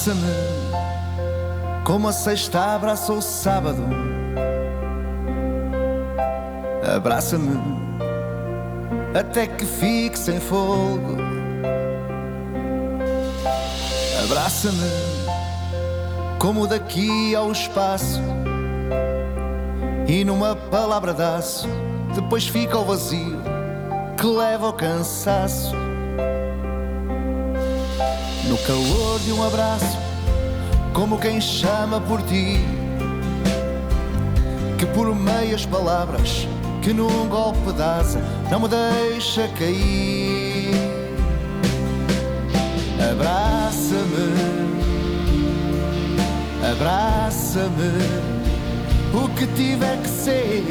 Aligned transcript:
Abraça-me 0.00 1.84
como 1.84 2.08
a 2.08 2.12
sexta 2.12 2.74
abraça 2.74 3.12
o 3.12 3.20
sábado. 3.20 3.84
Abraça-me 6.96 7.60
até 9.14 9.46
que 9.46 9.66
fique 9.66 10.18
sem 10.18 10.40
fogo. 10.40 11.18
Abraça-me 14.24 14.90
como 16.38 16.66
daqui 16.66 17.34
ao 17.34 17.52
espaço. 17.52 18.22
E 20.08 20.24
numa 20.24 20.56
palavra 20.56 21.12
daço, 21.12 21.68
depois 22.14 22.48
fica 22.48 22.78
o 22.78 22.86
vazio 22.86 23.38
que 24.16 24.24
leva 24.24 24.68
ao 24.68 24.72
cansaço. 24.72 25.89
Calor 28.70 29.18
de 29.24 29.32
um 29.32 29.42
abraço, 29.42 29.98
como 30.92 31.18
quem 31.18 31.40
chama 31.40 32.00
por 32.02 32.22
ti, 32.22 32.60
que 34.78 34.86
por 34.86 35.12
meias 35.12 35.66
palavras, 35.66 36.46
que 36.80 36.92
num 36.92 37.26
golpe 37.26 37.72
de 37.72 37.82
asa 37.82 38.22
não 38.48 38.60
me 38.60 38.68
deixa 38.68 39.48
cair. 39.58 40.70
Abraça-me, 43.10 44.36
abraça-me 46.72 47.90
o 49.12 49.28
que 49.30 49.48
tiver 49.48 50.00
que 50.00 50.08
ser 50.08 50.64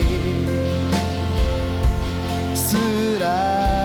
será. 2.56 3.78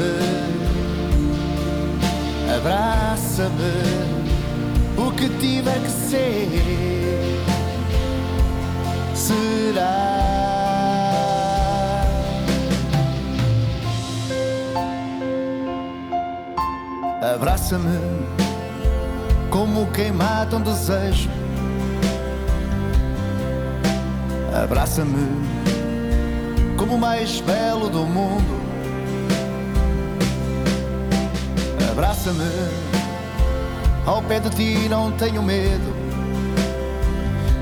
Abraça-me, 0.00 0.40
abraça-me, 2.56 3.74
o 4.96 5.10
que 5.12 5.28
tiver 5.38 5.80
que 5.80 5.90
ser 5.90 6.48
será. 9.14 10.20
Abraça-me 17.34 17.98
como 19.50 19.86
quem 19.92 20.12
mata 20.12 20.56
um 20.56 20.62
desejo. 20.62 21.28
Abraça-me 24.62 25.28
como 26.76 26.94
o 26.94 26.98
mais 26.98 27.40
belo 27.40 27.88
do 27.88 28.04
mundo. 28.04 28.69
Abraça-me, 32.00 32.48
ao 34.06 34.22
pé 34.22 34.40
de 34.40 34.48
ti 34.48 34.88
não 34.88 35.12
tenho 35.12 35.42
medo. 35.42 35.94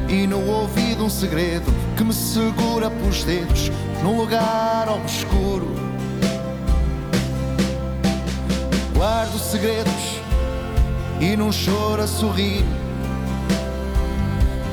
E 0.09 0.29
no 0.29 0.49
ouvido 0.49 1.05
um 1.05 1.11
segredo 1.11 1.75
que 1.97 2.05
me 2.05 2.13
segura 2.13 2.89
pelos 2.89 3.25
dedos 3.25 3.69
num 4.01 4.17
lugar 4.17 4.89
obscuro. 4.91 5.75
Guardo 8.95 9.41
segredos 9.41 10.21
e 11.21 11.37
num 11.37 11.51
choro 11.51 12.03
a 12.03 12.07
sorrir 12.07 12.65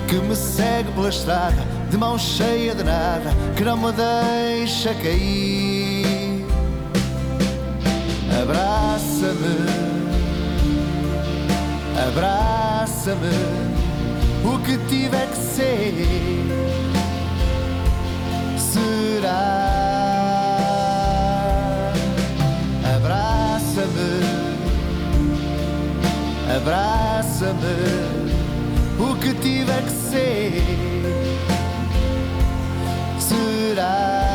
que 0.07 0.19
me 0.19 0.35
segue 0.35 0.91
pela 0.91 1.09
estrada 1.09 1.65
de 1.89 1.97
mão 1.97 2.19
cheia 2.19 2.75
de 2.75 2.83
nada 2.83 3.33
que 3.57 3.63
não 3.63 3.77
me 3.77 3.91
deixa 3.91 4.93
cair. 4.93 5.84
Abraça-me, 8.41 9.57
abraça-me, 12.07 13.37
o 14.43 14.59
que 14.59 14.77
tiver 14.89 15.27
que 15.27 15.37
ser 15.37 15.93
será. 18.57 19.75
Abraça-me, 26.55 27.77
o 28.99 29.15
que 29.17 29.33
tiver 29.33 29.81
que 29.83 29.91
ser 29.91 30.63
será. 33.19 34.34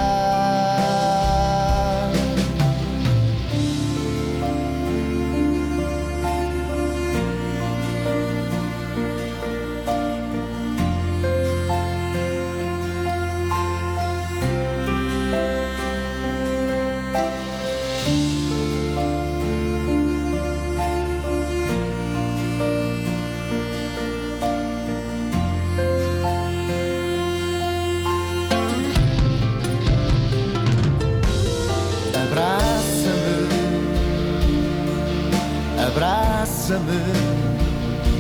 Abraça-me, 36.71 37.03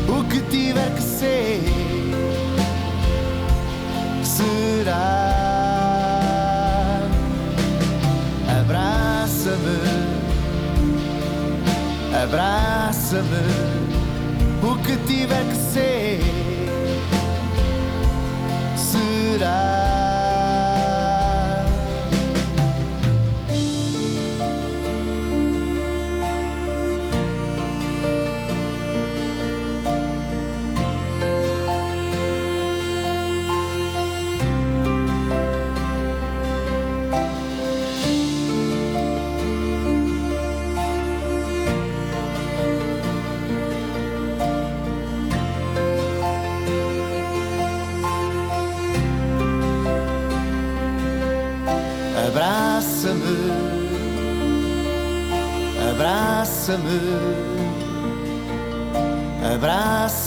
o 0.09 0.25
que 0.25 0.41
tiver 0.51 0.91
que 0.95 1.03
ser 1.03 1.61
será. 4.25 5.21
Abraça-me, 8.61 9.79
abraça-me, 12.23 13.45
o 14.63 14.77
que 14.83 14.97
tiver 15.07 15.45
que 15.49 15.57
ser 15.73 16.10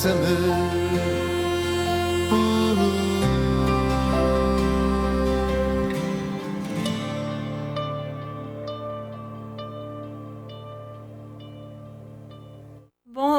abraça-me. 0.04 0.74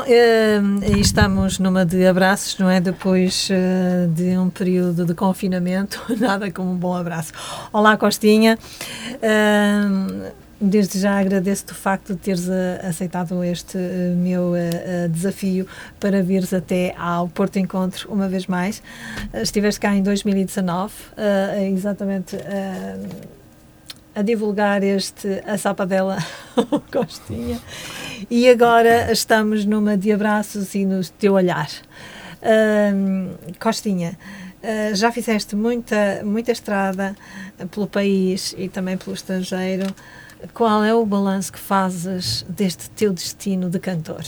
Uh, 0.07 1.01
estamos 1.01 1.59
numa 1.59 1.85
de 1.85 2.07
abraços, 2.07 2.59
não 2.59 2.69
é? 2.69 2.79
Depois 2.79 3.49
uh, 3.51 4.07
de 4.09 4.37
um 4.37 4.51
período 4.51 5.07
de 5.07 5.15
confinamento, 5.15 6.03
nada 6.21 6.51
como 6.51 6.71
um 6.71 6.77
bom 6.77 6.95
abraço. 6.95 7.33
Olá, 7.73 7.97
Costinha. 7.97 8.59
Uh, 9.17 10.44
Desde 10.67 10.99
já 10.99 11.21
agradeço-te 11.21 11.73
o 11.73 11.75
facto 11.75 12.15
de 12.15 12.21
teres 12.21 12.49
uh, 12.49 12.53
aceitado 12.89 13.45
este 13.45 13.77
uh, 13.77 14.17
meu 14.17 14.53
uh, 14.53 15.09
desafio 15.11 15.67
para 16.01 16.23
vires 16.23 16.55
até 16.55 16.95
ao 16.97 17.29
Porto 17.29 17.59
Encontro 17.59 18.11
uma 18.11 18.29
vez 18.29 18.47
mais. 18.47 18.83
estiveste 19.35 19.79
cá 19.79 19.95
em 19.95 20.03
2019, 20.03 20.93
exatamente 21.71 22.39
a 24.15 24.23
divulgar 24.23 24.83
este 24.83 25.43
a 25.47 25.59
sapadela 25.59 26.17
Costinha 26.91 27.61
e 28.31 28.49
agora 28.49 29.13
estamos 29.13 29.67
numa 29.67 29.99
de 29.99 30.13
abraços 30.13 30.75
e 30.75 30.87
no 30.87 31.05
teu 31.05 31.35
olhar. 31.35 31.69
Costinha, 33.61 34.17
já 34.95 35.13
fizeste 35.13 35.55
muita, 35.57 36.23
muita 36.25 36.53
estrada 36.53 37.15
pelo 37.71 37.87
país 37.87 38.55
e 38.57 38.69
também 38.69 38.97
pelo 38.97 39.15
estrangeiro. 39.15 39.87
Qual 40.53 40.85
é 40.85 40.95
o 40.95 41.05
balanço 41.07 41.53
que 41.53 41.59
fazes 41.59 42.45
deste 42.49 42.91
teu 42.91 43.13
destino 43.13 43.71
de 43.71 43.79
cantor? 43.79 44.25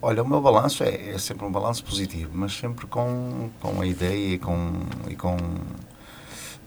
Olha, 0.00 0.22
o 0.22 0.28
meu 0.28 0.40
balanço 0.40 0.84
é, 0.84 1.10
é, 1.10 1.18
sempre 1.18 1.44
um 1.44 1.50
balanço 1.50 1.84
positivo, 1.84 2.30
mas 2.32 2.56
sempre 2.56 2.86
com, 2.86 3.50
com 3.60 3.80
a 3.80 3.86
ideia 3.86 4.34
e 4.34 4.38
com, 4.38 4.72
e 5.08 5.16
com 5.16 5.36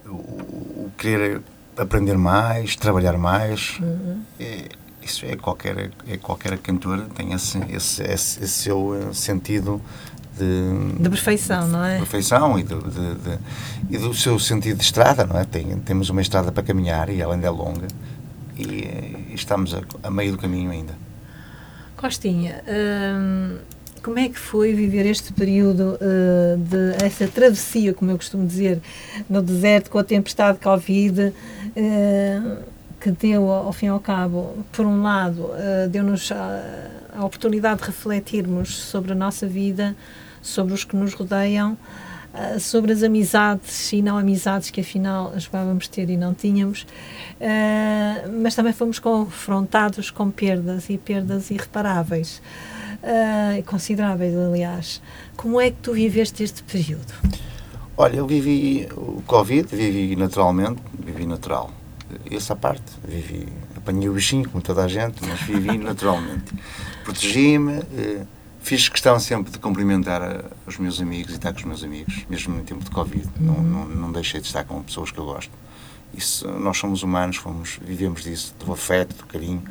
o, 0.06 0.12
o 0.12 0.92
querer 0.98 1.42
aprender 1.78 2.18
mais, 2.18 2.76
trabalhar 2.76 3.18
mais. 3.18 3.80
Uhum. 3.80 4.22
É, 4.38 4.68
isso 5.02 5.26
é 5.26 5.36
qualquer, 5.36 5.92
é 6.08 6.18
qualquer 6.18 6.58
cantor 6.58 7.08
tem 7.16 7.34
esse, 7.34 7.58
esse, 7.70 8.04
esse, 8.04 8.44
esse 8.44 8.48
seu 8.48 8.96
eh, 8.96 9.14
sentido 9.14 9.82
de, 10.38 11.02
de 11.02 11.10
perfeição, 11.10 11.66
de, 11.66 11.72
não 11.72 11.84
é? 11.84 11.94
De 11.94 12.00
perfeição 12.00 12.60
e, 12.60 12.64
de, 12.64 12.76
de, 12.76 13.40
e 13.90 13.98
do 13.98 14.14
seu 14.14 14.38
sentido 14.38 14.78
de 14.78 14.84
estrada, 14.84 15.26
não 15.26 15.40
é? 15.40 15.44
Tem, 15.44 15.78
temos 15.80 16.10
uma 16.10 16.22
estrada 16.22 16.52
para 16.52 16.62
caminhar 16.62 17.10
e 17.10 17.20
ela 17.20 17.34
ainda 17.34 17.48
é 17.48 17.50
longa 17.50 17.88
e, 18.62 19.32
e 19.32 19.36
estamos 19.36 19.74
a, 19.74 19.82
a, 20.04 20.12
meio 20.12 20.34
do 20.34 20.38
caminho 20.38 20.72
ainda. 20.72 20.94
Costinha, 21.98 22.64
hum, 22.68 23.58
como 24.02 24.18
é 24.18 24.30
que 24.30 24.40
foi 24.40 24.74
viver 24.74 25.06
este 25.06 25.32
período 25.34 25.98
uh, 26.02 26.58
de 26.58 27.04
essa 27.04 27.28
travessia, 27.28 27.94
como 27.94 28.12
eu 28.12 28.18
costumo 28.18 28.48
dizer, 28.48 28.80
no 29.30 29.42
deserto 29.42 29.92
com 29.92 30.00
a 30.00 30.04
tempestade 30.04 30.58
Covid? 30.60 31.34
Uh, 31.76 32.72
que 33.00 33.10
deu, 33.10 33.50
ao 33.50 33.74
fim 33.74 33.88
e 33.88 33.90
ao 33.90 34.00
cabo, 34.00 34.64
por 34.72 34.86
um 34.86 35.02
lado, 35.02 35.50
deu-nos 35.90 36.32
a, 36.32 36.92
oportunidade 37.26 37.82
de 37.82 37.88
refletirmos 37.88 38.78
sobre 38.78 39.12
a 39.12 39.16
nossa 39.16 39.48
vida, 39.48 39.96
sobre 40.40 40.74
os 40.74 40.84
que 40.84 40.96
nos 40.96 41.14
rodeiam, 41.14 41.76
uh, 42.34 42.60
sobre 42.60 42.92
as 42.92 43.04
amizades 43.04 43.92
e 43.94 44.02
não 44.02 44.18
amizades 44.18 44.70
que 44.70 44.82
afinal 44.82 45.34
jogávamos 45.38 45.88
ter 45.88 46.10
e 46.10 46.18
não 46.18 46.34
tínhamos, 46.34 46.84
uh, 46.84 48.32
mas 48.42 48.56
também 48.56 48.74
fomos 48.74 49.00
confrontados 49.00 50.10
com 50.10 50.30
perdas 50.30 50.90
e 50.90 50.98
perdas 50.98 51.52
irreparáveis. 51.52 52.42
Uh, 53.02 53.64
consideráveis, 53.64 54.36
aliás. 54.36 55.02
Como 55.36 55.60
é 55.60 55.72
que 55.72 55.78
tu 55.82 55.94
viveste 55.94 56.44
este 56.44 56.62
período? 56.62 57.12
Olha, 57.98 58.18
eu 58.18 58.28
vivi 58.28 58.88
o 58.96 59.24
Covid, 59.26 59.76
vivi 59.76 60.16
naturalmente, 60.16 60.82
vivi 61.04 61.26
natural 61.26 61.72
essa 62.30 62.56
parte. 62.56 62.84
Vivi, 63.08 63.48
apanhei 63.76 64.10
o 64.10 64.14
bichinho, 64.14 64.50
como 64.50 64.62
toda 64.62 64.84
a 64.84 64.88
gente, 64.88 65.26
mas 65.26 65.40
vivi 65.42 65.78
naturalmente. 65.80 66.54
Protegi-me, 67.04 67.80
eh, 67.98 68.26
fiz 68.62 68.88
questão 68.88 69.20
sempre 69.20 69.52
de 69.52 69.60
cumprimentar 69.60 70.22
a, 70.22 70.44
os 70.66 70.78
meus 70.78 71.02
amigos 71.02 71.34
e 71.34 71.36
estar 71.36 71.52
com 71.52 71.60
os 71.60 71.66
meus 71.66 71.84
amigos, 71.84 72.26
mesmo 72.30 72.56
no 72.56 72.64
tempo 72.64 72.84
de 72.84 72.92
Covid. 72.92 73.28
Uhum. 73.40 73.46
Não, 73.46 73.64
não, 73.64 73.86
não 73.86 74.12
deixei 74.12 74.40
de 74.40 74.48
estar 74.48 74.64
com 74.64 74.82
pessoas 74.82 75.12
que 75.12 75.18
eu 75.18 75.26
gosto. 75.26 75.52
Isso, 76.14 76.48
nós 76.48 76.78
somos 76.78 77.04
humanos, 77.04 77.38
fomos, 77.38 77.80
vivemos 77.82 78.24
disso, 78.24 78.54
do 78.64 78.72
afeto, 78.72 79.16
do 79.16 79.26
carinho. 79.26 79.64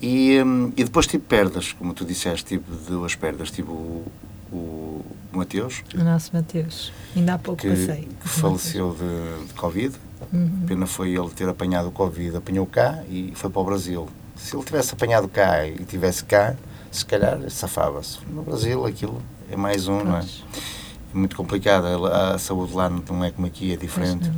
E, 0.00 0.42
um, 0.42 0.72
e 0.76 0.84
depois 0.84 1.06
tive 1.06 1.22
perdas, 1.24 1.72
como 1.72 1.94
tu 1.94 2.04
disseste, 2.04 2.44
tive 2.44 2.64
duas 2.88 3.14
perdas. 3.14 3.50
Tive 3.50 3.70
o, 3.70 4.04
o, 4.50 4.56
o 4.56 5.04
Mateus. 5.32 5.82
O 5.94 6.02
nosso 6.02 6.30
Mateus. 6.34 6.92
Ainda 7.14 7.34
há 7.34 7.38
pouco 7.38 7.62
que, 7.62 7.68
passei. 7.68 8.08
Que 8.20 8.28
faleceu 8.28 8.94
de, 8.94 9.46
de 9.46 9.54
Covid. 9.54 9.94
Uhum. 10.32 10.64
Pena 10.66 10.86
foi 10.86 11.14
ele 11.14 11.28
ter 11.30 11.48
apanhado 11.48 11.88
o 11.88 11.92
Covid, 11.92 12.36
apanhou 12.36 12.66
cá 12.66 13.02
e 13.08 13.32
foi 13.34 13.50
para 13.50 13.60
o 13.60 13.64
Brasil. 13.64 14.08
Se 14.36 14.56
ele 14.56 14.64
tivesse 14.64 14.94
apanhado 14.94 15.28
cá 15.28 15.66
e 15.66 15.84
tivesse 15.84 16.24
cá, 16.24 16.56
se 16.94 17.04
calhar 17.04 17.38
safava-se. 17.50 18.18
No 18.28 18.42
Brasil 18.42 18.86
aquilo 18.86 19.20
é 19.50 19.56
mais 19.56 19.88
um, 19.88 20.04
não 20.04 20.16
é? 20.16 20.20
É 20.22 21.16
muito 21.16 21.36
complicado, 21.36 22.06
a, 22.06 22.38
saúde 22.38 22.72
lá 22.72 22.88
não 22.88 23.24
é 23.24 23.30
como 23.30 23.46
aqui, 23.46 23.72
é 23.72 23.76
diferente. 23.76 24.30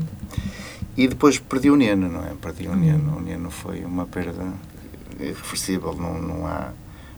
E 0.96 1.06
depois 1.06 1.38
perdi 1.38 1.70
o 1.70 1.76
Neno, 1.76 2.08
não 2.08 2.24
é? 2.24 2.34
Perdi 2.40 2.66
o. 2.66 2.74
Neno. 2.74 3.18
O 3.18 3.20
Neno 3.20 3.50
foi 3.50 3.84
uma 3.84 4.06
perda 4.06 4.42
irreversível, 5.20 5.94
não, 5.94 6.20
não, 6.20 6.46
há, 6.46 6.72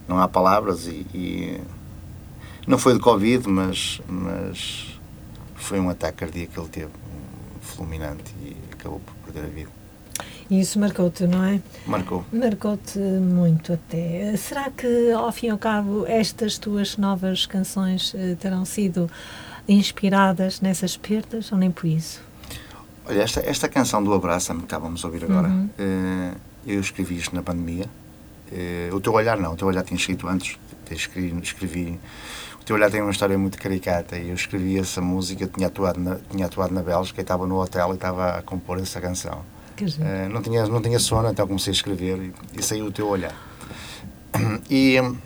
não 0.08 0.18
há 0.18 0.26
palavras 0.26 0.86
e, 0.86 1.06
e 1.14 1.60
não 2.66 2.76
foi 2.76 2.94
de 2.94 3.00
Covid, 3.00 3.48
mas, 3.48 4.00
mas 4.08 5.00
foi 5.54 5.78
um 5.78 5.88
ataque 5.88 6.18
cardíaco 6.18 6.52
que 6.52 6.60
ele 6.60 6.68
teve, 6.68 6.92
fulminante, 7.60 8.34
e 8.42 8.56
acabou 8.72 9.00
por 9.00 9.14
perder 9.24 9.48
a 9.48 9.52
vida. 9.52 9.77
E 10.50 10.60
isso 10.60 10.78
marcou-te, 10.78 11.26
não 11.26 11.44
é? 11.44 11.60
Marcou. 11.86 12.24
Marcou-te 12.32 12.98
muito 12.98 13.72
até. 13.72 14.34
Será 14.36 14.70
que, 14.70 15.12
ao 15.12 15.30
fim 15.30 15.48
e 15.48 15.50
ao 15.50 15.58
cabo, 15.58 16.06
estas 16.06 16.56
tuas 16.56 16.96
novas 16.96 17.44
canções 17.44 18.14
eh, 18.16 18.34
terão 18.40 18.64
sido 18.64 19.10
inspiradas 19.68 20.60
nessas 20.60 20.96
perdas 20.96 21.52
ou 21.52 21.58
nem 21.58 21.70
por 21.70 21.86
isso? 21.86 22.22
Olha, 23.06 23.22
esta, 23.22 23.40
esta 23.40 23.68
canção 23.68 24.02
do 24.02 24.12
Abraça-me 24.14 24.60
que 24.60 24.66
estávamos 24.66 25.04
a 25.04 25.08
ouvir 25.08 25.24
agora, 25.24 25.48
uhum. 25.48 25.68
eh, 25.78 26.32
eu 26.66 26.80
escrevi 26.80 27.18
isto 27.18 27.34
na 27.34 27.42
pandemia. 27.42 27.86
Eh, 28.50 28.88
o 28.92 29.00
teu 29.00 29.12
olhar 29.12 29.38
não, 29.38 29.52
o 29.52 29.56
teu 29.56 29.68
olhar 29.68 29.82
tinha 29.82 29.98
escrito 29.98 30.26
antes. 30.26 30.58
Escrevi, 30.90 31.38
escrevi 31.42 31.98
teu 32.68 32.76
olhar 32.76 32.90
tem 32.90 33.00
uma 33.00 33.10
história 33.10 33.38
muito 33.38 33.56
caricata 33.56 34.18
e 34.18 34.28
eu 34.28 34.34
escrevi 34.34 34.78
essa 34.78 35.00
música, 35.00 35.46
tinha 35.46 35.68
atuado 35.68 35.98
na, 35.98 36.16
tinha 36.30 36.44
atuado 36.44 36.74
na 36.74 36.82
Bélgica 36.82 37.18
e 37.18 37.22
estava 37.22 37.46
no 37.46 37.58
hotel 37.58 37.92
e 37.92 37.94
estava 37.94 38.36
a 38.36 38.42
compor 38.42 38.78
essa 38.78 39.00
canção. 39.00 39.42
Uh, 39.84 40.28
não, 40.30 40.42
tinha, 40.42 40.66
não 40.66 40.82
tinha 40.82 40.98
sono, 40.98 41.28
então 41.28 41.46
comecei 41.46 41.70
a 41.70 41.74
escrever 41.74 42.18
e, 42.18 42.58
e 42.58 42.62
saiu 42.62 42.86
o 42.86 42.92
teu 42.92 43.08
olhar. 43.08 43.34
E 44.70 45.00
um, 45.00 45.16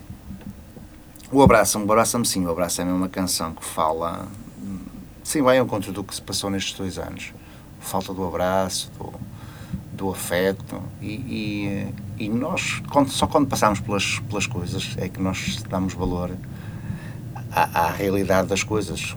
o 1.31 1.43
Abraça-me, 1.43 1.87
o 1.87 1.91
Abraça-me 1.91 2.27
sim, 2.27 2.45
o 2.45 2.51
Abraça-me 2.51 2.91
é 2.91 2.95
uma 2.95 3.09
canção 3.09 3.55
que 3.55 3.65
fala, 3.65 4.29
sim, 5.25 5.41
vai 5.41 5.59
ao 5.59 5.65
encontro 5.65 5.91
do 5.91 6.05
que 6.05 6.15
se 6.15 6.21
passou 6.21 6.51
nestes 6.51 6.77
dois 6.77 6.99
anos. 6.99 7.33
Falta 7.81 8.13
do 8.13 8.23
abraço, 8.25 8.91
do, 8.99 9.13
do 9.93 10.11
afeto 10.11 10.83
e, 11.01 11.95
e, 12.19 12.25
e 12.27 12.29
nós, 12.29 12.83
quando, 12.91 13.09
só 13.11 13.27
quando 13.27 13.49
passamos 13.49 13.81
pelas, 13.81 14.19
pelas 14.29 14.47
coisas 14.47 14.95
é 14.99 15.09
que 15.09 15.21
nós 15.21 15.63
damos 15.69 15.95
valor 15.95 16.31
à, 17.51 17.87
à 17.87 17.91
realidade 17.91 18.49
das 18.49 18.63
coisas. 18.63 19.17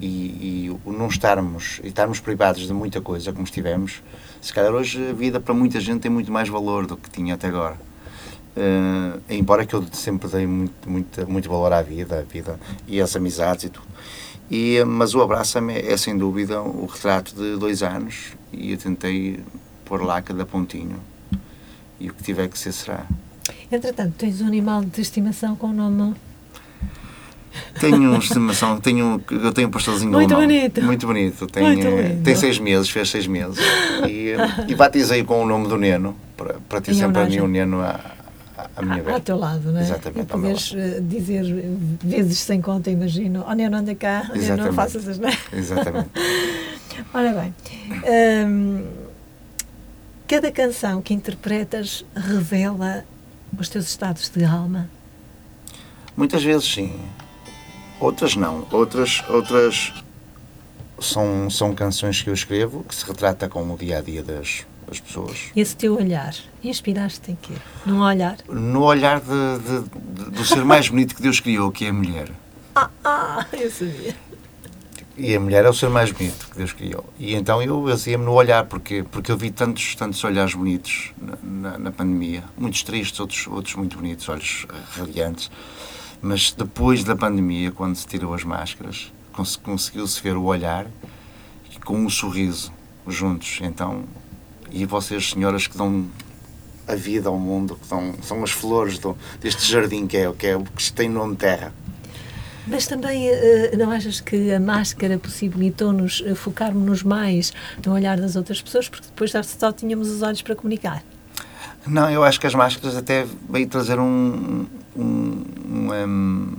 E, 0.00 0.06
e, 0.06 0.80
não 0.86 1.08
estarmos, 1.08 1.80
e 1.82 1.88
estarmos 1.88 2.20
privados 2.20 2.66
de 2.66 2.72
muita 2.72 3.00
coisa, 3.00 3.32
como 3.32 3.44
estivemos, 3.44 4.02
se 4.40 4.52
calhar 4.52 4.72
hoje 4.72 5.10
a 5.10 5.12
vida 5.12 5.38
para 5.40 5.54
muita 5.54 5.80
gente 5.80 6.00
tem 6.00 6.10
muito 6.10 6.32
mais 6.32 6.48
valor 6.48 6.86
do 6.86 6.96
que 6.96 7.10
tinha 7.10 7.34
até 7.34 7.48
agora. 7.48 7.76
Uh, 8.56 9.20
embora 9.28 9.64
que 9.64 9.74
eu 9.74 9.84
sempre 9.92 10.28
dei 10.28 10.46
muito, 10.46 10.90
muito, 10.90 11.30
muito 11.30 11.48
valor 11.48 11.72
à 11.72 11.82
vida, 11.82 12.18
à 12.18 12.22
vida 12.22 12.58
e 12.86 13.00
às 13.00 13.14
amizades 13.14 13.64
e 13.64 13.68
tudo. 13.68 13.86
E, 14.50 14.82
mas 14.84 15.14
o 15.14 15.22
abraço-me 15.22 15.78
é, 15.78 15.96
sem 15.96 16.18
dúvida 16.18 16.60
o 16.60 16.86
retrato 16.86 17.34
de 17.34 17.56
dois 17.56 17.82
anos 17.82 18.32
e 18.52 18.72
eu 18.72 18.78
tentei 18.78 19.40
pôr 19.84 20.02
lá 20.02 20.20
cada 20.20 20.44
pontinho 20.44 20.98
e 22.00 22.10
o 22.10 22.14
que 22.14 22.22
tiver 22.24 22.48
que 22.48 22.58
ser 22.58 22.72
será. 22.72 23.06
Entretanto, 23.70 24.14
tens 24.18 24.40
um 24.40 24.46
animal 24.46 24.84
de 24.84 25.00
estimação 25.00 25.54
com 25.54 25.68
o 25.68 25.72
nome 25.72 26.14
tenho 27.78 27.96
uma 27.96 28.18
estimação, 28.18 28.80
tenho, 28.80 29.22
eu 29.30 29.52
tenho 29.52 29.68
um 29.68 29.70
pastorzinho 29.70 30.12
Muito 30.12 30.34
alemão. 30.34 30.56
bonito. 30.56 30.82
Muito 30.82 31.06
bonito. 31.06 31.46
Tem, 31.46 31.62
Muito 31.62 32.22
tem 32.22 32.34
seis 32.34 32.58
meses, 32.58 32.88
fez 32.88 33.10
seis 33.10 33.26
meses. 33.26 33.58
E, 34.08 34.34
e 34.68 34.74
batizei 34.74 35.24
com 35.24 35.42
o 35.42 35.46
nome 35.46 35.68
do 35.68 35.76
Neno, 35.76 36.16
para, 36.36 36.54
para 36.68 36.80
ter 36.80 36.94
sempre 36.94 37.20
a 37.20 37.24
mim 37.24 37.40
o 37.40 37.48
Neno 37.48 37.80
à, 37.80 38.00
à 38.76 38.82
minha 38.82 38.96
beira. 38.96 39.14
Ao 39.14 39.20
teu 39.20 39.36
lado, 39.36 39.72
não 39.72 39.80
é? 39.80 39.82
Exatamente. 39.82 40.20
E 40.20 40.26
podes 40.26 40.74
eh, 40.76 41.00
dizer 41.00 41.44
vezes 42.02 42.38
sem 42.38 42.60
conta, 42.60 42.90
imagino, 42.90 43.44
oh 43.48 43.52
Neno, 43.52 43.76
anda 43.76 43.94
cá, 43.94 44.30
Neno, 44.34 44.64
não 44.64 44.72
faças 44.72 45.08
as... 45.08 45.20
Exatamente. 45.52 46.10
Ora 47.14 47.32
bem, 47.32 47.54
hum, 48.46 48.84
cada 50.28 50.52
canção 50.52 51.00
que 51.00 51.14
interpretas 51.14 52.04
revela 52.14 53.04
os 53.58 53.68
teus 53.68 53.88
estados 53.88 54.28
de 54.28 54.44
alma? 54.44 54.88
Muitas 56.16 56.42
vezes 56.42 56.64
sim. 56.70 56.92
Outras 58.00 58.34
não. 58.34 58.66
Outras, 58.72 59.22
outras 59.28 59.92
são, 60.98 61.50
são 61.50 61.74
canções 61.74 62.22
que 62.22 62.30
eu 62.30 62.34
escrevo 62.34 62.82
que 62.84 62.94
se 62.94 63.04
retrata 63.04 63.48
com 63.48 63.62
o 63.70 63.76
dia 63.76 63.98
a 63.98 64.00
dia 64.00 64.22
das, 64.22 64.64
das 64.88 64.98
pessoas. 64.98 65.50
Esse 65.54 65.76
teu 65.76 65.96
olhar, 65.96 66.34
inspiraste 66.64 67.30
em 67.30 67.38
quê? 67.40 67.52
Num 67.84 68.00
olhar? 68.00 68.38
No 68.48 68.82
olhar 68.84 69.20
de, 69.20 69.26
de, 69.26 70.24
de, 70.24 70.30
do 70.30 70.44
ser 70.44 70.64
mais 70.64 70.88
bonito 70.88 71.14
que 71.14 71.20
Deus 71.20 71.40
criou, 71.40 71.70
que 71.70 71.84
é 71.84 71.90
a 71.90 71.92
mulher. 71.92 72.30
Ah, 72.74 72.88
ah, 73.04 73.46
eu 73.52 73.70
sabia. 73.70 74.14
E 75.16 75.36
a 75.36 75.40
mulher 75.40 75.66
é 75.66 75.68
o 75.68 75.74
ser 75.74 75.90
mais 75.90 76.10
bonito 76.10 76.48
que 76.50 76.56
Deus 76.56 76.72
criou. 76.72 77.04
E 77.18 77.34
então 77.34 77.60
eu 77.62 77.82
baseia-me 77.82 78.24
no 78.24 78.32
olhar, 78.32 78.64
porque, 78.64 79.02
porque 79.10 79.30
eu 79.30 79.36
vi 79.36 79.50
tantos, 79.50 79.94
tantos 79.94 80.24
olhares 80.24 80.54
bonitos 80.54 81.12
na, 81.20 81.36
na, 81.42 81.78
na 81.78 81.90
pandemia. 81.90 82.42
Muitos 82.56 82.82
tristes, 82.82 83.20
outros, 83.20 83.46
outros 83.46 83.74
muito 83.74 83.98
bonitos, 83.98 84.26
olhos 84.30 84.66
radiantes. 84.96 85.50
Mas 86.22 86.52
depois 86.52 87.02
da 87.02 87.16
pandemia, 87.16 87.72
quando 87.72 87.96
se 87.96 88.06
tirou 88.06 88.34
as 88.34 88.44
máscaras, 88.44 89.12
cons 89.32 89.56
conseguiu-se 89.56 90.22
ver 90.22 90.36
o 90.36 90.44
olhar 90.44 90.86
com 91.84 91.98
um 91.98 92.10
sorriso 92.10 92.72
juntos. 93.06 93.58
Então, 93.62 94.04
e 94.70 94.84
vocês, 94.84 95.30
senhoras, 95.30 95.66
que 95.66 95.76
dão 95.76 96.06
a 96.86 96.94
vida 96.94 97.28
ao 97.28 97.38
mundo, 97.38 97.78
que 97.80 97.88
dão, 97.88 98.14
são 98.22 98.42
as 98.42 98.50
flores 98.50 98.98
do, 98.98 99.16
deste 99.40 99.70
jardim 99.70 100.06
que 100.06 100.16
é, 100.16 100.32
que 100.32 100.46
é 100.46 100.58
que 100.58 100.92
tem 100.92 101.08
nome 101.08 101.36
Terra. 101.36 101.72
Mas 102.66 102.86
também 102.86 103.28
uh, 103.30 103.76
não 103.78 103.90
achas 103.90 104.20
que 104.20 104.52
a 104.52 104.60
máscara 104.60 105.18
possibilitou-nos 105.18 106.20
uh, 106.20 106.36
focarmos-nos 106.36 107.02
mais 107.02 107.52
no 107.84 107.92
olhar 107.92 108.20
das 108.20 108.36
outras 108.36 108.60
pessoas, 108.60 108.88
porque 108.88 109.06
depois 109.06 109.32
só 109.46 109.72
tínhamos 109.72 110.08
os 110.08 110.22
olhos 110.22 110.42
para 110.42 110.54
comunicar? 110.54 111.02
Não, 111.86 112.10
eu 112.10 112.22
acho 112.22 112.38
que 112.38 112.46
as 112.46 112.54
máscaras 112.54 112.96
até 112.96 113.26
veio 113.48 113.66
trazer 113.68 113.98
um. 113.98 114.66
um, 114.96 115.44
um, 115.66 115.92
um 115.92 116.56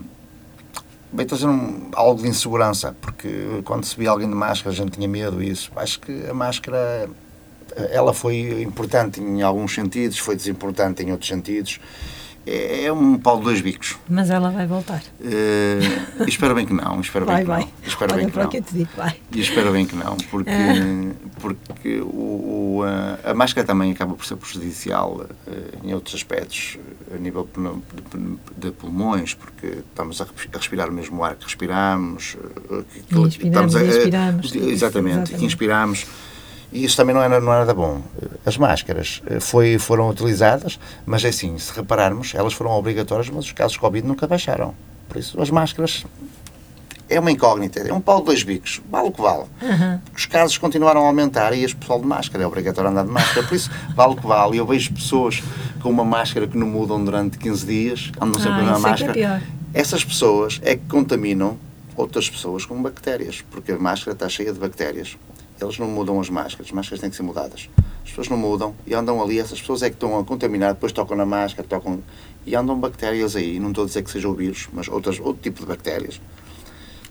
veio 1.14 1.28
trazer 1.28 1.48
um, 1.48 1.90
algo 1.94 2.22
de 2.22 2.30
insegurança, 2.30 2.96
porque 3.02 3.62
quando 3.66 3.84
se 3.84 3.98
via 3.98 4.10
alguém 4.10 4.30
de 4.30 4.36
máscara 4.36 4.74
a 4.74 4.76
gente 4.76 4.92
tinha 4.92 5.08
medo 5.08 5.44
isso. 5.44 5.72
Acho 5.76 6.00
que 6.00 6.26
a 6.30 6.34
máscara 6.34 7.10
ela 7.92 8.14
foi 8.14 8.62
importante 8.62 9.22
em 9.22 9.42
alguns 9.42 9.74
sentidos, 9.74 10.18
foi 10.18 10.36
desimportante 10.36 11.04
em 11.04 11.12
outros 11.12 11.30
sentidos 11.30 11.80
é, 12.46 12.86
é 12.86 12.94
um 12.94 13.18
pau 13.18 13.38
de 13.38 13.44
dois 13.44 13.62
bicos. 13.62 13.98
Mas 14.10 14.30
ela 14.30 14.50
vai 14.50 14.66
voltar. 14.66 15.02
Uh, 15.20 16.28
espero 16.28 16.56
bem 16.56 16.66
que 16.66 16.74
não. 16.74 17.00
Espero 17.00 17.26
vai, 17.26 17.38
bem 17.38 17.46
que 17.46 17.50
vai. 17.50 17.62
não. 17.62 17.72
Espero 17.86 18.14
Olha 18.14 18.22
bem 18.22 18.32
que 18.32 18.40
não. 18.40 18.50
Que 18.50 18.62
te 18.62 18.74
digo, 18.74 18.90
vai. 18.98 19.16
E 19.32 19.40
espero 19.40 19.72
bem 19.72 19.86
que 19.86 19.96
não, 19.96 20.18
porque, 20.30 20.50
uh. 20.50 21.16
porque 21.40 22.02
o, 22.02 22.06
o 22.06 22.84
a, 22.84 23.32
a, 23.32 23.34
máscara 23.34 23.66
também 23.66 23.92
acaba 23.92 24.16
por 24.16 24.26
ser 24.26 24.36
prejudicial 24.38 25.26
uh, 25.48 25.88
em 25.88 25.94
outros 25.94 26.16
aspectos, 26.16 26.78
a 27.14 27.18
nível 27.18 27.48
de, 27.56 28.38
de, 28.58 28.72
pulmões, 28.72 29.34
porque 29.34 29.80
estamos 29.90 30.22
a 30.22 30.28
respirar 30.54 30.90
o 30.90 30.94
mesmo 30.94 31.24
ar 31.24 31.36
que 31.36 31.46
respiramos. 31.46 32.38
Que, 33.08 33.20
inspiramos, 33.20 33.76
estamos 33.76 33.76
a, 33.76 33.82
Exatamente, 33.82 34.58
exatamente, 34.72 35.34
que 35.36 35.46
inspiramos 35.46 36.08
e 36.72 36.86
isso 36.86 36.96
também 36.96 37.14
não 37.14 37.22
era, 37.22 37.40
não 37.42 37.52
era 37.52 37.62
nada 37.62 37.74
bom. 37.74 38.02
As 38.46 38.58
máscaras 38.58 39.22
eh, 39.28 39.40
foi, 39.40 39.78
foram 39.78 40.10
utilizadas, 40.10 40.80
mas 41.06 41.24
é 41.26 41.30
assim, 41.30 41.58
se 41.58 41.74
repararmos, 41.74 42.34
elas 42.34 42.54
foram 42.54 42.72
obrigatórias, 42.72 43.30
mas 43.30 43.46
os 43.46 43.52
casos 43.52 43.74
de 43.74 43.80
Covid 43.80 44.08
nunca 44.08 44.26
baixaram. 44.26 44.74
Por 45.10 45.18
isso, 45.18 45.40
as 45.42 45.50
máscaras 45.50 46.06
é 47.10 47.20
uma 47.20 47.30
incógnita, 47.30 47.82
é 47.82 47.92
um 47.92 48.00
pau 48.00 48.20
de 48.20 48.28
dois 48.28 48.42
bicos, 48.42 48.82
vale 48.90 49.10
o 49.10 49.12
que 49.12 49.22
vale. 49.22 49.44
Uhum. 49.62 50.00
Os 50.16 50.26
casos 50.26 50.58
continuaram 50.58 51.04
a 51.04 51.08
aumentar 51.08 51.54
e 51.54 51.62
este 51.62 51.76
pessoal 51.76 52.00
de 52.00 52.08
máscara, 52.08 52.42
é 52.42 52.48
obrigatório 52.48 52.90
andar 52.90 53.04
de 53.04 53.12
máscara, 53.12 53.46
por 53.46 53.54
isso 53.54 53.70
vale 53.94 54.14
o 54.14 54.16
que 54.16 54.26
vale. 54.26 54.58
Eu 54.58 54.66
vejo 54.66 54.94
pessoas 54.94 55.44
com 55.82 55.90
uma 55.90 56.06
máscara 56.06 56.48
que 56.48 56.58
não 56.58 56.68
mudam 56.68 57.04
durante 57.04 57.38
15 57.38 57.66
dias, 57.66 58.12
andam 58.20 58.40
sempre 58.40 58.62
ah, 58.62 58.64
na 58.64 58.80
máscara. 58.80 59.20
É 59.20 59.42
Essas 59.74 60.06
pessoas 60.06 60.62
é 60.64 60.78
que 60.78 60.86
contaminam 60.88 61.58
outras 61.98 62.30
pessoas 62.30 62.66
com 62.66 62.82
bactérias, 62.82 63.44
porque 63.52 63.74
a 63.74 63.78
máscara 63.78 64.14
está 64.14 64.30
cheia 64.30 64.54
de 64.54 64.60
bactérias 64.60 65.18
eles 65.64 65.78
não 65.78 65.88
mudam 65.88 66.20
as 66.20 66.30
máscaras, 66.30 66.68
as 66.68 66.72
máscaras 66.72 67.02
têm 67.02 67.10
que 67.10 67.16
ser 67.16 67.24
mudadas. 67.24 67.70
As 68.04 68.10
pessoas 68.10 68.30
não 68.30 68.38
mudam 68.38 68.76
e 68.86 68.94
andam 68.94 69.22
ali, 69.22 69.40
essas 69.40 69.60
pessoas 69.60 69.84
é 69.84 69.90
que 69.90 69.96
estão 69.96 70.20
a 70.20 70.24
contaminar, 70.24 70.74
depois 70.74 70.92
tocam 70.92 71.16
na 71.16 71.26
máscara, 71.26 71.68
tocam 71.68 72.02
e 72.46 72.56
andam 72.56 72.80
bactérias 72.80 73.36
aí. 73.36 73.60
Não 73.60 73.70
estou 73.70 73.84
a 73.84 73.88
dizer 73.88 74.04
que 74.04 74.12
seja 74.12 74.28
o 74.28 74.34
vírus, 74.34 74.68
mas 74.74 74.88
outras, 74.88 75.20
outro 75.20 75.42
tipo 75.42 75.62
de 75.62 75.66
bactérias. 75.68 76.20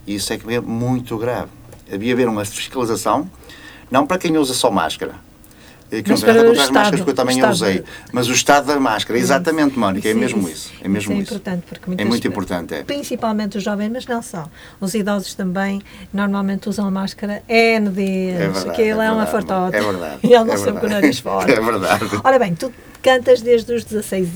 E 0.07 0.15
isso 0.15 0.33
é 0.33 0.39
que 0.39 0.53
é 0.53 0.61
muito 0.61 1.17
grave. 1.17 1.51
Havia 1.93 2.13
haver 2.13 2.29
uma 2.29 2.45
fiscalização, 2.45 3.31
não 3.91 4.07
para 4.07 4.19
quem 4.19 4.37
usa 4.37 4.55
só 4.55 4.71
máscara, 4.71 5.15
que 5.91 6.11
mas 6.11 6.23
não 6.23 6.29
nada 6.29 6.45
contra 6.45 6.63
as 6.63 6.71
máscaras 6.71 7.01
que 7.05 7.11
eu 7.11 7.15
também 7.15 7.37
estado, 7.37 7.53
usei. 7.53 7.85
Mas 8.13 8.29
o 8.29 8.33
estado 8.33 8.67
da 8.67 8.79
máscara, 8.79 9.19
exatamente, 9.19 9.79
Mónica, 9.79 10.09
é 10.09 10.15
mesmo 10.15 10.49
isso. 10.49 10.73
É 10.83 10.89
mesmo 10.89 11.13
isso. 11.13 11.33
É 11.33 11.37
importante, 11.37 11.65
porque 11.69 12.03
é 12.03 12.05
muito 12.05 12.29
importante. 12.29 12.75
É. 12.75 12.83
Principalmente 12.85 13.59
os 13.59 13.65
jovens, 13.65 13.91
mas 13.91 14.07
não 14.07 14.23
só. 14.23 14.49
Os 14.81 14.95
idosos 14.95 15.35
também 15.35 15.83
normalmente 16.13 16.69
usam 16.69 16.87
a 16.87 16.91
máscara 16.91 17.43
N 17.49 17.91
dias. 17.91 18.41
É 18.41 18.49
verdade, 18.49 18.71
Aquilo 18.71 19.01
é, 19.03 19.07
é 19.07 19.13
uma 19.13 19.27
fartota. 19.27 19.77
É 19.77 19.81
verdade. 19.81 20.19
E 20.23 20.35
andam 20.35 20.55
é 20.55 20.59
sempre 20.59 20.81
com 20.81 20.87
o 20.87 20.91
nariz 20.91 21.19
fora. 21.19 21.51
É 21.51 21.61
verdade. 21.61 22.05
Ora 22.23 22.39
bem, 22.39 22.55
tu 22.55 22.73
cantas 23.03 23.41
desde 23.41 23.73
os 23.75 23.85
16, 23.85 24.29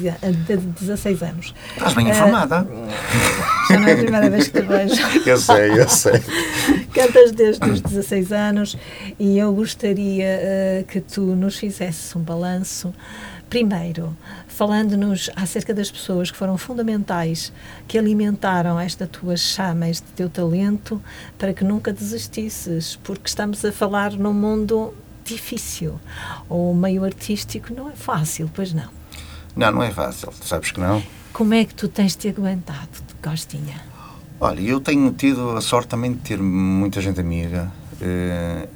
de 0.46 0.56
16 0.56 1.22
anos. 1.22 1.54
Estás 1.76 1.94
bem 1.94 2.08
informada. 2.08 2.62
Uh, 2.62 3.68
já 3.68 3.80
não 3.80 3.88
é 3.88 3.92
a 3.92 3.96
primeira 3.96 4.30
vez 4.30 4.48
que 4.48 4.60
te 4.60 4.66
vejo. 4.66 4.94
eu 5.28 5.38
sei, 5.38 5.80
eu 5.80 5.88
sei. 5.88 6.22
Cantas 6.92 7.32
desde 7.32 7.68
os 7.68 7.80
16 7.80 8.32
anos 8.32 8.76
e 9.18 9.38
eu 9.38 9.52
gostaria 9.52 10.40
uh, 10.40 10.84
que 10.84 11.00
tu 11.00 11.20
nos 11.20 11.56
fizesses 11.56 12.14
um 12.16 12.20
balanço. 12.20 12.94
Primeiro, 13.50 14.16
falando-nos 14.48 15.30
acerca 15.36 15.72
das 15.72 15.90
pessoas 15.90 16.30
que 16.30 16.36
foram 16.36 16.58
fundamentais, 16.58 17.52
que 17.86 17.98
alimentaram 17.98 18.80
esta 18.80 19.06
tua 19.06 19.36
chama, 19.36 19.88
este 19.88 20.06
teu 20.16 20.28
talento, 20.28 21.00
para 21.38 21.52
que 21.52 21.62
nunca 21.62 21.92
desistisses, 21.92 22.98
porque 23.04 23.28
estamos 23.28 23.64
a 23.64 23.70
falar 23.70 24.12
num 24.12 24.32
mundo 24.32 24.92
difícil. 25.24 25.98
O 26.48 26.74
meio 26.74 27.04
artístico 27.04 27.72
não 27.74 27.88
é 27.88 27.94
fácil, 27.94 28.50
pois 28.54 28.72
não? 28.72 28.88
Não, 29.56 29.72
não 29.72 29.82
é 29.82 29.90
fácil, 29.90 30.32
sabes 30.42 30.72
que 30.72 30.80
não. 30.80 31.02
Como 31.32 31.54
é 31.54 31.64
que 31.64 31.74
tu 31.74 31.88
tens 31.88 32.14
te 32.14 32.28
aguentado, 32.28 32.88
Costinha? 33.22 33.80
Olha, 34.40 34.60
eu 34.60 34.80
tenho 34.80 35.10
tido 35.12 35.50
a 35.56 35.60
sorte 35.60 35.88
também 35.88 36.12
de 36.12 36.18
ter 36.18 36.38
muita 36.38 37.00
gente 37.00 37.20
amiga. 37.20 37.72
Uh, 37.94 38.68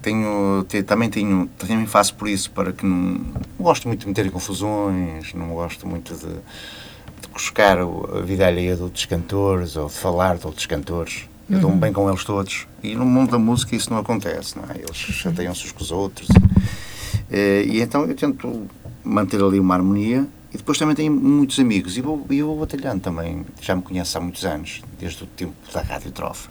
tenho, 0.00 0.64
te, 0.68 0.82
também 0.82 1.10
tenho, 1.10 1.48
também 1.58 1.86
faço 1.86 2.14
por 2.14 2.28
isso 2.28 2.50
para 2.50 2.72
que 2.72 2.84
não, 2.84 2.96
não, 2.96 3.40
gosto 3.60 3.86
muito 3.86 4.00
de 4.00 4.08
meter 4.08 4.26
em 4.26 4.30
confusões, 4.30 5.32
não 5.34 5.48
gosto 5.48 5.86
muito 5.86 6.14
de, 6.14 6.26
de 6.26 7.28
buscar 7.32 7.78
a 7.78 8.20
vida 8.22 8.46
alheia 8.46 8.76
de 8.76 8.82
outros 8.82 9.04
cantores 9.04 9.76
ou 9.76 9.88
de 9.88 9.94
falar 9.94 10.38
de 10.38 10.46
outros 10.46 10.66
cantores. 10.66 11.28
Eu 11.48 11.56
uhum. 11.56 11.60
dou-me 11.62 11.78
bem 11.78 11.92
com 11.92 12.08
eles 12.08 12.24
todos. 12.24 12.66
E 12.82 12.94
no 12.94 13.06
mundo 13.06 13.30
da 13.30 13.38
música 13.38 13.74
isso 13.74 13.90
não 13.90 13.98
acontece, 13.98 14.56
não 14.56 14.64
é? 14.64 14.78
Eles 14.78 14.96
chateiam-se 14.96 15.66
uns 15.66 15.72
com 15.72 15.82
os 15.82 15.90
outros. 15.90 16.28
Uh, 16.28 17.66
e 17.66 17.80
então 17.80 18.04
eu 18.04 18.14
tento 18.14 18.66
manter 19.04 19.42
ali 19.42 19.58
uma 19.58 19.74
harmonia 19.74 20.26
e 20.52 20.56
depois 20.56 20.78
também 20.78 20.94
tenho 20.94 21.12
muitos 21.12 21.58
amigos 21.58 21.96
e 21.98 22.00
vou, 22.00 22.24
eu 22.30 22.46
vou 22.46 22.60
batalhando 22.60 23.00
também. 23.00 23.44
Já 23.60 23.76
me 23.76 23.82
conheço 23.82 24.16
há 24.16 24.20
muitos 24.20 24.44
anos, 24.44 24.82
desde 24.98 25.24
o 25.24 25.26
tempo 25.26 25.54
da 25.72 25.82
Rádio 25.82 26.10
Trofa. 26.10 26.48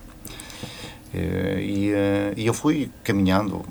Eh, 1.14 1.62
e, 1.62 1.92
eh, 1.92 2.34
e 2.38 2.46
eu 2.46 2.54
fui 2.54 2.92
caminhando. 3.04 3.66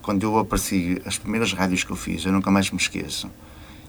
Quando 0.00 0.24
eu 0.24 0.38
apareci, 0.38 1.00
as 1.04 1.16
primeiras 1.18 1.52
rádios 1.52 1.84
que 1.84 1.92
eu 1.92 1.96
fiz, 1.96 2.24
eu 2.24 2.32
nunca 2.32 2.50
mais 2.50 2.70
me 2.70 2.78
esqueço. 2.78 3.30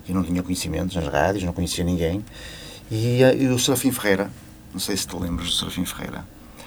Eu 0.07 0.13
não 0.13 0.23
tinha 0.23 0.43
conhecimentos 0.43 0.95
nas 0.95 1.07
rádios, 1.07 1.43
não 1.43 1.53
conhecia 1.53 1.83
ninguém. 1.83 2.23
E, 2.91 3.23
eh, 3.23 3.37
e 3.43 3.47
o 3.47 3.57
Serafim 3.57 3.91
Ferreira, 3.91 4.29
não 4.73 4.79
sei 4.79 4.97
se 4.97 5.07
te 5.07 5.15
lembras 5.15 5.47
do 5.47 5.53
Serafim 5.53 5.85
Ferreira, 5.85 6.25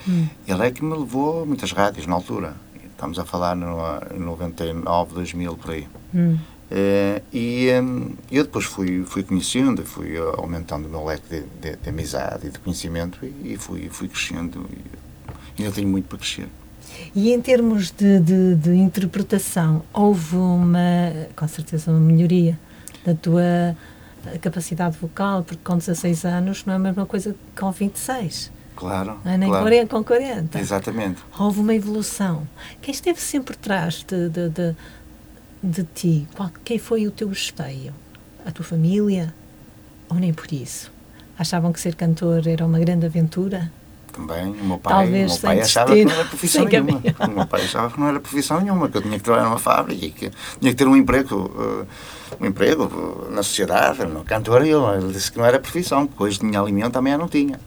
hum. 0.08 0.26
ele 0.46 0.66
é 0.66 0.70
que 0.70 0.84
me 0.84 0.96
levou 0.96 1.42
a 1.42 1.46
muitas 1.46 1.72
rádios 1.72 2.06
na 2.06 2.14
altura. 2.14 2.54
Estamos 2.84 3.18
a 3.18 3.25
falar 3.25 3.54
no, 3.54 3.76
em 4.14 4.18
99, 4.18 5.14
2000, 5.14 5.56
por 5.56 5.70
aí. 5.70 5.86
Hum. 6.14 6.38
Uh, 6.68 7.22
e 7.32 7.68
um, 7.80 8.14
eu 8.30 8.42
depois 8.42 8.64
fui, 8.64 9.04
fui 9.04 9.22
conhecendo, 9.22 9.84
fui 9.84 10.16
aumentando 10.36 10.86
o 10.86 10.90
meu 10.90 11.04
leque 11.04 11.28
de, 11.28 11.40
de, 11.60 11.76
de 11.76 11.88
amizade 11.88 12.48
e 12.48 12.50
de 12.50 12.58
conhecimento 12.58 13.18
e, 13.22 13.52
e 13.52 13.56
fui, 13.56 13.88
fui 13.88 14.08
crescendo. 14.08 14.66
E 15.56 15.62
ainda 15.62 15.75
tenho 15.75 15.88
muito 15.88 16.08
para 16.08 16.18
crescer. 16.18 16.48
E 17.14 17.32
em 17.32 17.40
termos 17.40 17.90
de, 17.90 18.18
de, 18.20 18.54
de, 18.56 18.75
interpretação, 18.75 19.82
houve 19.92 20.36
uma, 20.36 21.12
com 21.36 21.46
certeza, 21.46 21.90
uma 21.90 22.00
melhoria 22.00 22.58
da 23.04 23.14
tua 23.14 23.76
capacidade 24.40 24.96
vocal, 24.98 25.44
porque 25.44 25.60
com 25.62 25.76
16 25.76 26.25
anos 26.25 26.64
não 26.64 26.72
é 26.72 26.76
a 26.76 26.80
mesma 26.80 27.06
coisa 27.06 27.32
que 27.32 27.60
com 27.60 27.70
26. 27.70 28.50
Claro. 28.76 29.18
Não 29.25 29.33
é 29.33 29.37
nem 29.37 29.49
claro. 29.49 29.64
40, 29.64 29.97
com 29.97 30.04
40. 30.04 30.61
Exatamente. 30.61 31.21
Houve 31.38 31.61
uma 31.61 31.75
evolução. 31.75 32.47
Quem 32.80 32.92
esteve 32.92 33.21
sempre 33.21 33.54
por 33.54 33.56
trás 33.56 34.04
de, 34.06 34.28
de, 34.28 34.49
de 34.50 34.76
de 35.62 35.85
ti? 35.95 36.28
Qual, 36.35 36.50
quem 36.64 36.78
foi 36.78 37.06
o 37.06 37.11
teu 37.11 37.30
esteio? 37.30 37.92
A 38.45 38.50
tua 38.50 38.64
família? 38.64 39.35
Ou 40.09 40.16
nem 40.16 40.33
por 40.33 40.52
isso? 40.52 40.92
Achavam 41.38 41.73
que 41.73 41.80
ser 41.80 41.95
cantor 41.95 42.47
era 42.47 42.64
uma 42.64 42.78
grande 42.78 43.04
aventura? 43.04 43.71
Também. 44.12 44.47
O 44.47 44.64
meu 44.64 44.78
pai, 44.78 44.92
Talvez 44.95 45.30
o 45.30 45.35
meu 45.35 45.42
pai 45.42 45.61
achava 45.61 45.95
que 45.95 46.04
não 46.04 46.12
era 46.12 46.25
profissão 46.25 46.64
nenhuma. 46.64 47.02
O 47.18 47.30
meu 47.30 47.47
pai 47.47 47.62
achava 47.62 47.90
que 47.92 48.00
não 48.00 48.09
era 48.09 48.21
profissão 48.21 48.61
nenhuma, 48.61 48.88
que 48.88 48.97
eu 48.97 49.02
tinha 49.02 49.18
que 49.18 49.25
trabalhar 49.25 49.47
numa 49.47 49.59
fábrica 49.59 50.06
e 50.06 50.11
que 50.11 50.30
tinha 50.61 50.73
que 50.73 50.75
ter 50.75 50.88
um 50.88 50.97
emprego, 50.97 51.35
uh, 51.37 51.87
um 52.40 52.47
emprego 52.47 52.85
uh, 52.85 53.30
na 53.30 53.42
sociedade, 53.42 54.06
no 54.06 54.25
cantor. 54.25 54.64
E 54.64 54.71
ele 54.71 55.12
disse 55.12 55.30
que 55.30 55.38
não 55.38 55.45
era 55.45 55.59
profissão, 55.59 56.06
porque 56.06 56.23
hoje 56.23 56.38
tinha 56.38 56.59
alimento, 56.59 56.92
também 56.92 57.16
não 57.18 57.28
tinha. 57.28 57.61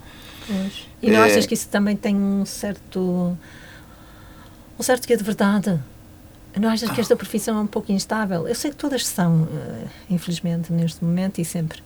E 1.01 1.09
não 1.09 1.23
é, 1.23 1.25
achas 1.25 1.45
que 1.45 1.53
isso 1.53 1.67
também 1.69 1.95
tem 1.95 2.15
um 2.15 2.45
certo. 2.45 3.37
um 4.77 4.83
certo 4.83 5.07
que 5.07 5.13
é 5.13 5.17
de 5.17 5.23
verdade? 5.23 5.79
Não 6.59 6.67
achas 6.69 6.89
que 6.89 6.99
esta 6.99 7.15
profissão 7.15 7.57
é 7.57 7.61
um 7.61 7.67
pouco 7.67 7.91
instável? 7.91 8.47
Eu 8.47 8.55
sei 8.55 8.71
que 8.71 8.77
todas 8.77 9.05
são, 9.05 9.43
uh, 9.43 9.89
infelizmente, 10.09 10.73
neste 10.73 11.03
momento 11.03 11.39
e 11.39 11.45
sempre. 11.45 11.81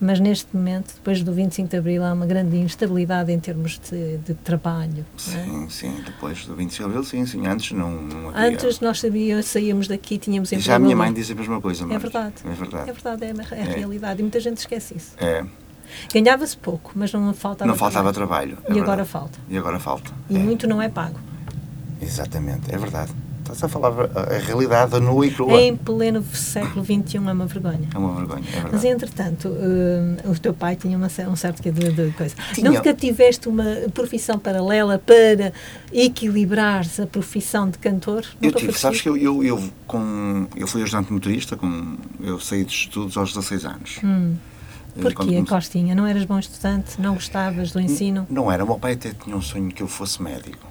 Mas 0.00 0.20
neste 0.20 0.54
momento, 0.56 0.94
depois 0.94 1.22
do 1.22 1.32
25 1.32 1.68
de 1.68 1.76
Abril, 1.76 2.04
há 2.04 2.12
uma 2.12 2.24
grande 2.24 2.56
instabilidade 2.56 3.32
em 3.32 3.40
termos 3.40 3.80
de, 3.90 4.18
de 4.18 4.34
trabalho. 4.34 5.04
É? 5.16 5.20
Sim, 5.20 5.64
é? 5.64 5.68
sim. 5.68 6.02
Depois 6.06 6.46
do 6.46 6.54
25 6.54 6.76
de 6.76 6.84
Abril, 6.84 7.04
sim, 7.04 7.26
sim. 7.26 7.46
Antes 7.46 7.72
não, 7.72 7.90
não 7.90 8.28
havia... 8.30 8.48
Antes 8.48 8.80
nós 8.80 9.00
sabíamos, 9.00 9.46
saíamos 9.46 9.88
daqui, 9.88 10.16
tínhamos 10.16 10.52
emprego. 10.52 10.64
Já 10.64 10.76
a 10.76 10.78
minha 10.78 10.94
mãe 10.94 11.12
diz 11.12 11.30
a 11.30 11.34
mesma 11.34 11.60
coisa. 11.60 11.84
É 11.92 11.98
verdade. 11.98 12.34
É 12.44 12.50
verdade. 12.50 12.90
É 12.90 12.92
verdade, 12.92 13.24
é 13.24 13.30
a, 13.30 13.56
é 13.56 13.62
a 13.62 13.66
é. 13.66 13.74
realidade. 13.74 14.20
E 14.20 14.22
muita 14.22 14.38
gente 14.38 14.58
esquece 14.58 14.96
isso. 14.96 15.12
É. 15.18 15.44
Ganhava-se 16.12 16.56
pouco, 16.56 16.92
mas 16.94 17.12
não 17.12 17.32
faltava 17.34 17.68
Não 17.68 17.76
faltava 17.76 18.12
trabalho. 18.12 18.56
trabalho. 18.56 18.78
e 18.78 18.80
agora 18.80 19.04
falta. 19.04 19.38
E 19.48 19.56
agora 19.56 19.78
falta. 19.78 20.10
E 20.28 20.38
muito 20.38 20.66
não 20.66 20.80
é 20.80 20.88
pago. 20.88 21.18
Exatamente, 22.00 22.74
é 22.74 22.78
verdade. 22.78 23.12
Estás 23.44 23.62
a 23.64 23.68
falar 23.68 23.92
a, 24.14 24.34
a 24.34 24.38
realidade 24.38 24.98
nua 25.00 25.26
e 25.26 25.30
crua. 25.30 25.60
Em 25.60 25.76
pleno 25.76 26.24
século 26.32 26.82
XXI 26.82 27.18
é 27.18 27.20
uma 27.20 27.46
vergonha. 27.46 27.88
É 27.94 27.98
uma 27.98 28.14
vergonha, 28.14 28.42
é 28.48 28.52
verdade. 28.52 28.72
Mas, 28.72 28.84
entretanto, 28.84 29.48
uh, 29.48 30.30
o 30.30 30.38
teu 30.38 30.54
pai 30.54 30.76
tinha 30.76 30.96
uma, 30.96 31.08
um 31.28 31.36
certo 31.36 31.62
que 31.62 31.70
de, 31.70 31.92
de 31.92 32.10
coisa. 32.12 32.34
Tinha. 32.54 32.70
Nunca 32.70 32.94
tiveste 32.94 33.46
uma 33.46 33.64
profissão 33.92 34.38
paralela 34.38 34.98
para 34.98 35.52
equilibrares 35.92 36.98
a 36.98 37.06
profissão 37.06 37.68
de 37.68 37.76
cantor? 37.76 38.24
Eu 38.40 38.50
tive, 38.50 38.72
foi 38.72 38.80
sabes 38.80 39.02
que 39.02 39.08
eu, 39.10 39.16
eu, 39.16 39.44
eu, 39.44 39.62
com, 39.86 40.46
eu 40.56 40.66
fui 40.66 40.82
ajudante 40.82 41.12
motorista, 41.12 41.54
com, 41.54 41.98
eu 42.22 42.40
saí 42.40 42.64
de 42.64 42.72
estudos 42.72 43.16
aos 43.18 43.34
16 43.34 43.64
anos. 43.66 43.98
Hum. 44.02 44.34
Porquê, 44.94 45.14
comecei- 45.14 45.44
Costinha? 45.44 45.94
Não 45.94 46.06
eras 46.06 46.24
bom 46.24 46.38
estudante? 46.38 47.00
Não 47.00 47.14
gostavas 47.14 47.72
do 47.72 47.80
ensino? 47.80 48.26
Não 48.30 48.50
era, 48.50 48.62
o 48.64 48.66
meu 48.66 48.78
pai 48.78 48.92
até 48.92 49.10
tinha 49.12 49.36
um 49.36 49.42
sonho 49.42 49.70
que 49.70 49.82
eu 49.82 49.88
fosse 49.88 50.22
médico. 50.22 50.66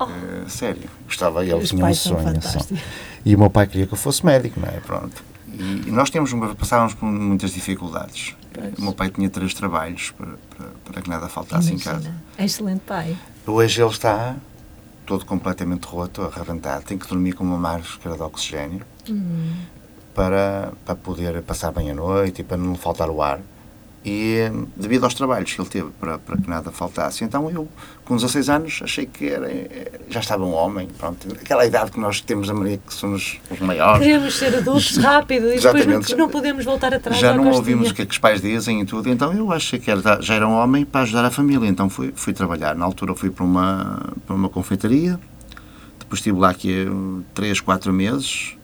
Oh. 0.00 0.04
Eh, 0.04 0.48
sério, 0.48 0.88
gostava, 1.06 1.42
ele 1.44 1.54
Os 1.54 1.68
tinha 1.70 1.84
um 1.84 1.94
sonho. 1.94 2.16
só. 2.18 2.22
fantásticos. 2.22 2.78
E 3.24 3.34
o 3.34 3.38
meu 3.38 3.50
pai 3.50 3.66
queria 3.66 3.86
que 3.86 3.92
eu 3.94 3.98
fosse 3.98 4.24
médico, 4.24 4.60
não 4.60 4.68
é? 4.68 4.80
Pronto. 4.80 5.22
E, 5.52 5.88
e 5.88 5.90
nós 5.90 6.10
uma- 6.32 6.54
passávamos 6.54 6.94
por 6.94 7.06
muitas 7.06 7.52
dificuldades. 7.52 8.34
Pois. 8.52 8.74
O 8.78 8.82
meu 8.82 8.92
pai 8.92 9.10
tinha 9.10 9.28
três 9.30 9.54
trabalhos 9.54 10.10
para, 10.12 10.28
para, 10.56 10.66
para 10.84 11.02
que 11.02 11.08
nada 11.10 11.28
faltasse 11.28 11.72
em 11.72 11.78
casa. 11.78 12.00
Imagina. 12.08 12.22
Excelente 12.38 12.80
pai. 12.86 13.16
Hoje 13.46 13.80
ele 13.82 13.90
está 13.90 14.36
todo 15.06 15.24
completamente 15.24 15.84
roto, 15.86 16.22
arrebentado, 16.22 16.84
tem 16.84 16.98
que 16.98 17.06
dormir 17.08 17.32
com 17.32 17.42
uma 17.42 17.56
máscara 17.58 18.14
de 18.16 18.22
oxigênio 18.22 18.82
Hum. 19.08 19.52
para, 20.14 20.72
para 20.84 20.94
poder 20.94 21.40
passar 21.42 21.72
bem 21.72 21.90
a 21.90 21.94
noite 21.94 22.42
e 22.42 22.44
para 22.44 22.56
não 22.58 22.74
faltar 22.74 23.08
o 23.08 23.22
ar. 23.22 23.40
E 24.04 24.36
eh, 24.36 24.52
devido 24.76 25.04
aos 25.04 25.14
trabalhos 25.14 25.52
que 25.52 25.60
ele 25.60 25.68
teve 25.68 25.90
para, 26.00 26.18
para 26.18 26.36
que 26.36 26.48
nada 26.48 26.70
faltasse. 26.70 27.24
Então 27.24 27.50
eu, 27.50 27.68
com 28.04 28.16
16 28.16 28.48
anos, 28.48 28.80
achei 28.82 29.06
que 29.06 29.28
era, 29.28 29.50
eh, 29.50 30.00
já 30.08 30.20
estava 30.20 30.44
um 30.44 30.52
homem. 30.52 30.88
Pronto, 30.98 31.26
aquela 31.32 31.66
idade 31.66 31.90
que 31.90 32.00
nós 32.00 32.20
temos 32.20 32.48
a 32.48 32.54
Maria, 32.54 32.78
que 32.78 32.94
somos 32.94 33.40
os 33.50 33.60
maiores. 33.60 34.06
Queremos 34.06 34.38
ser 34.38 34.56
adultos 34.56 34.96
rápido 34.98 35.52
e 35.52 35.58
depois 35.58 35.86
não, 35.86 36.16
não 36.16 36.28
podemos 36.28 36.64
voltar 36.64 36.94
atrás. 36.94 37.18
Já 37.18 37.34
não 37.34 37.50
ouvimos 37.50 37.90
o 37.90 37.94
que, 37.94 38.02
é 38.02 38.06
que 38.06 38.12
os 38.12 38.18
pais 38.18 38.40
dizem 38.40 38.80
e 38.80 38.84
tudo, 38.86 39.08
então 39.10 39.32
eu 39.32 39.52
achei 39.52 39.78
que 39.78 39.90
era, 39.90 40.20
já 40.22 40.34
era 40.34 40.46
um 40.46 40.54
homem 40.54 40.84
para 40.84 41.02
ajudar 41.02 41.24
a 41.24 41.30
família, 41.30 41.68
então 41.68 41.90
fui, 41.90 42.12
fui 42.14 42.32
trabalhar. 42.32 42.74
Na 42.74 42.84
altura 42.84 43.14
fui 43.14 43.30
para 43.30 43.44
uma, 43.44 44.14
para 44.26 44.34
uma 44.34 44.48
confeitaria, 44.48 45.18
depois 45.98 46.20
estive 46.20 46.38
lá 46.38 46.50
aqui 46.50 46.86
3, 47.34 47.60
4 47.60 47.92
meses, 47.92 48.56
eh, 48.56 48.57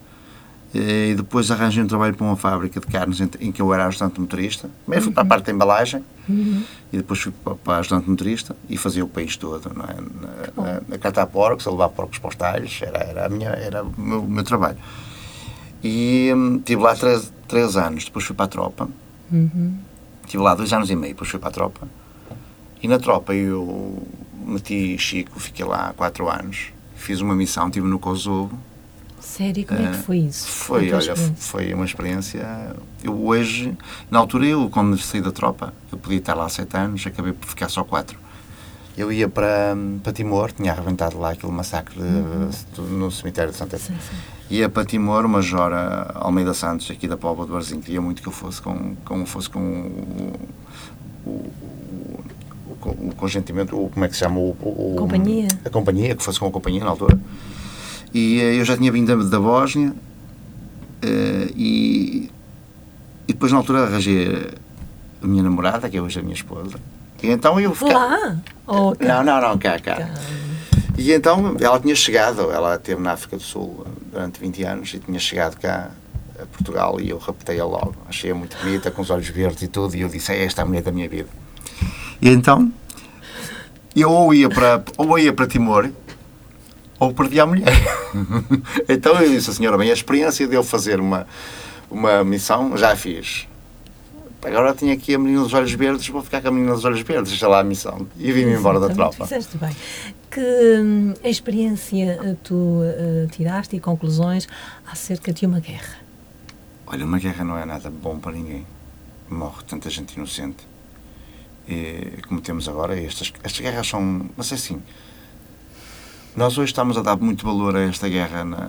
e 0.75 1.15
depois 1.15 1.51
arranjei 1.53 1.85
um 1.85 1.87
trabalho 1.87 2.15
para 2.15 2.27
uma 2.27 2.37
fábrica 2.37 2.81
de 2.81 2.87
carnes 2.89 3.21
em, 3.21 3.53
que 3.53 3.63
eu 3.63 3.73
era 3.73 3.87
ajudante 3.87 4.21
motorista. 4.21 4.69
Primeiro 4.83 5.05
fui 5.05 5.13
para 5.13 5.23
a 5.23 5.27
parte 5.27 5.47
da 5.47 5.53
embalagem, 5.53 6.05
e 6.93 6.97
depois 6.97 7.21
fui 7.21 7.33
para, 7.33 7.55
para 7.55 7.79
ajudante 7.79 8.11
motorista 8.11 8.57
e 8.69 8.77
fazia 8.77 9.05
o 9.05 9.09
país 9.09 9.37
todo, 9.37 9.73
não 9.73 9.85
é? 9.85 9.95
Na, 9.95 10.63
na, 10.63 10.81
na 10.89 10.99
catar 10.99 11.27
porcos, 11.27 11.65
a 11.69 11.71
levar 11.71 11.91
porcos 11.91 12.19
para 12.19 12.29
os 12.29 12.35
talhos, 12.35 12.81
era, 12.83 12.99
era, 12.99 13.27
a 13.27 13.29
minha, 13.29 13.51
era 13.51 13.85
o 13.85 13.95
meu, 13.97 14.23
o 14.23 14.29
meu 14.29 14.43
trabalho. 14.43 14.77
E 15.83 16.33
hum, 16.35 16.57
estive 16.57 16.83
lá 16.83 16.97
três, 16.97 17.33
três 17.47 17.77
anos, 17.77 18.07
depois 18.07 18.25
fui 18.25 18.35
para 18.35 18.47
a 18.47 18.49
tropa. 18.49 18.89
Uhum. 19.31 19.77
Estive 20.25 20.43
lá 20.43 20.57
dois 20.57 20.73
anos 20.73 20.91
e 20.91 20.97
meio, 20.97 21.15
depois 21.15 21.31
fui 21.31 21.39
para 21.39 21.51
a 21.51 21.53
tropa. 21.53 21.89
E 22.83 22.89
na 22.89 22.99
tropa 22.99 23.33
eu 23.33 24.03
meti 24.45 24.99
Chico, 24.99 25.39
fiquei 25.39 25.65
lá 25.65 25.95
quatro 25.97 26.29
anos. 26.29 26.73
Fiz 26.97 27.21
uma 27.21 27.37
missão, 27.37 27.69
estive 27.69 27.87
no 27.87 27.99
Kosovo. 28.01 28.59
Sério, 29.37 29.67
como 29.67 29.81
é 29.81 29.91
que 29.91 29.97
Eh, 29.97 30.01
foi 30.03 30.19
isso? 30.19 30.47
Foi, 30.47 30.93
olha, 30.93 31.17
foi 31.17 31.75
uma 31.75 31.85
experiência. 31.85 32.47
Eu 33.03 33.21
hoje, 33.27 33.77
na 34.11 34.19
altura, 34.21 34.47
eu, 34.47 34.69
quando 34.71 34.97
saí 34.99 35.21
da 35.21 35.33
tropa, 35.33 35.75
eu 35.91 35.99
podia 35.99 36.19
estar 36.19 36.35
lá 36.35 36.49
sete 36.49 36.77
anos, 36.77 37.05
acabei 37.07 37.33
por 37.33 37.49
ficar 37.49 37.69
só 37.69 37.83
quatro. 37.83 38.17
Eu 38.97 39.11
ia 39.13 39.29
para, 39.29 39.77
para 40.05 40.13
Timor, 40.13 40.53
tinha 40.53 40.71
arrebentado 40.71 41.19
lá 41.19 41.31
aquele 41.33 41.51
massacre 41.53 41.99
de- 42.01 42.81
no 42.83 43.11
cemitério 43.11 43.51
de 43.51 43.57
Santa 43.59 43.77
Sim, 43.77 43.95
sim. 43.95 44.17
Ia 44.55 44.69
para 44.69 44.85
Timor, 44.85 45.25
o 45.25 45.29
Major 45.29 45.73
Almeida 46.15 46.55
Santos, 46.55 46.89
aqui 46.91 47.09
da 47.09 47.17
Póvoa 47.17 47.45
do 47.45 47.55
Barzinho, 47.55 47.81
queria 47.83 48.01
muito 48.01 48.23
que 48.23 48.29
eu 48.29 48.33
fosse 48.33 48.63
com, 48.63 48.95
com, 49.05 49.27
fosse 49.27 49.51
com 49.51 49.59
o, 49.59 50.33
o, 51.27 51.31
o, 51.31 52.25
o 52.71 52.77
co- 52.81 52.91
o 52.91 53.13
congentimento, 53.17 53.75
o, 53.77 53.89
como 53.89 54.05
é 54.05 54.09
que 54.09 54.15
se 54.15 54.21
chama? 54.21 54.39
O, 54.39 54.51
o- 54.61 54.95
Companhia. 54.97 55.49
A 55.65 55.71
companhia, 55.71 56.15
que 56.15 56.23
fosse 56.23 56.39
com 56.39 56.47
a 56.47 56.51
companhia 56.53 56.85
na 56.85 56.91
altura. 56.91 57.19
E 58.15 58.41
eh, 58.41 58.61
eu 58.61 58.65
já 58.65 58.77
tinha 58.77 58.93
vindo 58.93 59.15
da, 59.15 59.29
da 59.29 59.41
Bósnia 59.41 59.93
eh, 61.03 61.49
e, 61.57 62.31
e 63.27 63.33
depois 63.33 63.51
na 63.51 63.59
altura 63.59 63.83
arranjei 63.83 64.55
a 65.21 65.27
minha 65.27 65.43
namorada, 65.43 65.91
que 65.91 65.97
é 65.97 66.01
hoje 66.01 66.21
a 66.21 66.23
minha 66.23 66.35
esposa. 66.35 66.79
E 67.23 67.29
então 67.29 67.59
eu 67.59 67.75
fiquei... 67.75 67.93
Lá? 67.93 68.39
Oh, 68.67 68.95
Não, 69.01 69.25
não, 69.25 69.41
não, 69.41 69.59
cá, 69.59 69.79
cá. 69.81 70.11
E 70.97 71.13
então 71.13 71.57
ela 71.61 71.81
tinha 71.81 71.95
chegado, 71.95 72.53
ela 72.53 72.77
esteve 72.77 73.01
na 73.01 73.13
África 73.13 73.37
do 73.37 73.43
Sul 73.43 73.85
durante 74.13 74.39
20 74.41 74.63
anos 74.63 74.95
e 74.95 74.99
tinha 75.01 75.19
chegado 75.19 75.59
cá 75.59 75.91
a 76.41 76.47
Portugal 76.47 77.01
e 77.01 77.11
eu 77.11 77.19
raptei-a 77.19 77.65
logo. 77.65 77.97
Achei-a 78.09 78.35
muito 78.35 78.57
bonita, 78.63 78.91
com 78.91 79.03
os 79.03 79.11
olhos 79.11 79.29
verdes 79.29 79.63
e 79.63 79.69
tudo, 79.69 79.97
e 79.97 80.03
eu 80.03 80.09
disse: 80.09 80.33
é 80.33 80.45
esta 80.45 80.63
a 80.63 80.65
mulher 80.65 80.83
da 80.83 80.93
minha 80.93 81.09
vida. 81.09 81.29
E 82.23 82.29
então 82.29 82.73
eu 83.97 84.11
ou 84.11 84.33
ia 84.35 84.49
para, 84.49 84.85
ou 84.97 85.19
ia 85.19 85.33
para 85.33 85.47
Timor 85.47 85.91
ou 87.05 87.15
perdi 87.15 87.41
a 87.41 87.47
mulher. 87.47 87.73
então 88.89 89.21
eu 89.21 89.29
disse: 89.29 89.53
senhora, 89.55 89.77
bem, 89.77 89.91
a 89.91 89.95
experiência 89.95 90.47
de 90.47 90.55
eu 90.55 90.63
fazer 90.63 91.01
uma, 91.01 91.27
uma 91.91 92.25
missão 92.25 92.77
já 92.77 92.93
a 92.93 92.97
fiz. 92.97 93.47
Agora 94.43 94.75
tinha 94.75 94.93
aqui 94.93 95.15
a 95.15 95.19
menina 95.19 95.43
dos 95.43 95.55
olhos 95.55 95.73
verdes, 95.73 96.07
vou 96.09 96.23
ficar 96.23 96.43
com 96.43 96.49
a 96.49 96.51
menina 96.51 96.75
dos 96.75 96.85
olhos 96.85 97.01
verdes, 97.01 97.31
deixa 97.31 97.49
lá 97.49 97.61
a 97.61 97.65
missão. 97.65 98.07
E 98.19 98.31
vim-me 98.31 98.53
embora 98.53 98.79
da 98.79 98.91
tropa. 98.91 99.27
Fizeste 99.27 99.57
bem. 99.57 99.75
Que 100.31 100.41
hum, 100.41 101.15
experiência 101.25 102.21
eh, 102.23 102.37
tu 102.43 102.81
eh, 102.83 103.27
tiraste 103.31 103.75
e 103.77 103.81
conclusões 103.81 104.47
acerca 104.87 105.33
de 105.33 105.47
uma 105.47 105.61
guerra? 105.61 105.97
Olha, 106.87 107.07
uma 107.07 107.19
guerra 107.19 107.43
não 107.43 107.57
é 107.57 107.65
nada 107.65 107.89
bom 107.89 108.19
para 108.19 108.33
ninguém. 108.33 108.67
Morre 109.31 109.63
tanta 109.67 109.89
gente 109.89 110.15
inocente. 110.15 110.67
E, 111.67 112.21
como 112.29 112.43
temos 112.43 112.69
agora, 112.69 113.01
estas, 113.01 113.33
estas 113.43 113.61
guerras 113.61 113.89
são. 113.89 114.29
Mas 114.37 114.53
é 114.53 114.57
assim. 114.57 114.83
Nós 116.37 116.59
hoje 116.59 116.73
estamos 116.73 116.99
a 116.99 117.03
dar 117.03 117.17
muito 117.17 117.47
valor 117.47 117.77
a 117.77 117.83
esta 117.83 118.09
guerra 118.09 118.45
na, 118.45 118.69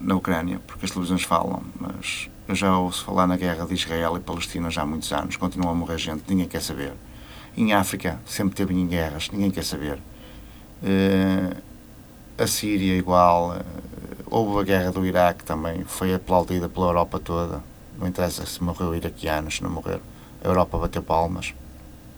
na 0.00 0.14
Ucrânia, 0.14 0.58
porque 0.66 0.86
as 0.86 0.90
televisões 0.90 1.22
falam, 1.22 1.62
mas 1.78 2.30
eu 2.48 2.54
já 2.54 2.78
ouço 2.78 3.04
falar 3.04 3.26
na 3.26 3.36
guerra 3.36 3.66
de 3.66 3.74
Israel 3.74 4.16
e 4.16 4.20
Palestina 4.20 4.70
já 4.70 4.80
há 4.80 4.86
muitos 4.86 5.12
anos. 5.12 5.36
Continua 5.36 5.72
a 5.72 5.74
morrer 5.74 5.98
gente, 5.98 6.22
ninguém 6.26 6.48
quer 6.48 6.62
saber. 6.62 6.94
Em 7.54 7.74
África 7.74 8.18
sempre 8.24 8.54
teve 8.54 8.72
em 8.72 8.86
guerras, 8.86 9.28
ninguém 9.30 9.50
quer 9.50 9.62
saber. 9.62 9.98
Eh, 10.82 11.54
a 12.38 12.46
Síria 12.46 12.96
igual. 12.96 13.56
eh, 13.56 13.62
houve 14.30 14.60
a 14.60 14.62
guerra 14.62 14.90
do 14.90 15.04
Iraque 15.04 15.44
também, 15.44 15.84
foi 15.84 16.14
aplaudida 16.14 16.66
pela 16.66 16.86
Europa 16.86 17.20
toda. 17.20 17.62
Não 17.98 18.08
interessa 18.08 18.46
se 18.46 18.64
morreu 18.64 18.96
iraquianos, 18.96 19.56
se 19.56 19.62
não 19.62 19.68
morreram. 19.68 20.00
A 20.42 20.48
Europa 20.48 20.78
bateu 20.78 21.02
palmas, 21.02 21.54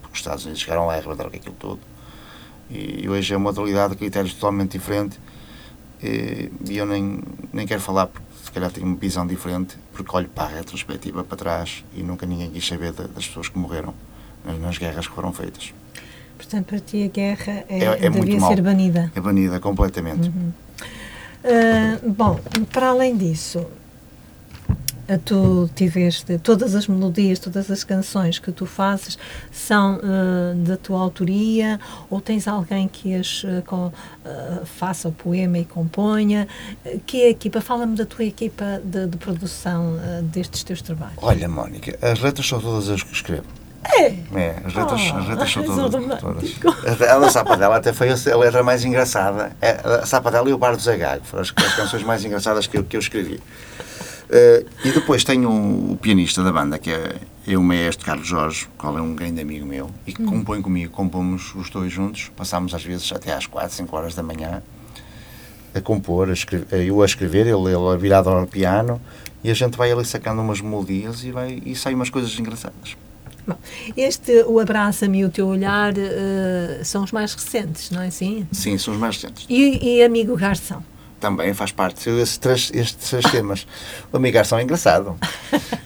porque 0.00 0.14
os 0.14 0.20
Estados 0.20 0.44
Unidos 0.44 0.62
chegaram 0.62 0.86
lá 0.86 0.94
e 0.94 1.00
arrebentaram 1.00 1.30
aquilo 1.30 1.56
tudo. 1.58 1.80
E 2.70 3.08
hoje 3.08 3.32
é 3.34 3.36
uma 3.36 3.50
modalidade 3.52 3.92
de 3.92 3.98
critérios 3.98 4.34
totalmente 4.34 4.72
diferente. 4.72 5.18
E 6.02 6.76
eu 6.76 6.84
nem, 6.86 7.20
nem 7.52 7.66
quero 7.66 7.80
falar, 7.80 8.06
porque 8.08 8.26
se 8.44 8.50
calhar 8.52 8.70
tenho 8.70 8.86
uma 8.86 8.96
visão 8.96 9.26
diferente, 9.26 9.76
porque 9.92 10.14
olho 10.16 10.28
para 10.28 10.44
a 10.44 10.56
retrospectiva, 10.58 11.24
para 11.24 11.36
trás, 11.36 11.84
e 11.96 12.02
nunca 12.02 12.26
ninguém 12.26 12.50
quis 12.50 12.66
saber 12.66 12.92
da- 12.92 13.06
das 13.06 13.26
pessoas 13.26 13.48
que 13.48 13.58
morreram 13.58 13.94
nas, 14.44 14.58
nas 14.60 14.78
guerras 14.78 15.06
que 15.06 15.14
foram 15.14 15.32
feitas. 15.32 15.72
Portanto, 16.36 16.66
para 16.66 16.80
ti 16.80 17.04
a 17.04 17.08
guerra 17.08 17.64
é, 17.68 17.78
É- 17.84 18.06
é 18.06 18.10
devia 18.10 18.40
ser 18.40 18.60
banida. 18.60 19.10
É 19.14 19.20
banida 19.20 19.60
completamente. 19.60 20.30
Ah, 21.44 21.98
bom, 22.06 22.38
para 22.72 22.88
além 22.88 23.16
disso, 23.16 23.66
tu 25.24 25.68
tiveste 25.74 26.38
todas 26.38 26.74
as 26.74 26.86
melodias, 26.88 27.38
todas 27.38 27.70
as 27.70 27.84
canções 27.84 28.38
que 28.38 28.50
tu 28.52 28.64
fazes 28.66 29.18
são 29.52 30.00
ah, 30.02 30.54
da 30.56 30.76
tua 30.76 31.00
autoria 31.00 31.78
ou 32.10 32.20
tens 32.20 32.48
alguém 32.48 32.88
que 32.88 33.14
as 33.14 33.44
ah, 33.46 33.62
com- 33.66 33.92
ah, 34.24 34.60
faça 34.64 35.08
o 35.08 35.12
poema 35.12 35.58
e 35.58 35.64
componha? 35.64 36.48
Ah, 36.86 36.90
Que 37.06 37.28
equipa? 37.28 37.60
Fala-me 37.60 37.96
da 37.96 38.06
tua 38.06 38.24
equipa 38.24 38.80
de, 38.84 39.06
de 39.06 39.16
produção 39.18 39.98
ah, 40.00 40.20
destes 40.22 40.62
teus 40.64 40.80
trabalhos. 40.80 41.18
Olha, 41.22 41.48
Mónica, 41.48 41.98
as 42.00 42.18
letras 42.20 42.46
são 42.48 42.60
todas 42.60 42.88
as 42.88 43.02
que 43.02 43.12
escrevo. 43.12 43.44
É! 43.86 44.06
É, 44.34 44.56
as 44.64 44.74
letras, 44.74 45.00
Oh, 45.12 45.16
as 45.18 45.28
letras 45.28 45.52
são 45.52 45.62
todas. 45.62 46.18
todas. 46.18 47.02
A 47.02 47.18
da 47.18 47.28
Sapadela 47.30 47.76
até 47.76 47.92
foi 47.92 48.08
a 48.10 48.36
letra 48.38 48.62
mais 48.62 48.82
engraçada. 48.82 49.52
É, 49.60 49.72
A 50.02 50.06
Sapadela 50.06 50.48
e 50.48 50.54
o 50.54 50.58
Bar 50.58 50.74
do 50.74 50.80
Zagago 50.82 51.22
foram 51.26 51.42
as, 51.42 51.52
as 51.54 51.74
canções 51.74 52.02
mais 52.02 52.24
engraçadas 52.24 52.66
que 52.66 52.78
eu, 52.78 52.84
que 52.84 52.96
eu 52.96 53.00
escrevi. 53.00 53.38
Eh, 54.36 54.66
e 54.84 54.90
depois 54.90 55.22
tenho 55.22 55.48
o, 55.48 55.92
o 55.92 55.96
pianista 55.96 56.42
da 56.42 56.50
banda, 56.50 56.76
que 56.76 56.90
é, 56.90 57.14
é 57.46 57.56
o 57.56 57.62
maestro 57.62 58.04
Carlos 58.04 58.26
Jorge, 58.26 58.66
qual 58.76 58.98
é 58.98 59.00
um 59.00 59.14
grande 59.14 59.40
amigo 59.40 59.64
meu, 59.64 59.88
e 60.04 60.12
que 60.12 60.24
compõe 60.24 60.60
comigo. 60.60 60.92
Compomos 60.92 61.54
os 61.54 61.70
dois 61.70 61.92
juntos, 61.92 62.32
passámos 62.36 62.74
às 62.74 62.84
vezes 62.84 63.10
até 63.12 63.32
às 63.32 63.46
4, 63.46 63.72
5 63.72 63.96
horas 63.96 64.14
da 64.16 64.24
manhã 64.24 64.60
a 65.72 65.80
compor, 65.80 66.30
a 66.30 66.32
escrever, 66.32 66.84
eu 66.84 67.00
a 67.00 67.04
escrever, 67.04 67.46
ele, 67.46 67.68
ele 67.68 67.88
a 67.92 67.96
virado 67.96 68.28
ao 68.28 68.44
piano, 68.44 69.00
e 69.42 69.50
a 69.50 69.54
gente 69.54 69.76
vai 69.76 69.92
ali 69.92 70.04
sacando 70.04 70.42
umas 70.42 70.60
melodias 70.60 71.22
e, 71.22 71.30
vai, 71.30 71.62
e 71.64 71.76
saem 71.76 71.94
umas 71.94 72.10
coisas 72.10 72.36
engraçadas. 72.36 72.96
Bom, 73.46 73.58
este, 73.96 74.42
o 74.48 74.58
Abraça-me 74.58 75.18
e 75.18 75.24
o 75.24 75.28
Teu 75.28 75.46
Olhar, 75.46 75.92
ah, 75.96 76.82
são 76.82 77.04
os 77.04 77.12
mais 77.12 77.34
recentes, 77.34 77.90
não 77.92 78.02
é 78.02 78.08
assim? 78.08 78.48
Sim, 78.50 78.78
são 78.78 78.94
os 78.94 78.98
mais 78.98 79.16
recentes. 79.16 79.46
E, 79.48 79.98
e 79.98 80.02
Amigo 80.02 80.36
Garção? 80.36 80.82
Também 81.24 81.54
faz 81.54 81.72
parte 81.72 82.10
esses 82.10 82.36
três, 82.36 82.70
estes 82.74 83.08
três 83.08 83.24
temas. 83.30 83.66
O 84.12 84.18
Migração 84.18 84.58
é 84.58 84.62
engraçado. 84.62 85.16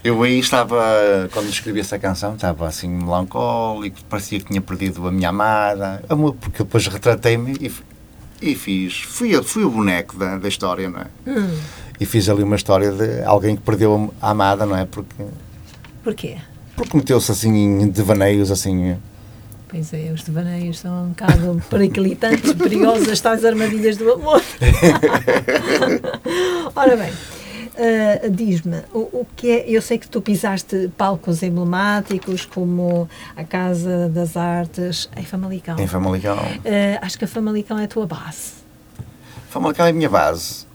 Eu 0.03 0.21
aí 0.21 0.37
estava, 0.37 1.29
quando 1.31 1.47
escrevi 1.47 1.79
essa 1.79 1.97
canção, 1.97 2.35
estava 2.35 2.67
assim 2.67 2.89
melancólico, 2.89 4.03
parecia 4.09 4.39
que 4.39 4.45
tinha 4.45 4.59
perdido 4.59 5.07
a 5.07 5.11
minha 5.11 5.29
amada, 5.29 6.03
porque 6.41 6.63
depois 6.63 6.85
retratei-me 6.87 7.53
e, 7.61 7.71
e 8.41 8.55
fiz. 8.55 8.99
Fui, 9.01 9.41
fui 9.43 9.63
o 9.63 9.69
boneco 9.69 10.17
da, 10.17 10.37
da 10.37 10.47
história, 10.49 10.89
não 10.89 10.99
é? 10.99 11.07
Hum. 11.25 11.57
E 11.99 12.05
fiz 12.05 12.27
ali 12.27 12.43
uma 12.43 12.57
história 12.57 12.91
de 12.91 13.23
alguém 13.23 13.55
que 13.55 13.61
perdeu 13.61 14.13
a 14.21 14.31
amada, 14.31 14.65
não 14.65 14.75
é? 14.75 14.85
Porque. 14.85 15.23
Porquê? 16.03 16.37
Porque 16.75 16.97
meteu-se 16.97 17.31
assim 17.31 17.49
em 17.49 17.87
devaneios 17.87 18.51
assim 18.51 18.97
Pois 19.69 19.93
é, 19.93 20.11
os 20.11 20.23
devaneios 20.23 20.79
são 20.79 21.05
um 21.05 21.09
bocado 21.09 21.61
periclitantes, 21.69 22.53
perigosas, 22.53 23.21
tais 23.21 23.45
armadilhas 23.45 23.97
do 23.97 24.11
amor. 24.11 24.41
Ora 26.75 26.97
bem, 26.97 27.11
uh, 27.11 28.31
diz-me, 28.31 28.81
o, 28.91 28.99
o, 28.99 29.27
que 29.35 29.51
é. 29.51 29.69
Eu 29.69 29.79
sei 29.79 29.99
que 29.99 30.09
tu 30.09 30.21
pisaste 30.21 30.89
palcos 30.97 31.43
emblemáticos 31.43 32.45
como 32.45 33.07
a 33.37 33.43
Casa 33.43 34.09
das 34.09 34.35
Artes 34.35 35.07
em 35.15 35.23
Famalicão. 35.23 35.77
Em 35.77 35.85
Famalicão. 35.85 36.37
Uh, 36.37 36.97
acho 37.01 37.19
que 37.19 37.25
a 37.25 37.27
Famalicão 37.27 37.77
é 37.77 37.83
a 37.83 37.87
tua 37.87 38.07
base. 38.07 38.53
Famalicão 39.51 39.85
é 39.85 39.89
a 39.89 39.93
minha 39.93 40.09
base. 40.09 40.65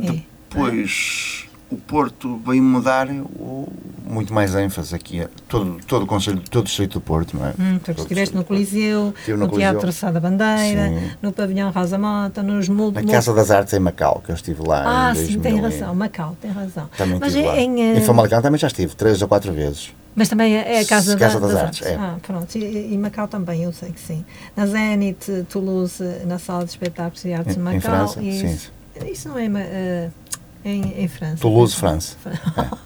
É. 0.00 0.20
Depois 0.48 1.43
o 1.74 1.76
Porto 1.76 2.40
veio 2.46 2.62
mudar 2.62 3.08
o, 3.10 3.68
muito 4.04 4.32
mais 4.32 4.54
ênfase 4.54 4.94
aqui, 4.94 5.26
todo, 5.48 5.78
todo 5.86 6.04
o 6.04 6.06
Conselho, 6.06 6.40
todo 6.50 6.62
o 6.62 6.64
Distrito 6.66 6.94
do 6.94 7.00
Porto, 7.00 7.36
não 7.36 7.46
é? 7.46 7.54
Hum, 7.58 7.78
tu 7.82 7.90
estiveste 7.90 8.34
no 8.34 8.44
Coliseu, 8.44 9.12
no, 9.28 9.36
no 9.36 9.48
Teatro 9.48 9.92
Sá 9.92 10.10
da 10.10 10.20
Bandeira, 10.20 10.88
sim. 10.88 11.10
no 11.20 11.32
Pavilhão 11.32 11.70
Rosa 11.70 11.98
Mota, 11.98 12.42
nos 12.42 12.68
múltiplos... 12.68 13.06
Na 13.06 13.12
Casa 13.12 13.34
das 13.34 13.50
Artes 13.50 13.72
em 13.74 13.80
Macau, 13.80 14.22
que 14.24 14.30
eu 14.30 14.34
estive 14.34 14.62
lá 14.66 15.10
Ah, 15.10 15.14
sim, 15.14 15.38
tem 15.40 15.60
razão, 15.60 15.94
Macau, 15.94 16.36
tem 16.40 16.50
razão. 16.50 16.88
Também 16.96 17.18
Mas 17.18 17.34
estive 17.34 17.48
em, 17.48 17.76
lá. 17.76 17.82
Em, 17.84 17.98
em 17.98 18.00
Famalicão 18.02 18.40
também 18.40 18.58
já 18.58 18.68
estive, 18.68 18.94
três 18.94 19.20
ou 19.20 19.28
quatro 19.28 19.52
vezes. 19.52 19.92
Mas 20.14 20.28
também 20.28 20.54
é 20.54 20.80
a 20.80 20.86
Casa, 20.86 21.16
Casa 21.16 21.40
da, 21.40 21.46
das, 21.46 21.54
das, 21.56 21.64
Artes. 21.64 21.82
Artes. 21.82 21.98
É. 21.98 22.00
Ah, 22.00 22.16
pronto. 22.22 22.56
E, 22.56 22.94
e, 22.94 22.96
Macau 22.96 23.26
também, 23.26 23.64
eu 23.64 23.72
sei 23.72 23.90
que 23.90 24.00
sim. 24.00 24.24
Na 24.54 24.64
Zenit, 24.64 25.44
Toulouse, 25.48 26.04
na 26.24 26.38
Sala 26.38 26.64
de 26.64 26.70
Espetáculos 26.70 27.24
e 27.24 27.32
Artes 27.32 27.56
em, 27.56 27.58
de 27.58 27.64
Macau. 27.64 27.76
Em 27.76 27.80
França, 27.80 28.22
e 28.22 28.38
sim. 28.38 28.46
Isso, 28.46 28.72
isso 29.10 29.28
não 29.28 29.38
é... 29.38 29.48
Uh, 29.48 30.23
em, 30.64 31.02
em 31.02 31.08
França. 31.08 31.40
Toulouse, 31.40 31.76
França. 31.76 32.16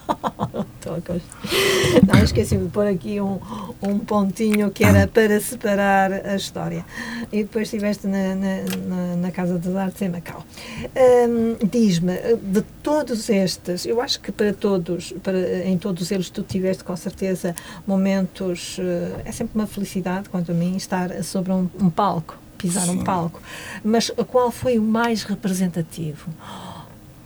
É. 0.88 2.06
Não, 2.06 2.24
esqueci-me 2.24 2.64
de 2.64 2.70
pôr 2.70 2.86
aqui 2.86 3.20
um, 3.20 3.38
um 3.82 3.98
pontinho 3.98 4.70
que 4.70 4.84
era 4.84 5.06
para 5.06 5.38
separar 5.40 6.12
a 6.12 6.34
história. 6.34 6.84
E 7.32 7.42
depois 7.42 7.64
estiveste 7.64 8.06
na, 8.06 8.34
na, 8.34 9.16
na, 9.16 9.30
Casa 9.30 9.58
das 9.58 9.76
Artes 9.76 10.00
em 10.02 10.08
Macau. 10.08 10.44
Hum, 11.28 11.56
Diz-me, 11.70 12.14
de 12.42 12.62
todos 12.82 13.28
estes, 13.28 13.84
eu 13.84 14.00
acho 14.00 14.20
que 14.20 14.32
para 14.32 14.52
todos, 14.52 15.12
para, 15.22 15.66
em 15.66 15.76
todos 15.76 16.10
eles, 16.10 16.30
tu 16.30 16.42
tiveste 16.42 16.82
com 16.82 16.96
certeza 16.96 17.54
momentos. 17.86 18.78
Eh, 18.78 19.22
é 19.26 19.32
sempre 19.32 19.52
uma 19.54 19.66
felicidade, 19.66 20.28
quanto 20.28 20.50
a 20.52 20.54
mim, 20.54 20.76
estar 20.76 21.22
sobre 21.22 21.52
um, 21.52 21.68
um 21.80 21.90
palco, 21.90 22.38
pisar 22.56 22.86
Sim. 22.86 23.00
um 23.00 23.04
palco. 23.04 23.40
Mas 23.84 24.10
qual 24.28 24.50
foi 24.50 24.78
o 24.78 24.82
mais 24.82 25.22
representativo? 25.22 26.30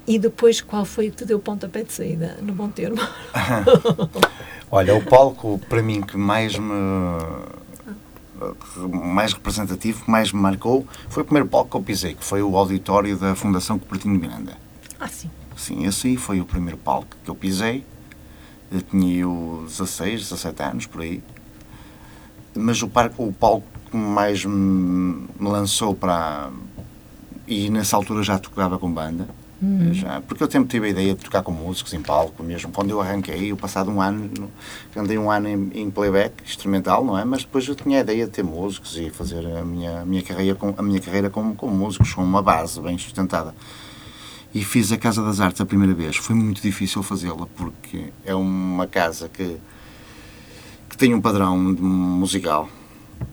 E 0.06 0.18
depois, 0.18 0.60
qual 0.60 0.84
foi 0.84 1.10
que 1.10 1.18
te 1.18 1.24
deu 1.24 1.38
o 1.38 1.40
pontapé 1.40 1.84
de 1.84 1.92
saída, 1.92 2.36
no 2.42 2.52
bom 2.52 2.68
termo? 2.68 3.00
Olha, 4.70 4.96
o 4.96 5.04
palco, 5.04 5.60
para 5.68 5.82
mim, 5.82 6.00
que 6.00 6.16
mais 6.16 6.58
me 6.58 6.72
mais 8.90 9.32
representativo, 9.32 10.04
que 10.04 10.10
mais 10.10 10.32
me 10.32 10.40
marcou, 10.40 10.84
foi 11.08 11.22
o 11.22 11.26
primeiro 11.26 11.48
palco 11.48 11.70
que 11.70 11.76
eu 11.76 11.82
pisei, 11.82 12.14
que 12.14 12.24
foi 12.24 12.42
o 12.42 12.56
auditório 12.56 13.16
da 13.16 13.36
Fundação 13.36 13.78
Cupertino 13.78 14.18
de 14.18 14.26
Miranda. 14.26 14.56
Ah, 14.98 15.06
sim. 15.06 15.30
Sim, 15.56 15.86
esse 15.86 16.08
aí 16.08 16.16
foi 16.16 16.40
o 16.40 16.44
primeiro 16.44 16.76
palco 16.76 17.16
que 17.22 17.30
eu 17.30 17.36
pisei. 17.36 17.84
Eu 18.72 18.82
tinha 18.82 19.24
16, 19.64 20.22
17 20.22 20.62
anos, 20.62 20.86
por 20.86 21.02
aí. 21.02 21.22
Mas 22.52 22.82
o, 22.82 22.88
parque, 22.88 23.14
o 23.18 23.32
palco 23.32 23.66
que 23.88 23.96
mais 23.96 24.44
me 24.44 25.28
lançou 25.38 25.94
para... 25.94 26.50
E 27.46 27.70
nessa 27.70 27.96
altura 27.96 28.24
já 28.24 28.38
tocava 28.38 28.76
com 28.78 28.90
banda 28.90 29.28
Uhum. 29.62 29.94
Já, 29.94 30.20
porque 30.20 30.42
eu 30.42 30.50
sempre 30.50 30.68
tive 30.68 30.88
a 30.88 30.90
ideia 30.90 31.14
de 31.14 31.24
tocar 31.24 31.40
com 31.44 31.52
músicos 31.52 31.94
em 31.94 32.02
palco 32.02 32.42
mesmo. 32.42 32.72
Quando 32.72 32.90
eu 32.90 33.00
arranquei, 33.00 33.52
eu 33.52 33.56
passado 33.56 33.92
um 33.92 34.02
ano, 34.02 34.50
andei 34.96 35.16
um 35.16 35.30
ano 35.30 35.48
em, 35.48 35.70
em, 35.72 35.90
playback 35.90 36.42
instrumental, 36.44 37.04
não 37.04 37.16
é? 37.16 37.24
Mas 37.24 37.42
depois 37.42 37.68
eu 37.68 37.76
tinha 37.76 37.98
a 37.98 38.00
ideia 38.00 38.26
de 38.26 38.32
ter 38.32 38.42
músicos 38.42 38.98
e 38.98 39.08
fazer 39.08 39.46
a 39.46 39.64
minha, 39.64 40.00
a 40.00 40.04
minha 40.04 40.22
carreira, 40.22 40.56
com, 40.56 40.74
a 40.76 40.82
minha 40.82 41.00
carreira 41.00 41.30
com, 41.30 41.54
com 41.54 41.68
músicos, 41.68 42.12
com 42.12 42.24
uma 42.24 42.42
base 42.42 42.80
bem 42.80 42.98
sustentada. 42.98 43.54
E 44.52 44.64
fiz 44.64 44.90
a 44.90 44.98
Casa 44.98 45.22
das 45.22 45.38
Artes 45.38 45.60
a 45.60 45.66
primeira 45.66 45.94
vez. 45.94 46.16
Foi 46.16 46.34
muito 46.34 46.60
difícil 46.60 47.00
fazê-la 47.04 47.46
porque 47.54 48.12
é 48.24 48.34
uma 48.34 48.88
casa 48.88 49.28
que, 49.28 49.56
que 50.90 50.96
tem 50.96 51.14
um 51.14 51.20
padrão 51.20 51.56
musical. 51.56 52.68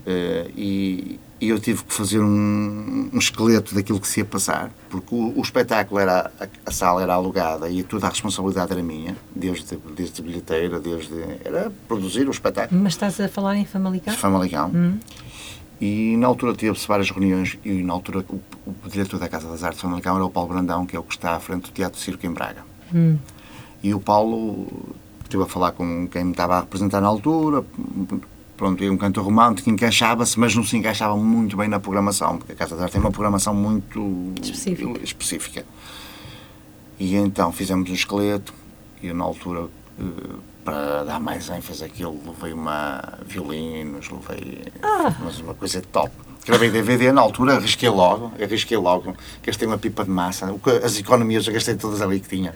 Uh, 0.05 0.51
e, 0.55 1.19
e 1.41 1.49
eu 1.49 1.59
tive 1.59 1.83
que 1.83 1.93
fazer 1.93 2.19
um, 2.19 3.09
um, 3.13 3.17
esqueleto 3.17 3.73
daquilo 3.73 3.99
que 3.99 4.07
se 4.07 4.19
ia 4.19 4.25
passar, 4.25 4.71
porque 4.89 5.15
o, 5.15 5.37
o 5.37 5.41
espetáculo 5.41 5.99
era, 5.99 6.31
a, 6.39 6.47
a, 6.65 6.71
sala 6.71 7.01
era 7.01 7.13
alugada 7.13 7.69
e 7.69 7.81
toda 7.81 8.07
a 8.07 8.09
responsabilidade 8.09 8.71
era 8.71 8.83
minha, 8.83 9.15
desde, 9.33 9.77
desde 9.95 10.21
bilheteira, 10.21 10.79
desde. 10.79 11.13
era 11.43 11.71
produzir 11.87 12.27
o 12.27 12.31
espetáculo. 12.31 12.81
Mas 12.81 12.93
estás 12.93 13.19
a 13.21 13.29
falar 13.29 13.55
em 13.55 13.65
Famalicão? 13.65 14.13
Famalicão. 14.13 14.69
Hum. 14.73 14.99
E 15.79 16.17
na 16.17 16.27
altura 16.27 16.53
teve-se 16.53 16.85
várias 16.85 17.09
reuniões 17.09 17.57
e 17.63 17.83
na 17.83 17.93
altura 17.93 18.25
o, 18.29 18.41
o, 18.65 18.89
diretor 18.89 19.17
da 19.17 19.29
Casa 19.29 19.47
das 19.49 19.63
Artes 19.63 19.77
de 19.77 19.83
Famalicão 19.83 20.15
era 20.15 20.25
o 20.25 20.29
Paulo 20.29 20.49
Brandão, 20.49 20.85
que 20.85 20.95
é 20.95 20.99
o 20.99 21.03
que 21.03 21.15
está 21.15 21.37
à 21.37 21.39
frente 21.39 21.63
do 21.63 21.71
Teatro 21.71 21.99
Circo 21.99 22.25
em 22.25 22.31
Braga. 22.31 22.65
Hum. 22.93 23.17
E 23.81 23.93
o 23.93 23.99
Paulo 24.01 24.67
estive 25.23 25.43
a 25.43 25.45
falar 25.45 25.71
com 25.71 26.05
quem 26.07 26.25
me 26.25 26.31
estava 26.31 26.57
a 26.57 26.59
representar 26.61 26.99
na 26.99 27.07
altura, 27.07 27.63
pronto, 28.59 28.83
é 28.83 28.91
um 28.91 28.97
cantor 28.97 29.23
romântico, 29.23 29.69
encaixava-se, 29.69 30.37
mas 30.37 30.53
não 30.53 30.65
se 30.65 30.75
encaixava 30.75 31.15
muito 31.15 31.55
bem 31.55 31.69
na 31.69 31.79
programação, 31.79 32.37
porque 32.37 32.51
a 32.51 32.55
Casa 32.55 32.75
de 32.75 32.83
Arte 32.83 32.91
tem 32.91 32.99
uma 32.99 33.09
programação 33.09 33.53
muito 33.53 34.33
específica. 34.41 34.99
específica. 35.01 35.65
E 36.99 37.15
então 37.15 37.53
fizemos 37.53 37.89
um 37.89 37.93
esqueleto, 37.93 38.53
e 39.01 39.13
na 39.13 39.23
altura, 39.23 39.69
eh, 39.97 40.03
para 40.65 41.05
dar 41.05 41.21
mais 41.21 41.47
ênfase 41.49 41.85
àquilo, 41.85 42.19
levei 42.27 42.51
uma 42.51 43.17
violinos, 43.25 44.09
levei 44.09 44.65
ah. 44.83 45.15
mas 45.23 45.39
uma 45.39 45.53
coisa 45.53 45.81
top. 45.81 46.11
Gravei 46.45 46.69
DVD, 46.69 47.13
na 47.13 47.21
altura 47.21 47.55
arrisquei 47.55 47.87
logo, 47.87 48.33
arrisquei 48.41 48.75
logo, 48.75 49.15
gastei 49.41 49.67
uma 49.69 49.77
pipa 49.77 50.03
de 50.03 50.09
massa, 50.09 50.53
as 50.83 50.99
economias 50.99 51.47
eu 51.47 51.53
gastei 51.53 51.75
todas 51.75 52.01
ali 52.01 52.19
que 52.19 52.27
tinha. 52.27 52.53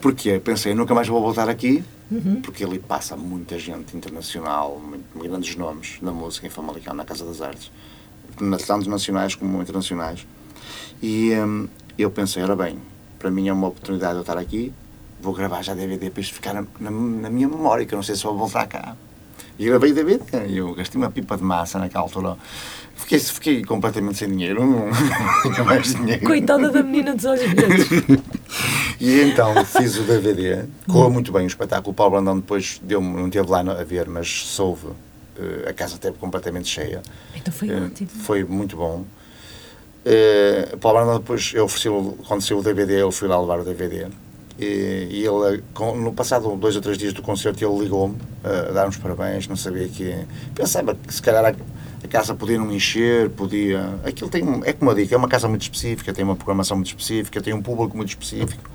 Porquê? 0.00 0.38
Pensei, 0.38 0.74
nunca 0.74 0.94
mais 0.94 1.08
vou 1.08 1.20
voltar 1.20 1.48
aqui, 1.48 1.84
uhum. 2.10 2.40
porque 2.40 2.64
ali 2.64 2.78
passa 2.78 3.16
muita 3.16 3.58
gente 3.58 3.96
internacional, 3.96 4.80
grandes 5.14 5.56
nomes 5.56 5.98
da 6.00 6.12
música 6.12 6.46
em 6.46 6.50
Famalicão, 6.50 6.94
na 6.94 7.04
Casa 7.04 7.24
das 7.24 7.40
Artes, 7.40 7.70
tanto 8.66 8.88
nacionais 8.88 9.34
como 9.34 9.60
internacionais. 9.60 10.26
E 11.02 11.32
hum, 11.34 11.68
eu 11.98 12.10
pensei, 12.10 12.42
ora 12.42 12.54
bem, 12.54 12.78
para 13.18 13.30
mim 13.30 13.48
é 13.48 13.52
uma 13.52 13.68
oportunidade 13.68 14.12
de 14.12 14.18
eu 14.18 14.20
estar 14.20 14.38
aqui, 14.38 14.72
vou 15.20 15.32
gravar 15.32 15.62
já 15.62 15.74
DVD 15.74 16.10
para 16.10 16.20
isto 16.20 16.34
ficar 16.34 16.54
na, 16.54 16.64
na, 16.78 16.90
na 16.90 17.30
minha 17.30 17.48
memória, 17.48 17.84
que 17.84 17.92
eu 17.92 17.96
não 17.96 18.02
sei 18.02 18.14
se 18.14 18.22
vou 18.22 18.36
voltar 18.36 18.66
cá. 18.66 18.96
E 19.58 19.64
gravei 19.64 19.92
DVD, 19.92 20.20
eu 20.48 20.72
gastei 20.72 21.00
uma 21.00 21.10
pipa 21.10 21.36
de 21.36 21.42
massa 21.42 21.80
naquela 21.80 22.04
altura. 22.04 22.36
Fiquei, 22.94 23.18
fiquei 23.18 23.64
completamente 23.64 24.18
sem 24.18 24.28
dinheiro, 24.28 24.64
não 24.64 25.52
tinha 25.52 25.64
mais 25.64 25.94
dinheiro. 25.94 26.24
Coitada 26.24 26.70
da 26.70 26.82
menina 26.82 27.14
dos 27.14 27.24
olhos 27.24 27.50
verdes. 27.50 27.88
e 29.00 29.20
então 29.20 29.64
fiz 29.64 29.96
o 29.96 30.02
DVD, 30.02 30.64
correu 30.86 31.10
muito 31.10 31.32
bem 31.32 31.42
o 31.42 31.46
espetáculo. 31.46 31.90
O 31.90 31.94
Paulo 31.94 32.12
Brandão 32.12 32.36
depois 32.36 32.80
deu-me, 32.84 33.16
não 33.16 33.26
esteve 33.26 33.50
lá 33.50 33.60
a 33.60 33.84
ver, 33.84 34.08
mas 34.08 34.28
soube. 34.28 34.86
Uh, 34.86 35.68
a 35.68 35.72
casa 35.72 35.94
esteve 35.94 36.18
completamente 36.18 36.68
cheia. 36.68 37.00
Então 37.34 37.52
foi 37.52 37.70
uh, 37.70 37.86
ótimo. 37.86 38.10
Foi 38.10 38.44
muito 38.44 38.76
bom. 38.76 39.04
Uh, 40.04 40.76
Paulo 40.78 40.98
Brandão 40.98 41.18
depois, 41.18 41.52
eu 41.54 41.64
ofereci, 41.64 41.88
quando 42.26 42.42
saiu 42.42 42.58
o 42.58 42.62
DVD, 42.62 43.02
eu 43.02 43.12
fui 43.12 43.28
lá 43.28 43.40
levar 43.40 43.60
o 43.60 43.64
DVD. 43.64 44.06
E, 44.58 45.08
e 45.10 45.24
ele, 45.24 45.62
no 46.02 46.12
passado 46.12 46.56
dois 46.56 46.74
ou 46.74 46.82
três 46.82 46.98
dias 46.98 47.12
do 47.12 47.22
concerto, 47.22 47.64
ele 47.64 47.84
ligou-me 47.84 48.16
a 48.42 48.72
dar 48.72 48.88
uns 48.88 48.96
parabéns, 48.96 49.46
não 49.46 49.56
sabia 49.56 49.88
que. 49.88 50.26
Pensava 50.54 50.94
que 50.94 51.14
se 51.14 51.22
calhar 51.22 51.44
a 52.02 52.08
casa 52.08 52.34
podia 52.34 52.58
não 52.58 52.72
encher, 52.72 53.30
podia. 53.30 53.94
Aquilo 54.04 54.28
tem. 54.28 54.42
É 54.64 54.72
como 54.72 54.90
eu 54.90 54.94
digo, 54.94 55.14
é 55.14 55.16
uma 55.16 55.28
casa 55.28 55.48
muito 55.48 55.62
específica, 55.62 56.12
tem 56.12 56.24
uma 56.24 56.36
programação 56.36 56.76
muito 56.76 56.88
específica, 56.88 57.40
tem 57.40 57.52
um 57.52 57.62
público 57.62 57.96
muito 57.96 58.10
específico. 58.10 58.68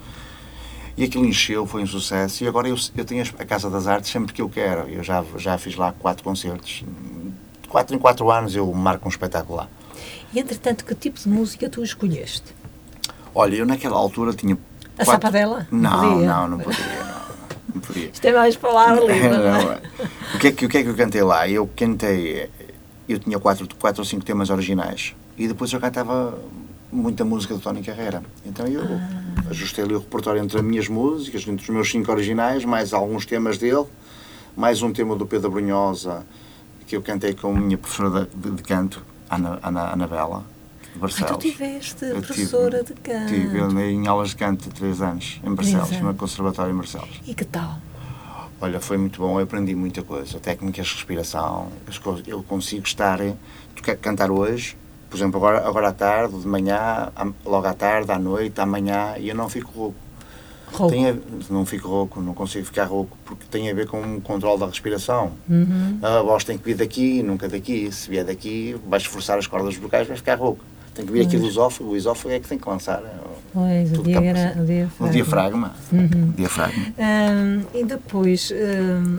E 0.95 1.03
aquilo 1.05 1.25
encheu, 1.25 1.65
foi 1.65 1.81
um 1.81 1.87
sucesso. 1.87 2.43
E 2.43 2.47
agora 2.47 2.67
eu, 2.67 2.75
eu 2.95 3.03
tenho 3.03 3.23
a 3.39 3.45
Casa 3.45 3.69
das 3.69 3.87
Artes 3.87 4.11
sempre 4.11 4.31
que 4.31 4.41
eu 4.41 4.47
quero. 4.47 4.87
Eu 4.87 5.03
já, 5.03 5.23
já 5.37 5.57
fiz 5.57 5.75
lá 5.75 5.91
quatro 5.91 6.23
concertos. 6.23 6.83
Quatro 7.67 7.95
em 7.95 7.99
quatro 7.99 8.29
anos 8.29 8.55
eu 8.55 8.71
marco 8.71 9.07
um 9.07 9.09
espetáculo 9.09 9.57
lá. 9.57 9.67
E 10.33 10.39
entretanto, 10.39 10.85
que 10.85 10.93
tipo 10.93 11.19
de 11.19 11.27
música 11.27 11.69
tu 11.69 11.83
escolheste? 11.83 12.53
Olha, 13.33 13.55
eu 13.55 13.65
naquela 13.65 13.97
altura 13.97 14.33
tinha. 14.33 14.57
A 14.97 15.05
quatro... 15.05 15.11
sapadela? 15.11 15.67
Não, 15.71 16.13
podia. 16.13 16.27
não, 16.27 16.47
não 16.47 16.59
podia. 16.59 16.85
Não, 16.85 17.75
não 17.75 17.81
podia. 17.81 18.09
Isto 18.13 18.25
é 18.25 18.31
mais 18.31 18.55
para 18.55 18.71
lá 18.71 18.93
livre, 18.93 19.29
não, 19.29 19.71
é? 19.71 19.81
O 20.35 20.39
que, 20.39 20.47
é 20.47 20.51
que, 20.51 20.65
o 20.65 20.69
que 20.69 20.77
é 20.77 20.83
que 20.83 20.89
eu 20.89 20.95
cantei 20.95 21.21
lá? 21.23 21.47
Eu 21.47 21.69
cantei 21.75 22.49
eu 23.07 23.19
tinha 23.19 23.39
quatro, 23.39 23.67
quatro 23.79 24.01
ou 24.01 24.05
cinco 24.05 24.23
temas 24.23 24.49
originais 24.49 25.15
e 25.37 25.47
depois 25.47 25.71
eu 25.73 25.79
cantava 25.79 26.37
muita 26.91 27.25
música 27.25 27.53
do 27.53 27.59
Tony 27.59 27.83
Carreira. 27.83 28.23
Então 28.45 28.67
eu 28.67 28.83
ajustei 29.49 29.83
ali 29.83 29.95
o 29.95 29.99
repertório 29.99 30.41
entre 30.41 30.57
as 30.57 30.63
minhas 30.63 30.87
músicas, 30.87 31.47
entre 31.47 31.63
os 31.63 31.69
meus 31.69 31.89
cinco 31.89 32.11
originais, 32.11 32.63
mais 32.63 32.93
alguns 32.93 33.25
temas 33.25 33.57
dele, 33.57 33.85
mais 34.55 34.81
um 34.81 34.93
tema 34.93 35.15
do 35.15 35.25
Pedro 35.25 35.49
Brunhosa, 35.49 36.25
que 36.85 36.95
eu 36.95 37.01
cantei 37.01 37.33
com 37.33 37.55
a 37.55 37.59
minha 37.59 37.77
professora 37.77 38.29
de, 38.33 38.51
de 38.51 38.63
canto, 38.63 39.03
Ana, 39.29 39.59
Ana, 39.63 39.91
Anabela, 39.91 40.45
de 40.93 40.97
Ah, 40.97 41.01
Barcelos. 41.01 41.31
tu 41.31 41.37
tiveste 41.39 42.05
Eu 42.05 42.21
professora 42.21 42.83
de 42.83 42.93
canto. 42.93 43.27
Tive, 43.27 43.59
andei 43.59 43.91
em 43.91 44.07
aulas 44.07 44.29
de 44.29 44.35
canto 44.35 44.69
há 44.69 44.71
três 44.73 45.01
anos, 45.01 45.39
em 45.43 45.53
Barcelos, 45.53 45.91
no. 46.01 46.13
Conservatório 46.13 46.71
em 46.73 46.77
Barcelos. 46.77 47.21
E 47.25 47.33
que 47.33 47.45
tal? 47.45 47.77
Olha, 48.61 48.79
foi 48.79 48.97
muito 48.97 49.19
bom, 49.19 49.39
eu 49.39 49.43
aprendi 49.43 49.75
muita 49.75 50.01
coisa, 50.03 50.39
técnicas 50.39 50.87
de 50.87 50.93
respiração, 50.93 51.67
as 51.87 51.97
coisas- 51.97 52.23
eu 52.27 52.41
consigo 52.43 52.85
estar, 52.87 53.19
cantar 54.01 54.31
hoje, 54.31 54.77
por 55.09 55.17
exemplo, 55.17 55.35
agora, 55.37 55.67
agora 55.67 55.89
à 55.89 55.93
tarde, 55.93 56.39
de 56.39 56.47
manhã, 56.47 57.11
logo 57.45 57.67
à 57.67 57.73
tarde, 57.73 58.11
à 58.11 58.17
noite, 58.19 58.61
amanhã, 58.61 59.15
e 59.17 59.27
eu 59.29 59.35
não 59.35 59.49
fico 59.49 59.69
rouco. 59.71 59.95
Rouco. 60.71 60.95
A- 60.95 61.53
não 61.53 61.65
fico 61.65 61.87
rouco, 61.87 62.21
não 62.21 62.33
consigo 62.33 62.65
ficar 62.65 62.85
rouco, 62.85 63.15
porque 63.25 63.45
tem 63.51 63.69
a 63.69 63.73
ver 63.75 63.85
com 63.87 64.01
o 64.17 64.21
controle 64.21 64.59
da 64.59 64.65
respiração. 64.65 65.33
Uhum. 65.47 65.99
A 66.01 66.21
voz 66.23 66.43
tem 66.45 66.57
que 66.57 66.63
vir 66.63 66.75
daqui, 66.75 67.21
nunca 67.21 67.47
daqui. 67.49 67.91
Se 67.91 68.09
vier 68.09 68.23
daqui, 68.25 68.75
vais 68.87 69.03
esforçar 69.03 69.37
as 69.37 69.45
cordas 69.45 69.75
vocais, 69.75 70.07
vais 70.07 70.19
ficar 70.19 70.35
rouco. 70.39 70.63
Tem 70.95 71.05
que 71.05 71.11
vir 71.11 71.25
aqui 71.25 71.37
do 71.37 71.47
esófago, 71.47 71.89
o 71.91 71.95
esófago 71.97 72.33
é 72.35 72.39
que 72.39 72.47
tem 72.47 72.57
que 72.57 72.69
lançar 72.69 73.01
é, 73.03 73.33
Pois, 73.53 73.89
o, 73.91 73.93
está 73.93 74.03
diagra- 74.03 74.33
passando. 74.33 74.59
o 74.59 74.63
o 74.63 75.09
diafragma. 75.09 75.09
diafragma. 75.11 75.71
Uhum. 75.91 76.31
diafragma. 76.35 76.83
Hum, 76.99 77.61
e 77.73 77.83
depois, 77.83 78.51
hum, 78.51 79.17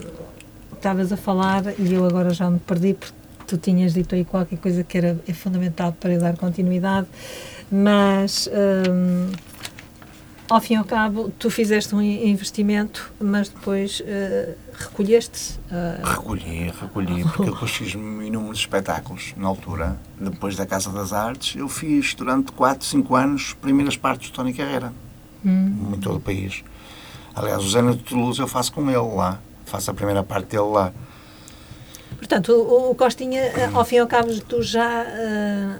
estavas 0.73 1.11
a 1.11 1.17
falar, 1.17 1.63
e 1.79 1.93
eu 1.93 2.05
agora 2.05 2.33
já 2.33 2.49
me 2.49 2.59
perdi, 2.59 2.93
porque 2.93 3.13
tu 3.47 3.57
tinhas 3.57 3.93
dito 3.93 4.15
aí 4.15 4.23
qualquer 4.25 4.57
coisa 4.57 4.83
que 4.83 4.97
era 4.97 5.17
é 5.27 5.33
fundamental 5.33 5.91
para 5.99 6.13
eu 6.13 6.19
dar 6.19 6.35
continuidade, 6.37 7.07
mas 7.71 8.49
hum, 8.89 9.27
ao 10.49 10.61
fim 10.61 10.75
e 10.75 10.77
ao 10.77 10.85
cabo, 10.85 11.31
tu 11.39 11.49
fizeste 11.49 11.95
um 11.95 12.01
investimento, 12.01 13.11
mas 13.19 13.49
depois 13.49 13.99
uh, 14.01 14.53
recolheste. 14.77 15.59
uh, 15.71 16.07
Recolhi, 16.07 16.71
recolhi, 16.79 17.23
porque 17.23 17.49
eu 17.49 17.67
fiz 17.67 17.93
inúmeros 17.93 18.59
espetáculos 18.59 19.33
na 19.37 19.47
altura. 19.47 19.97
Depois 20.19 20.55
da 20.55 20.65
Casa 20.65 20.91
das 20.91 21.13
Artes, 21.13 21.55
eu 21.55 21.67
fiz 21.67 22.13
durante 22.13 22.51
4, 22.51 22.85
5 22.85 23.15
anos 23.15 23.53
primeiras 23.53 23.97
partes 23.97 24.29
do 24.29 24.35
Tony 24.35 24.53
Carreira, 24.53 24.93
hum, 25.43 25.93
em 25.95 25.99
todo 25.99 26.17
o 26.17 26.21
país. 26.21 26.63
Aliás, 27.35 27.63
o 27.63 27.69
Zena 27.69 27.93
de 27.95 28.03
Toulouse 28.03 28.39
eu 28.39 28.47
faço 28.47 28.71
com 28.71 28.87
ele 28.89 29.15
lá, 29.15 29.39
faço 29.65 29.89
a 29.91 29.93
primeira 29.93 30.23
parte 30.23 30.49
dele 30.49 30.69
lá. 30.69 30.93
Portanto, 32.17 32.53
o, 32.53 32.91
o 32.91 32.95
Costinha, 32.95 33.41
uh, 33.71 33.77
ao 33.77 33.83
fim 33.85 33.95
e 33.95 33.99
ao 33.99 34.07
cabo, 34.07 34.29
tu 34.41 34.61
já 34.61 35.03
uh, 35.03 35.79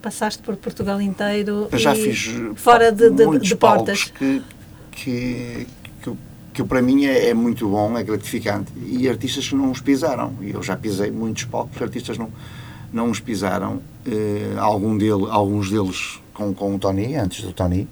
passaste 0.00 0.42
por 0.42 0.56
Portugal 0.56 1.00
inteiro. 1.00 1.68
Já 1.72 1.94
e 1.94 2.02
fiz 2.02 2.30
fora 2.56 2.90
de, 2.90 3.10
de, 3.10 3.38
de 3.38 3.56
portas. 3.56 4.04
que, 4.04 4.42
que, 4.90 5.66
que, 6.02 6.12
que 6.52 6.64
para 6.64 6.82
mim 6.82 7.04
é, 7.04 7.28
é 7.28 7.34
muito 7.34 7.68
bom, 7.68 7.96
é 7.96 8.02
gratificante. 8.02 8.72
E 8.86 9.08
artistas 9.08 9.48
que 9.48 9.54
não 9.54 9.70
os 9.70 9.80
pisaram. 9.80 10.34
E 10.40 10.50
eu 10.50 10.62
já 10.62 10.76
pisei 10.76 11.10
muitos 11.10 11.44
palcos 11.44 11.80
artistas 11.80 12.18
não, 12.18 12.30
não 12.92 13.10
os 13.10 13.20
pisaram. 13.20 13.82
Eh, 14.06 14.54
algum 14.58 14.96
dele, 14.96 15.26
alguns 15.28 15.70
deles 15.70 16.20
com, 16.32 16.54
com 16.54 16.74
o 16.74 16.78
Tony, 16.78 17.16
antes 17.16 17.42
do 17.42 17.52
Tony. 17.52 17.88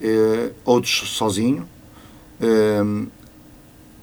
Eh, 0.00 0.50
outros 0.64 1.10
sozinho. 1.10 1.68
Eh, 2.40 3.08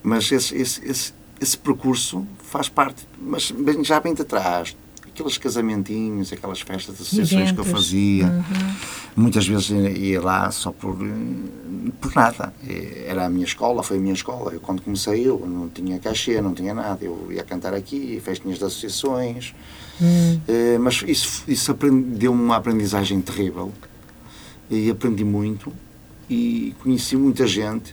mas 0.01 0.31
esse, 0.31 0.55
esse, 0.55 0.85
esse, 0.85 1.13
esse 1.41 1.57
percurso 1.57 2.25
faz 2.39 2.69
parte, 2.69 3.07
mas 3.21 3.53
já 3.83 3.99
bem 3.99 4.13
de 4.13 4.23
trás. 4.23 4.75
Aqueles 5.17 5.39
casamentinhos, 5.39 6.31
aquelas 6.31 6.61
festas 6.61 6.95
de 6.95 7.01
associações 7.01 7.51
que 7.51 7.57
eu 7.57 7.63
Eventos. 7.63 7.71
fazia. 7.71 8.25
Uhum. 8.27 8.75
Muitas 9.15 9.47
vezes 9.47 9.71
ia 9.71 10.21
lá 10.21 10.51
só 10.51 10.71
por, 10.71 10.95
por 11.99 12.15
nada. 12.15 12.53
Era 13.07 13.25
a 13.25 13.29
minha 13.29 13.43
escola, 13.43 13.81
foi 13.81 13.97
a 13.97 13.99
minha 13.99 14.13
escola. 14.13 14.53
Eu, 14.53 14.59
quando 14.59 14.79
comecei, 14.83 15.27
eu 15.27 15.39
não 15.39 15.69
tinha 15.69 15.97
cachê, 15.97 16.39
não 16.39 16.53
tinha 16.53 16.71
nada. 16.71 17.03
Eu 17.03 17.29
ia 17.31 17.43
cantar 17.43 17.73
aqui, 17.73 18.21
festinhas 18.23 18.59
de 18.59 18.65
associações. 18.65 19.55
Hum. 19.99 20.39
Eh, 20.47 20.77
Mas 20.77 21.03
isso, 21.07 21.43
isso 21.47 21.73
deu-me 21.73 22.39
uma 22.39 22.57
aprendizagem 22.57 23.19
terrível. 23.19 23.73
E 24.69 24.87
aprendi 24.91 25.23
muito. 25.23 25.73
E 26.29 26.75
conheci 26.83 27.17
muita 27.17 27.47
gente. 27.47 27.91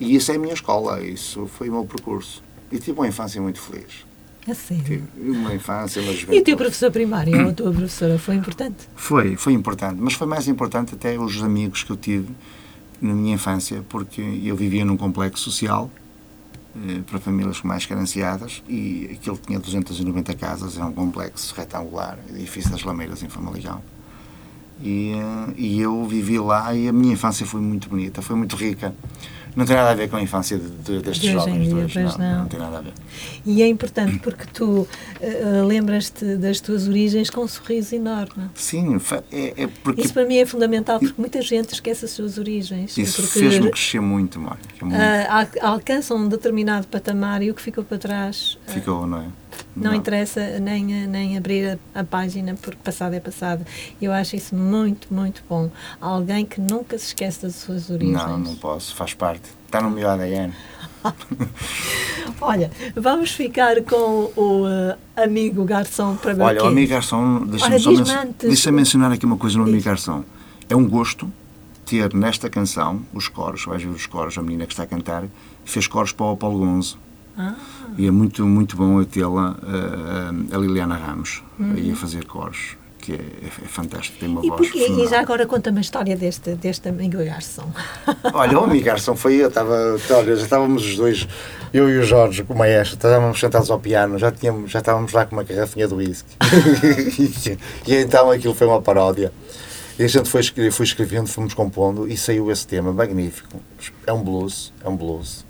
E 0.00 0.16
isso 0.16 0.32
é 0.32 0.34
a 0.34 0.38
minha 0.40 0.54
escola. 0.54 1.00
Isso 1.04 1.46
foi 1.46 1.68
o 1.68 1.72
meu 1.72 1.84
percurso. 1.84 2.42
E 2.72 2.78
tive 2.78 2.98
uma 2.98 3.06
infância 3.06 3.40
muito 3.40 3.60
feliz. 3.60 4.07
A 4.48 4.54
sério. 4.54 4.84
Tive 5.14 5.30
uma 5.30 5.54
infância, 5.54 6.00
uma 6.00 6.10
E 6.10 6.14
o 6.14 6.18
juventude. 6.18 6.42
teu 6.44 6.56
professor 6.56 6.90
primário, 6.90 7.44
ou 7.44 7.50
a 7.50 7.52
tua 7.52 7.70
professora, 7.70 8.18
foi 8.18 8.34
importante? 8.34 8.88
Foi, 8.96 9.36
foi 9.36 9.52
importante, 9.52 9.96
mas 10.00 10.14
foi 10.14 10.26
mais 10.26 10.48
importante 10.48 10.94
até 10.94 11.18
os 11.18 11.42
amigos 11.42 11.82
que 11.82 11.90
eu 11.90 11.96
tive 11.96 12.28
na 13.00 13.12
minha 13.12 13.34
infância, 13.34 13.84
porque 13.88 14.22
eu 14.42 14.56
vivia 14.56 14.84
num 14.84 14.96
complexo 14.96 15.44
social 15.44 15.90
eh, 16.76 17.00
para 17.06 17.18
famílias 17.18 17.60
mais 17.62 17.84
carenciadas 17.86 18.62
e 18.68 19.10
aquilo 19.12 19.36
tinha 19.36 19.58
290 19.58 20.34
casas, 20.34 20.78
é 20.78 20.84
um 20.84 20.92
complexo 20.92 21.54
retangular, 21.54 22.18
edifício 22.30 22.70
das 22.70 22.82
Lameiras 22.82 23.22
em 23.22 23.28
Famaligão. 23.28 23.82
E, 24.82 25.12
eh, 25.12 25.52
e 25.56 25.80
eu 25.80 26.04
vivi 26.06 26.38
lá 26.38 26.74
e 26.74 26.88
a 26.88 26.92
minha 26.92 27.12
infância 27.12 27.44
foi 27.44 27.60
muito 27.60 27.88
bonita, 27.88 28.22
foi 28.22 28.36
muito 28.36 28.56
rica. 28.56 28.94
Não 29.56 29.64
tem 29.66 29.74
nada 29.76 29.90
a 29.90 29.94
ver 29.94 30.08
com 30.08 30.16
a 30.16 30.22
infância 30.22 30.56
de, 30.58 30.68
de- 30.68 31.00
destes 31.02 31.20
De 31.26 31.32
jovens 31.32 31.68
dia, 31.90 32.04
não, 32.04 32.18
não. 32.18 32.38
não 32.40 32.46
tem 32.46 32.60
nada 32.60 32.78
a 32.78 32.80
ver. 32.80 32.92
E 33.44 33.62
é 33.62 33.66
importante 33.68 34.18
porque 34.20 34.44
tu 34.52 34.86
eh, 35.20 35.62
lembras-te 35.66 36.36
das 36.36 36.60
tuas 36.60 36.86
origens 36.86 37.28
com 37.30 37.42
um 37.42 37.48
sorriso 37.48 37.94
enorme. 37.94 38.48
Sim, 38.54 38.98
é, 39.32 39.54
é 39.64 39.66
porque 39.82 40.02
Isso 40.02 40.12
para 40.14 40.24
mim 40.26 40.36
é 40.38 40.46
fundamental 40.46 41.00
porque 41.00 41.14
muita 41.18 41.42
gente 41.42 41.72
esquece 41.74 42.04
as 42.04 42.10
suas 42.12 42.38
origens. 42.38 42.96
isso 42.96 43.22
fez-me 43.22 43.70
crescer 43.70 44.00
muito, 44.00 44.38
muito. 44.40 44.58
ah, 44.94 45.40
al- 45.62 45.72
alcançam 45.72 46.16
um 46.18 46.28
determinado 46.28 46.86
patamar 46.86 47.42
e 47.42 47.50
o 47.50 47.54
que 47.54 47.62
ficou 47.62 47.82
para 47.84 47.98
trás 47.98 48.58
Ficou, 48.68 49.06
não 49.06 49.18
é? 49.22 49.26
Não, 49.76 49.94
interessa 49.94 50.58
nem, 50.60 50.84
nem 50.84 51.36
abrir 51.36 51.78
a, 51.94 52.00
a 52.00 52.04
página 52.04 52.54
porque 52.60 52.78
passado 52.82 53.14
é 53.14 53.20
passado. 53.20 53.64
Eu 54.00 54.12
acho 54.12 54.36
isso 54.36 54.54
muito, 54.54 55.12
muito 55.12 55.42
bom. 55.48 55.70
Alguém 56.00 56.44
que 56.44 56.60
nunca 56.60 56.98
se 56.98 57.06
esquece 57.06 57.42
das 57.42 57.54
suas 57.56 57.90
origens. 57.90 58.22
Não, 58.22 58.38
não 58.38 58.54
posso, 58.56 58.94
faz 58.94 59.14
parte. 59.14 59.48
Está 59.66 59.80
no 59.80 59.90
meu 59.90 60.08
ADN. 60.08 60.52
Olha, 62.40 62.70
vamos 62.96 63.32
ficar 63.32 63.82
com 63.82 64.30
o 64.36 64.66
eh, 64.68 64.96
amigo 65.24 65.64
garçom 65.64 66.16
para 66.16 66.32
ver 66.34 66.42
Olha, 66.42 66.64
o 66.64 66.66
amigo 66.68 66.90
garçom, 66.90 67.44
deixa-me 67.46 67.78
só 67.80 67.90
men- 67.92 68.34
deixa 68.38 68.72
mencionar 68.72 69.12
aqui 69.12 69.24
uma 69.26 69.36
coisa 69.36 69.58
no 69.58 69.64
Diz. 69.64 69.72
amigo 69.74 69.84
garçom. 69.86 70.24
É 70.68 70.76
um 70.76 70.88
gosto 70.88 71.30
ter 71.86 72.12
nesta 72.14 72.50
canção 72.50 73.00
os 73.14 73.28
coros, 73.28 73.64
vais 73.64 73.82
ver 73.82 73.88
os 73.88 74.06
coros, 74.06 74.36
a 74.38 74.42
menina 74.42 74.66
que 74.66 74.72
está 74.72 74.82
a 74.82 74.86
cantar, 74.86 75.24
fez 75.64 75.86
coros 75.86 76.12
para 76.12 76.26
o 76.26 76.32
Apolo 76.32 76.58
Gonzo. 76.58 76.98
Ah, 77.38 77.54
E 77.96 78.06
é 78.06 78.10
muito, 78.10 78.44
muito 78.44 78.76
bom 78.76 78.98
eu 79.00 79.06
tê-la, 79.06 79.56
eh, 79.62 80.54
a 80.54 80.58
Liliana 80.58 80.96
Ramos, 80.96 81.42
Uhum. 81.58 81.72
aí 81.76 81.92
a 81.92 81.94
fazer 81.96 82.24
coros, 82.24 82.76
que 82.98 83.12
é, 83.12 83.16
é, 83.16 83.46
é 83.46 83.68
fantástico, 83.68 84.18
tem 84.18 84.28
uma 84.28 84.44
e, 84.44 84.48
voz 84.48 84.60
porquê? 84.70 84.86
e 84.90 85.06
já 85.08 85.20
agora 85.20 85.46
conta-me 85.46 85.78
a 85.78 85.80
história 85.80 86.16
deste, 86.16 86.54
deste 86.56 86.88
amigo 86.88 87.18
garçom. 87.24 87.70
Olha, 88.34 88.58
o 88.58 88.64
amigo 88.64 88.84
garçom 88.84 89.14
foi 89.14 89.36
eu, 89.36 89.48
estava, 89.48 89.96
olha, 90.10 90.36
já 90.36 90.42
estávamos 90.42 90.84
os 90.84 90.96
dois, 90.96 91.28
eu 91.72 91.88
e 91.88 91.98
o 91.98 92.02
Jorge, 92.02 92.42
com 92.42 92.54
o 92.54 92.58
maestro, 92.58 92.96
estávamos 92.96 93.38
sentados 93.38 93.70
ao 93.70 93.78
piano, 93.78 94.18
já, 94.18 94.32
tínhamos, 94.32 94.70
já 94.70 94.80
estávamos 94.80 95.12
lá 95.12 95.24
com 95.24 95.36
uma 95.36 95.44
garrafinha 95.44 95.86
de 95.86 95.94
whisky. 95.94 96.36
e, 97.86 97.94
então 97.94 98.30
aquilo 98.30 98.54
foi 98.54 98.66
uma 98.66 98.82
paródia. 98.82 99.32
E 99.98 100.04
a 100.04 100.06
gente 100.06 100.28
foi, 100.28 100.42
foi 100.70 100.84
escrevendo, 100.84 101.26
fomos 101.26 101.54
compondo 101.54 102.06
e 102.06 102.16
saiu 102.16 102.52
esse 102.52 102.66
tema 102.66 102.92
magnífico. 102.92 103.60
É 104.06 104.12
um 104.12 104.22
blues, 104.22 104.72
é 104.84 104.88
um 104.88 104.96
blues. 104.96 105.44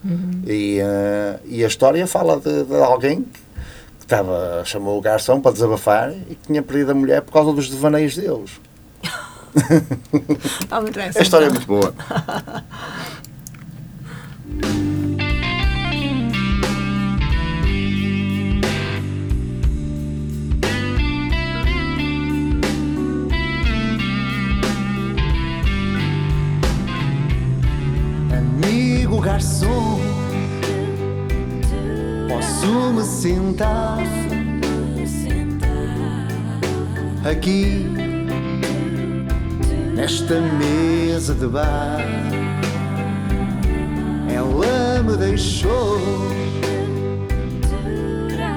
E, 0.46 0.78
eh, 0.80 1.40
e 1.44 1.64
a 1.64 1.66
história 1.66 2.06
fala 2.06 2.40
de, 2.40 2.64
de 2.64 2.76
alguém 2.76 3.24
que 3.24 3.40
estava, 4.00 4.62
chamou 4.64 4.96
o 4.96 5.02
garçom 5.02 5.38
para 5.38 5.52
desabafar 5.52 6.12
e 6.12 6.34
que 6.34 6.46
tinha 6.46 6.62
perdido 6.62 6.92
a 6.92 6.94
mulher 6.94 7.20
por 7.20 7.32
causa 7.32 7.52
dos 7.52 7.68
devaneios 7.68 8.16
deles. 8.16 8.52
Vamos 10.70 10.92
nessa, 10.92 11.18
A 11.18 11.22
história 11.22 11.46
é 11.46 11.50
muito 11.50 11.66
boa. 11.66 11.92
Amigo 29.08 29.22
garçom, 29.22 29.98
posso 32.28 32.92
me 32.92 33.02
sentar 33.04 33.96
aqui 37.24 37.86
nesta 39.94 40.38
mesa 40.42 41.34
de 41.34 41.46
bar? 41.46 42.04
Ela 44.30 45.02
me 45.02 45.16
deixou 45.16 45.98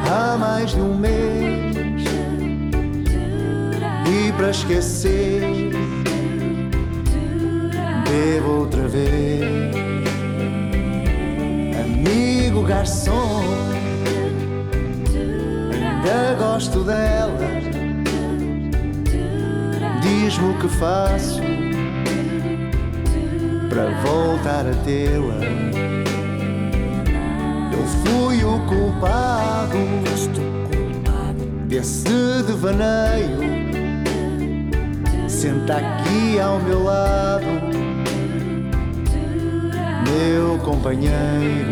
há 0.05 0.37
mais 0.37 0.71
de 0.71 0.81
um 0.81 0.97
mês 0.97 2.03
e 4.05 4.33
para 4.33 4.49
esquecer 4.49 5.71
bebo 8.03 8.63
outra 8.63 8.85
vez. 8.89 9.90
Amigo 12.61 12.65
garçom, 12.67 13.41
ainda 15.73 16.35
gosto 16.37 16.83
dela. 16.83 17.39
Diz-me 20.01 20.49
o 20.51 20.59
que 20.59 20.67
faço 20.67 21.41
para 23.67 23.89
voltar 24.01 24.67
a 24.67 24.73
tê-la. 24.85 25.39
Eu 27.73 27.83
fui 28.03 28.43
o 28.43 28.59
culpado 28.67 29.77
desse 31.67 32.43
devaneio. 32.45 33.39
Senta 35.27 35.77
aqui 35.77 36.39
ao 36.39 36.59
meu 36.59 36.83
lado, 36.83 37.45
meu 40.05 40.59
companheiro. 40.59 41.70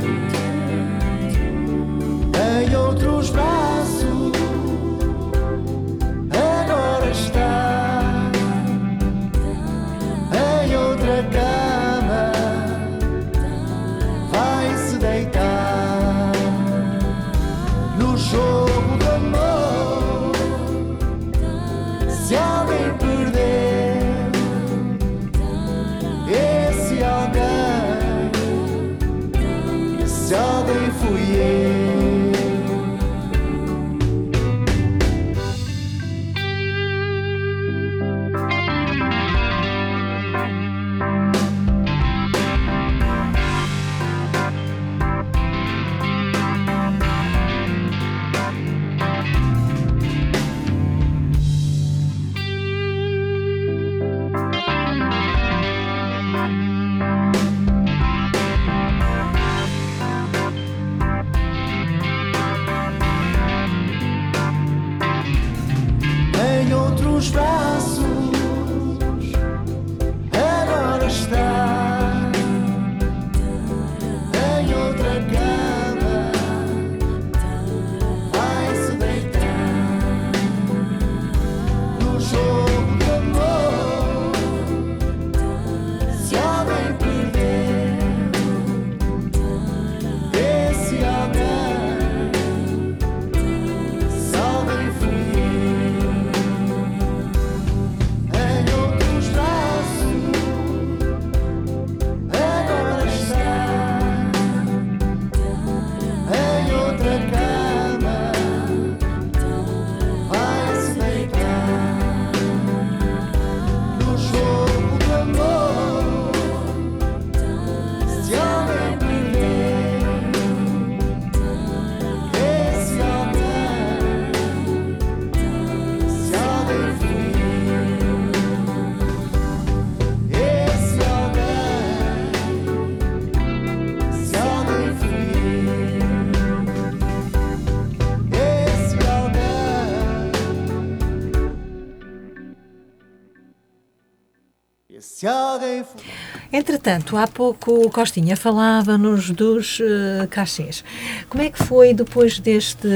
Entretanto, 146.79 147.17
há 147.17 147.27
pouco 147.27 147.87
o 147.87 147.91
Costinha 147.91 148.37
falava-nos 148.37 149.31
dos 149.31 149.81
eh, 149.81 150.25
cachês. 150.27 150.81
Como 151.27 151.43
é 151.43 151.49
que 151.49 151.61
foi 151.61 151.93
depois 151.93 152.39
deste, 152.39 152.87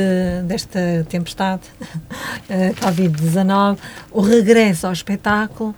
desta 0.45 1.05
tempestade, 1.09 1.63
eh, 2.47 2.71
Covid-19, 2.75 3.77
o 4.09 4.21
regresso 4.21 4.87
ao 4.87 4.93
espetáculo 4.93 5.75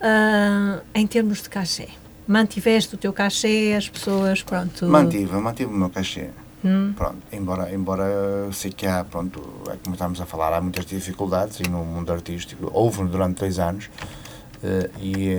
ah, 0.00 0.80
em 0.94 1.06
termos 1.06 1.42
de 1.42 1.50
cachê? 1.50 1.88
Mantiveste 2.26 2.94
o 2.94 2.98
teu 2.98 3.12
cachê, 3.12 3.74
as 3.76 3.86
pessoas, 3.86 4.42
pronto... 4.42 4.86
Mantive, 4.86 5.34
mantive 5.34 5.70
o 5.70 5.76
meu 5.76 5.90
cachê. 5.90 6.30
Pronto, 6.96 7.18
embora, 7.30 7.74
embora 7.74 8.04
eu 8.04 8.52
sei 8.54 8.72
que 8.72 8.86
há, 8.86 9.04
pronto, 9.04 9.42
é 9.68 9.76
como 9.84 9.94
estamos 9.94 10.18
a 10.22 10.24
falar, 10.24 10.54
há 10.54 10.60
muitas 10.62 10.86
dificuldades 10.86 11.60
e 11.60 11.68
no 11.68 11.84
mundo 11.84 12.10
artístico, 12.12 12.70
houve 12.72 13.04
durante 13.04 13.40
dois 13.40 13.58
anos, 13.58 13.90
e, 15.00 15.34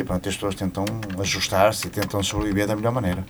e 0.00 0.04
pronto, 0.04 0.28
as 0.28 0.34
pessoas 0.34 0.54
tentam 0.54 0.84
ajustar-se 1.18 1.86
e 1.86 1.90
tentam 1.90 2.22
sobreviver 2.22 2.66
da 2.66 2.74
melhor 2.74 2.92
maneira. 2.92 3.24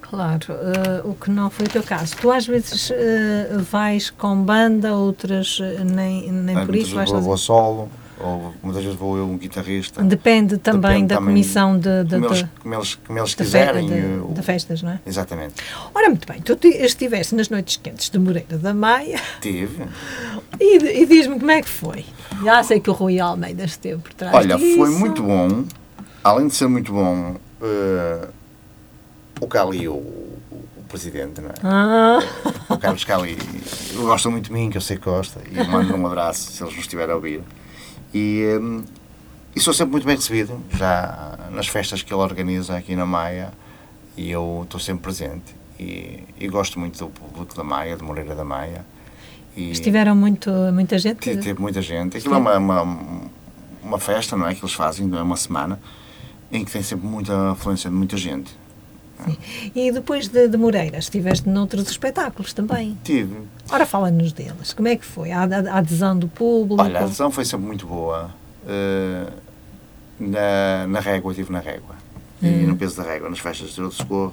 Claro, 0.00 0.46
eh, 0.50 1.02
o 1.04 1.14
que 1.14 1.30
não 1.30 1.50
foi 1.50 1.66
o 1.66 1.68
teu 1.68 1.82
caso. 1.82 2.16
Tu 2.16 2.30
às 2.30 2.46
vezes 2.46 2.90
eh, 2.90 3.48
vais 3.70 4.08
com 4.10 4.36
banda, 4.42 4.94
outras 4.94 5.58
eh, 5.62 5.84
nem, 5.84 6.30
nem 6.32 6.64
por 6.66 6.74
isso 6.74 6.94
vais 6.94 7.10
vou, 7.10 7.20
vou 7.20 7.36
solo, 7.36 7.90
ou 8.18 8.54
muitas 8.62 8.82
vezes 8.82 8.98
vou 8.98 9.18
eu, 9.18 9.24
um 9.28 9.36
guitarrista. 9.36 10.02
Depende 10.02 10.56
também 10.56 10.80
Depende 10.80 11.06
da 11.08 11.14
também 11.16 11.34
comissão 11.34 11.78
de, 11.78 12.04
de, 12.04 12.10
como, 12.14 12.24
eles, 12.26 12.46
como, 12.62 12.74
eles, 12.74 12.94
como 13.06 13.18
eles 13.18 13.30
de 13.30 13.36
quiserem. 13.36 13.86
de- 13.86 13.92
eu- 13.98 14.32
de 14.34 14.42
festas, 14.42 14.80
não 14.82 14.92
é? 14.92 15.00
Exatamente. 15.06 15.56
Ora, 15.94 16.08
muito 16.08 16.26
bem, 16.26 16.40
tu 16.40 16.56
ti- 16.56 16.68
estiveste 16.68 17.34
nas 17.34 17.50
noites 17.50 17.76
quentes 17.76 18.08
de 18.08 18.18
Moreira 18.18 18.56
da 18.56 18.72
Maia 18.72 19.20
Tive. 19.42 19.84
e, 20.58 21.02
e 21.02 21.06
diz-me 21.06 21.38
como 21.38 21.50
é 21.50 21.60
que 21.60 21.68
foi. 21.68 22.06
Já 22.42 22.62
sei 22.62 22.80
que 22.80 22.88
o 22.88 22.94
Rui 22.94 23.20
Almeida 23.20 23.64
esteve 23.64 24.00
por 24.00 24.14
trás 24.14 24.34
Olha, 24.34 24.56
disso. 24.56 24.76
foi 24.78 24.88
muito 24.88 25.22
bom. 25.22 25.64
Além 26.22 26.48
de 26.48 26.54
ser 26.54 26.68
muito 26.68 26.92
bom, 26.92 27.36
eh, 27.62 28.28
o 29.40 29.46
Cali, 29.46 29.88
o, 29.88 29.92
o 29.94 30.84
presidente, 30.88 31.40
não 31.40 31.50
é? 31.50 31.54
Ah, 31.62 32.18
o 32.68 32.78
Carlos 32.78 33.04
Cali, 33.04 33.36
gosta 33.96 34.28
muito 34.30 34.46
de 34.46 34.52
mim, 34.52 34.68
que 34.70 34.76
eu 34.76 34.80
sei 34.80 34.96
que 34.96 35.04
gosta, 35.04 35.40
e 35.50 35.62
mando 35.68 35.94
um 35.94 36.06
abraço 36.06 36.50
se 36.52 36.62
eles 36.62 36.74
nos 36.74 36.82
estiverem 36.84 37.12
a 37.12 37.16
ouvir. 37.16 37.42
E, 38.12 38.58
hum, 38.60 38.82
e 39.54 39.60
sou 39.60 39.72
sempre 39.72 39.92
muito 39.92 40.06
bem 40.06 40.16
recebido, 40.16 40.60
já 40.74 41.38
nas 41.50 41.68
festas 41.68 42.02
que 42.02 42.12
ele 42.12 42.20
organiza 42.22 42.76
aqui 42.76 42.94
na 42.96 43.06
Maia, 43.06 43.52
e 44.16 44.30
eu 44.30 44.62
estou 44.64 44.80
sempre 44.80 45.02
presente. 45.04 45.56
E, 45.78 46.24
e 46.40 46.48
gosto 46.48 46.78
muito 46.80 46.98
do 46.98 47.08
público 47.08 47.54
da 47.54 47.62
Maia, 47.62 47.96
de 47.96 48.02
Moreira 48.02 48.34
da 48.34 48.44
Maia. 48.44 48.84
E 49.56 49.70
estiveram 49.70 50.14
muito, 50.16 50.50
muita 50.72 50.98
gente. 50.98 51.18
te- 51.20 51.36
teve 51.36 51.60
muita 51.60 51.80
gente. 51.80 52.16
Aquilo 52.16 52.34
é 52.34 52.38
uma, 52.38 52.58
uma, 52.58 52.82
uma 53.82 53.98
festa, 53.98 54.36
não 54.36 54.46
é? 54.48 54.54
Que 54.54 54.60
eles 54.64 54.72
fazem, 54.74 55.06
não 55.06 55.18
é? 55.18 55.22
Uma 55.22 55.36
semana, 55.36 55.78
em 56.50 56.64
que 56.64 56.70
tem 56.72 56.82
sempre 56.82 57.06
muita 57.06 57.50
afluência 57.52 57.90
de 57.90 57.96
muita 57.96 58.16
gente. 58.16 58.56
E 59.74 59.90
depois 59.90 60.28
de, 60.28 60.46
de 60.48 60.56
Moreira, 60.56 60.98
estiveste 60.98 61.48
noutros 61.48 61.90
espetáculos 61.90 62.52
também. 62.52 62.96
Tive, 63.02 63.36
Ora, 63.70 63.84
fala-nos 63.84 64.32
deles. 64.32 64.72
Como 64.72 64.86
é 64.88 64.94
que 64.96 65.04
foi? 65.04 65.32
A, 65.32 65.42
a- 65.42 65.78
adesão 65.78 66.16
do 66.16 66.28
público? 66.28 66.80
Olha, 66.82 67.00
a 67.00 67.02
adesão 67.04 67.30
foi 67.30 67.44
sempre 67.44 67.66
muito 67.66 67.84
boa. 67.86 68.30
Eh, 68.66 69.26
na, 70.20 70.86
na 70.86 71.00
régua, 71.00 71.32
estive 71.32 71.52
na 71.52 71.58
régua. 71.58 71.96
E 72.40 72.46
no 72.46 72.76
peso 72.76 72.96
da 72.96 73.02
régua, 73.02 73.28
nas 73.28 73.40
festas 73.40 73.70
de 73.70 73.92
socorro. 73.92 74.32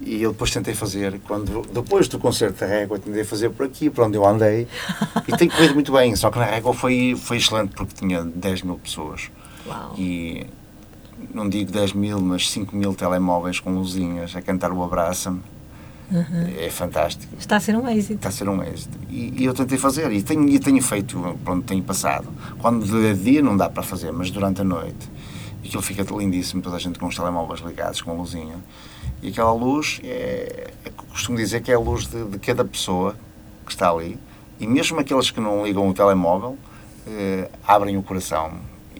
E 0.00 0.20
eu 0.20 0.32
depois 0.32 0.50
tentei 0.50 0.74
fazer, 0.74 1.20
quando, 1.20 1.62
depois 1.72 2.08
do 2.08 2.18
concerto 2.18 2.58
da 2.58 2.66
régua, 2.66 2.98
tentei 2.98 3.22
fazer 3.22 3.50
por 3.50 3.64
aqui, 3.66 3.88
por 3.88 4.04
onde 4.04 4.16
eu 4.16 4.26
andei. 4.26 4.66
E 5.28 5.36
tem 5.36 5.48
corrido 5.48 5.74
muito 5.74 5.92
bem. 5.92 6.16
Só 6.16 6.28
que 6.28 6.40
na 6.40 6.44
régua 6.44 6.74
foi, 6.74 7.14
foi 7.16 7.36
excelente, 7.36 7.70
porque 7.76 7.94
tinha 7.94 8.24
10 8.24 8.62
mil 8.62 8.76
pessoas. 8.78 9.30
Uau. 9.64 9.94
E 9.96 10.44
não 11.34 11.48
digo 11.48 11.70
10 11.70 11.92
mil, 11.94 12.20
mas 12.20 12.50
5 12.50 12.74
mil 12.76 12.94
telemóveis 12.94 13.60
com 13.60 13.74
luzinhas 13.74 14.34
a 14.36 14.42
cantar 14.42 14.72
o 14.72 14.82
Abraça-me. 14.82 15.40
É 16.58 16.68
fantástico. 16.68 17.34
Está 17.38 17.56
a 17.56 17.60
ser 17.60 17.74
um 17.74 17.88
êxito. 17.88 18.14
Está 18.14 18.28
a 18.28 18.32
ser 18.32 18.48
um 18.48 18.62
êxito. 18.62 18.98
E, 19.08 19.42
e 19.42 19.44
eu 19.44 19.54
tentei 19.54 19.78
fazer, 19.78 20.12
e 20.12 20.22
tenho, 20.22 20.46
e 20.48 20.58
tenho 20.58 20.82
feito, 20.82 21.38
pronto, 21.42 21.64
tenho 21.66 21.82
passado. 21.82 22.28
Quando 22.58 22.84
de 22.84 23.14
dia 23.14 23.42
não 23.42 23.56
dá 23.56 23.70
para 23.70 23.82
fazer, 23.82 24.12
mas 24.12 24.30
durante 24.30 24.60
a 24.60 24.64
noite. 24.64 25.10
Aquilo 25.64 25.82
fica 25.82 26.02
lindíssimo, 26.14 26.60
toda 26.60 26.76
a 26.76 26.78
gente 26.78 26.98
com 26.98 27.06
os 27.06 27.16
telemóveis 27.16 27.60
ligados, 27.60 28.02
com 28.02 28.10
a 28.10 28.14
luzinha. 28.14 28.56
E 29.22 29.28
aquela 29.28 29.52
luz, 29.52 30.00
é, 30.04 30.72
é, 30.84 30.90
costumo 31.10 31.38
dizer 31.38 31.62
que 31.62 31.70
é 31.70 31.74
a 31.74 31.78
luz 31.78 32.06
de, 32.06 32.24
de 32.24 32.38
cada 32.38 32.64
pessoa 32.64 33.16
que 33.64 33.72
está 33.72 33.88
ali. 33.88 34.18
E 34.60 34.66
mesmo 34.66 35.00
aqueles 35.00 35.30
que 35.30 35.40
não 35.40 35.64
ligam 35.64 35.88
o 35.88 35.94
telemóvel, 35.94 36.58
eh, 37.06 37.48
abrem 37.66 37.96
o 37.96 38.02
coração 38.02 38.52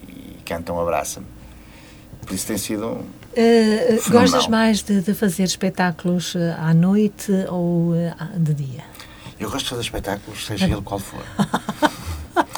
e 0.08 0.38
cantam 0.44 0.80
Abraça-me. 0.80 1.26
Por 2.26 2.34
isso 2.34 2.46
tem 2.46 2.56
sido. 2.58 2.86
Uh, 2.86 3.06
Fenomenal. 4.02 4.10
gostas 4.10 4.46
mais 4.48 4.82
de, 4.82 5.00
de 5.00 5.14
fazer 5.14 5.44
espetáculos 5.44 6.34
eh, 6.36 6.54
à 6.58 6.74
noite 6.74 7.32
ou 7.48 7.92
de 8.36 8.52
dia? 8.54 8.84
Eu 9.40 9.48
gosto 9.50 9.64
de 9.64 9.70
fazer 9.70 9.82
espetáculos, 9.82 10.44
seja 10.46 10.66
ele 10.66 10.82
qual 10.82 11.00
for. 11.00 11.22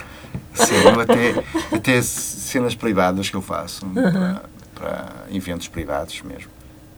Sim, 0.55 0.75
até, 1.01 1.77
até 1.77 2.03
cenas 2.03 2.75
privadas 2.75 3.29
que 3.31 3.37
eu 3.37 3.43
faço, 3.43 3.87
para, 3.87 4.43
para 4.75 5.15
eventos 5.33 5.69
privados 5.69 6.21
mesmo. 6.23 6.51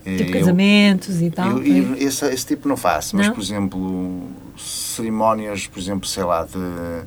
Tipo 0.04 0.22
Eu- 0.22 0.32
casamentos 0.38 1.20
e 1.20 1.30
tal? 1.30 1.50
Eu, 1.58 1.64
eu 1.64 1.94
esse, 1.96 2.24
esse 2.32 2.46
tipo 2.46 2.68
não 2.68 2.76
faço, 2.76 3.16
mas, 3.16 3.26
Não? 3.26 3.34
por 3.34 3.40
exemplo, 3.42 4.28
cerimónias, 4.56 5.66
por 5.66 5.78
exemplo, 5.80 6.06
sei 6.06 6.22
lá, 6.24 6.44
de 6.44 7.02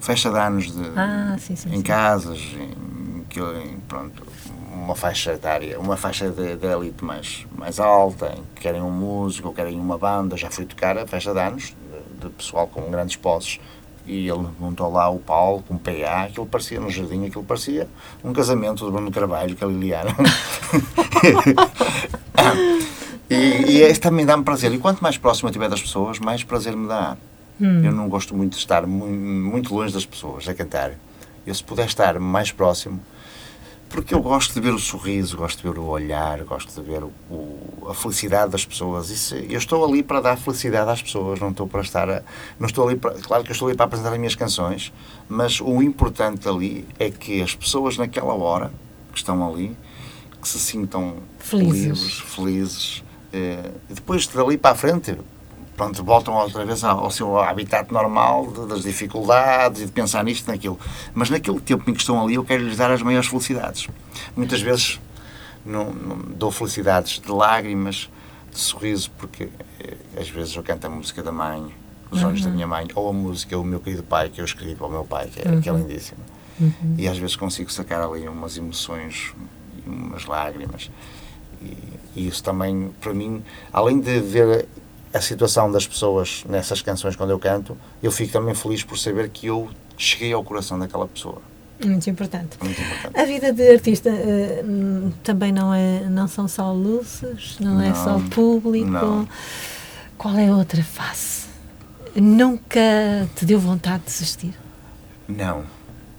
festa 0.00 0.30
de 0.30 0.38
anos 0.38 0.72
de, 0.72 0.82
Ah, 0.96 1.36
sim, 1.38 1.54
sim, 1.56 1.68
em 1.70 1.76
sim. 1.76 1.82
casas, 1.82 2.38
em, 2.38 3.24
que 3.28 3.38
em, 3.40 3.78
pronto, 3.86 4.22
uma 4.84 4.94
faixa 4.94 5.32
etária, 5.32 5.78
uma 5.78 5.96
faixa 5.96 6.30
de, 6.30 6.56
de 6.56 6.66
elite 6.66 7.04
mais, 7.04 7.46
mais 7.56 7.78
alta, 7.80 8.34
que 8.54 8.62
querem 8.62 8.80
um 8.82 8.90
músico 8.90 9.52
querem 9.52 9.78
uma 9.78 9.98
banda, 9.98 10.36
já 10.36 10.50
fui 10.50 10.64
tocar 10.64 10.96
a 10.96 11.06
festa 11.06 11.32
de 11.32 11.40
anos 11.40 11.74
de, 12.20 12.26
de 12.28 12.34
pessoal 12.34 12.66
com 12.66 12.90
grandes 12.90 13.16
posses 13.16 13.60
e 14.06 14.26
ele 14.26 14.46
montou 14.58 14.90
lá 14.90 15.10
o 15.10 15.18
palco, 15.18 15.74
um 15.74 15.76
PA, 15.76 16.24
aquilo 16.28 16.46
parecia 16.46 16.80
no 16.80 16.88
jardim, 16.88 17.26
aquilo 17.26 17.44
parecia 17.44 17.86
um 18.24 18.32
casamento 18.32 18.84
do 18.84 18.90
Bruno 18.90 19.10
Carvalho 19.10 19.54
com 19.54 19.66
a 19.66 19.68
Liliana. 19.68 20.14
e, 23.28 23.34
e 23.34 23.82
este 23.82 24.00
também 24.00 24.24
dá-me 24.24 24.44
prazer. 24.44 24.72
E 24.72 24.78
quanto 24.78 25.00
mais 25.02 25.18
próximo 25.18 25.48
eu 25.48 25.50
estiver 25.50 25.68
das 25.68 25.80
pessoas, 25.82 26.18
mais 26.18 26.42
prazer 26.42 26.74
me 26.76 26.88
dá. 26.88 27.16
Eu 27.60 27.92
não 27.92 28.08
gosto 28.08 28.34
muito 28.36 28.52
de 28.52 28.58
estar 28.58 28.86
mu- 28.86 29.06
muito 29.08 29.74
longe 29.74 29.92
das 29.92 30.06
pessoas 30.06 30.48
a 30.48 30.54
cantar. 30.54 30.92
Eu, 31.46 31.54
se 31.54 31.62
puder 31.64 31.86
estar 31.86 32.18
mais 32.20 32.52
próximo, 32.52 33.00
porque 33.88 34.14
eu 34.14 34.20
gosto 34.20 34.54
de 34.54 34.60
ver 34.60 34.72
o 34.74 34.78
sorriso, 34.78 35.36
gosto 35.36 35.62
de 35.62 35.68
ver 35.70 35.78
o 35.78 35.84
olhar, 35.84 36.42
gosto 36.44 36.72
de 36.80 36.86
ver 36.86 37.02
o, 37.02 37.12
o- 37.30 37.86
a 37.88 37.94
felicidade 37.94 38.50
das 38.52 38.64
pessoas. 38.64 39.10
Isso, 39.10 39.34
eu 39.34 39.58
estou 39.58 39.84
ali 39.84 40.02
para 40.02 40.20
dar 40.20 40.36
felicidade 40.36 40.90
às 40.90 41.00
pessoas, 41.02 41.40
não 41.40 41.50
estou 41.50 41.66
para 41.66 41.80
estar 41.80 42.08
a, 42.10 42.22
não 42.58 42.66
estou 42.66 42.86
ali 42.88 42.96
para, 42.98 43.12
claro 43.14 43.42
que 43.44 43.50
eu 43.50 43.54
estou 43.54 43.68
ali 43.68 43.76
para 43.76 43.86
apresentar 43.86 44.12
as 44.12 44.18
minhas 44.18 44.34
canções, 44.34 44.92
mas 45.28 45.60
o 45.60 45.82
importante 45.82 46.48
ali 46.48 46.86
é 46.98 47.10
que 47.10 47.40
as 47.42 47.54
pessoas 47.54 47.96
naquela 47.96 48.34
hora 48.34 48.70
que 49.12 49.18
estão 49.18 49.46
ali 49.48 49.76
que 50.40 50.48
se 50.48 50.58
sintam 50.58 51.16
Felizes. 51.38 51.82
livres, 51.82 52.18
felizes. 52.20 53.04
eh, 53.32 53.70
e 53.90 53.94
depois 53.94 54.26
dali 54.28 54.56
para 54.56 54.70
a 54.70 54.74
frente, 54.74 55.16
pronto, 55.78 56.04
voltam 56.04 56.34
outra 56.34 56.66
vez 56.66 56.84
ao, 56.84 57.04
ao 57.04 57.10
seu 57.10 57.38
habitat 57.38 57.90
normal, 57.92 58.48
de- 58.48 58.66
das 58.66 58.82
dificuldades 58.82 59.80
e 59.82 59.86
de 59.86 59.92
pensar 59.92 60.22
nisto, 60.24 60.46
naquilo. 60.50 60.78
Mas 61.14 61.30
naquele 61.30 61.60
tempo 61.60 61.88
em 61.88 61.94
que 61.94 62.00
estão 62.00 62.20
ali, 62.22 62.34
eu 62.34 62.44
quero 62.44 62.64
lhes 62.64 62.76
dar 62.76 62.90
as 62.90 63.00
maiores 63.00 63.28
felicidades. 63.28 63.88
Muitas 64.36 64.60
vezes 64.60 65.00
não, 65.64 65.90
não 65.92 66.16
dou 66.18 66.50
felicidades 66.50 67.20
de 67.24 67.30
lágrimas, 67.30 68.10
de 68.52 68.58
sorriso, 68.58 69.10
porque 69.16 69.48
eh, 69.80 69.96
às 70.20 70.28
vezes 70.28 70.54
eu 70.54 70.62
canto 70.62 70.86
a 70.86 70.90
música 70.90 71.22
da 71.22 71.30
mãe, 71.32 71.64
os 72.10 72.22
olhos 72.24 72.42
da 72.42 72.50
minha 72.50 72.66
mãe, 72.66 72.86
ou 72.94 73.08
a 73.08 73.12
música, 73.12 73.56
o 73.56 73.62
meu 73.64 73.78
querido 73.80 74.02
pai, 74.02 74.28
que 74.30 74.40
eu 74.40 74.44
escrevi 74.44 74.74
para 74.74 74.86
o 74.86 74.90
meu 74.90 75.04
pai, 75.04 75.28
que 75.28 75.40
é, 75.40 75.60
que 75.60 75.68
é 75.68 75.72
lindíssima. 75.72 76.20
E 76.98 77.06
às 77.06 77.16
vezes 77.18 77.36
consigo 77.36 77.70
sacar 77.70 78.00
ali 78.02 78.26
umas 78.26 78.56
emoções 78.56 79.32
e 79.86 79.88
umas 79.88 80.24
lágrimas. 80.26 80.90
E, 81.62 81.76
e 82.16 82.26
isso 82.26 82.42
também, 82.42 82.90
para 83.00 83.14
mim, 83.14 83.44
além 83.72 84.00
de 84.00 84.18
ver 84.20 84.66
a 85.12 85.20
situação 85.20 85.70
das 85.70 85.86
pessoas 85.86 86.44
nessas 86.48 86.82
canções 86.82 87.16
quando 87.16 87.30
eu 87.30 87.38
canto, 87.38 87.76
eu 88.02 88.10
fico 88.12 88.32
também 88.32 88.54
feliz 88.54 88.82
por 88.82 88.98
saber 88.98 89.28
que 89.30 89.46
eu 89.46 89.70
cheguei 89.96 90.32
ao 90.32 90.44
coração 90.44 90.78
daquela 90.78 91.06
pessoa. 91.08 91.40
Muito 91.84 92.10
importante. 92.10 92.56
Muito 92.60 92.80
importante. 92.80 93.18
A 93.20 93.24
vida 93.24 93.52
de 93.52 93.70
artista 93.70 94.10
hum, 94.10 95.12
também 95.22 95.52
não, 95.52 95.72
é, 95.72 96.00
não 96.10 96.26
são 96.26 96.48
só 96.48 96.72
luzes, 96.72 97.56
não, 97.60 97.80
é 97.80 97.90
Não, 97.90 97.94
só 97.94 98.18
público. 98.30 98.86
não. 98.86 99.28
Qual 100.16 100.36
é 100.36 100.48
a 100.48 100.56
outra 100.56 100.82
face? 100.82 101.46
Nunca 102.16 102.80
te 103.36 103.44
deu 103.44 103.60
vontade 103.60 104.00
de 104.00 104.06
desistir? 104.06 104.54
Não, 105.28 105.64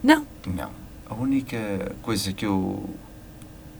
Não. 0.01 0.25
não. 0.47 0.69
A 1.09 1.13
única 1.15 1.57
coisa 2.01 2.31
que 2.31 2.45
eu, 2.45 2.89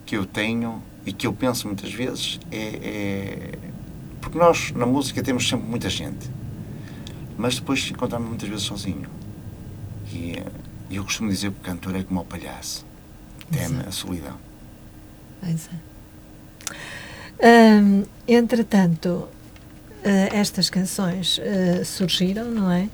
que 0.06 0.18
eu 0.18 0.26
tenho 0.26 0.82
e 1.06 1.14
que 1.14 1.26
eu 1.28 1.32
penso 1.32 1.68
muitas 1.68 1.94
vezes 1.94 2.40
é, 2.52 2.58
é- 2.58 3.52
Porque 4.30 4.38
nós, 4.38 4.72
na 4.74 4.86
música, 4.86 5.24
temos 5.24 5.50
sempre 5.50 5.68
muita 5.68 5.90
gente. 5.90 6.30
Mas 7.36 7.56
depois 7.56 7.90
encontramos 7.90 8.30
muitas 8.30 8.48
vezes 8.48 8.64
sozinho. 8.64 9.10
E 10.14 10.34
eh, 10.38 10.46
eu 10.92 11.04
costumo 11.04 11.32
dizer 11.32 11.52
que 11.52 11.58
o 11.58 11.62
cantor 11.62 11.96
é 11.96 12.04
como 12.04 12.20
o 12.20 12.26
palhaço. 12.26 12.86
Teme 13.52 13.82
a 13.88 13.92
solidão. 13.92 14.38
Pois 15.42 15.68
é. 17.42 17.82
Hum, 17.82 18.04
entretanto, 18.28 19.28
estas 20.04 20.70
canções 20.70 21.40
eh, 21.44 21.84
surgiram, 21.84 22.46
não 22.46 22.72
é? 22.72 22.88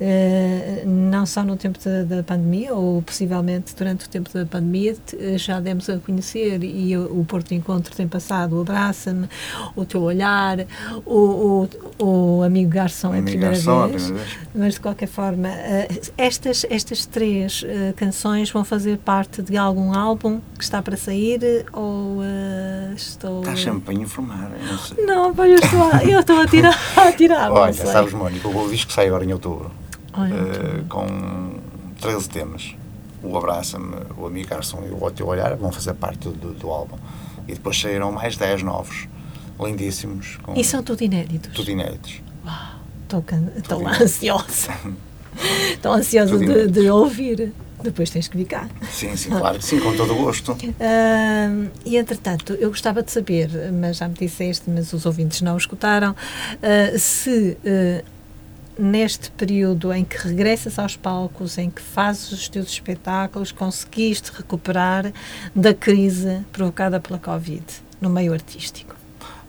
Eh, 0.00 0.82
não 0.86 1.24
só 1.26 1.42
no 1.42 1.56
tempo 1.56 1.78
da, 1.84 2.02
da 2.02 2.22
pandemia, 2.22 2.74
ou 2.74 3.02
possivelmente 3.02 3.74
durante 3.76 4.06
o 4.06 4.08
tempo 4.08 4.30
da 4.32 4.44
pandemia, 4.46 4.96
eh, 5.18 5.38
já 5.38 5.60
demos 5.60 5.88
a 5.90 5.98
conhecer 5.98 6.62
e 6.62 6.96
o, 6.96 7.24
Porto 7.24 7.52
Encontro 7.54 7.94
tem 7.94 8.06
passado 8.06 8.56
o 8.56 8.60
Abraça-me, 8.60 9.28
o 9.74 9.84
Teu 9.84 10.02
Olhar, 10.02 10.66
o, 11.04 11.66
o, 11.98 12.04
o 12.04 12.42
Amigo 12.42 12.70
Garçom 12.70 13.14
é 13.14 13.18
a 13.18 13.22
primeira 13.22 13.54
Garçom, 13.54 13.82
a 13.82 13.86
vez. 13.86 14.02
primeira 14.02 14.26
vez. 14.26 14.38
Mas 14.54 14.74
de 14.74 14.80
qualquer 14.80 15.08
forma, 15.08 15.48
eh, 15.48 15.88
estas, 16.16 16.64
estas 16.70 17.06
três 17.06 17.64
eh, 17.66 17.92
canções 17.96 18.50
vão 18.50 18.64
fazer 18.64 18.98
parte 18.98 19.42
de 19.42 19.56
algum 19.56 19.92
álbum 19.92 20.40
que 20.56 20.64
está 20.64 20.80
para 20.82 20.96
sair 20.96 21.42
eh, 21.42 21.64
ou 21.72 22.22
eh, 22.22 22.92
estou. 22.94 23.40
Estás 23.40 23.60
sempre 23.60 23.80
para 23.80 23.94
informar. 23.94 24.50
Não. 25.06 25.14
Não, 25.32 25.44
eu 25.44 25.54
estou 25.54 25.82
a, 25.90 26.04
eu 26.04 26.20
estou 26.20 26.43
a 26.46 26.48
tirar, 26.48 26.78
a 26.96 27.12
tirar. 27.12 27.50
Olha, 27.50 27.72
sabes, 27.72 28.12
Mónica, 28.12 28.48
o 28.48 28.68
disco 28.70 28.92
sai 28.92 29.06
agora 29.08 29.24
em 29.24 29.32
outubro. 29.32 29.70
Eh, 30.16 30.82
com 30.88 31.58
13 32.00 32.28
temas. 32.28 32.74
O 33.22 33.36
Abraça-me, 33.36 33.96
o 34.18 34.26
Amigo 34.26 34.50
Garçom 34.50 34.82
e 34.86 34.90
o 34.90 35.02
O 35.02 35.10
Teu 35.10 35.26
Olhar 35.26 35.56
vão 35.56 35.72
fazer 35.72 35.94
parte 35.94 36.28
do, 36.28 36.52
do 36.52 36.70
álbum. 36.70 36.96
E 37.48 37.54
depois 37.54 37.80
saíram 37.80 38.12
mais 38.12 38.36
10 38.36 38.62
novos, 38.62 39.08
lindíssimos, 39.58 40.38
com 40.42 40.54
E 40.54 40.62
são 40.62 40.82
tudo 40.82 41.02
inéditos. 41.02 41.52
tudo 41.54 41.70
inéditos. 41.70 42.20
Estou, 43.02 43.22
can- 43.22 43.48
estou 43.56 43.80
inédito. 43.80 44.02
ansiosa. 44.04 44.72
Estou 45.72 45.92
ansiosa 45.92 46.38
de, 46.38 46.68
de 46.68 46.88
ouvir. 46.90 47.52
Depois 47.84 48.08
tens 48.08 48.28
que 48.28 48.38
ficar. 48.38 48.68
Sim, 48.90 49.14
sim, 49.14 49.28
claro 49.28 49.58
que 49.58 49.64
sim, 49.64 49.78
com 49.78 49.94
todo 49.94 50.14
o 50.14 50.16
gosto. 50.16 50.52
Ahm, 50.52 51.68
e 51.84 51.98
entretanto, 51.98 52.54
eu 52.54 52.70
gostava 52.70 53.02
de 53.02 53.12
saber, 53.12 53.50
mas 53.72 53.98
já 53.98 54.08
me 54.08 54.14
disseste, 54.14 54.70
mas 54.70 54.90
os 54.94 55.04
ouvintes 55.04 55.42
não 55.42 55.54
o 55.54 55.58
escutaram, 55.58 56.16
ah, 56.62 56.98
se 56.98 57.58
ah, 57.66 58.02
neste 58.78 59.30
período 59.32 59.92
em 59.92 60.02
que 60.02 60.16
regressas 60.16 60.78
aos 60.78 60.96
palcos, 60.96 61.58
em 61.58 61.68
que 61.68 61.82
fazes 61.82 62.32
os 62.32 62.48
teus 62.48 62.68
espetáculos, 62.68 63.52
conseguiste 63.52 64.32
recuperar 64.34 65.12
da 65.54 65.74
crise 65.74 66.40
provocada 66.52 66.98
pela 66.98 67.18
Covid 67.18 67.64
no 68.00 68.08
meio 68.08 68.32
artístico. 68.32 68.96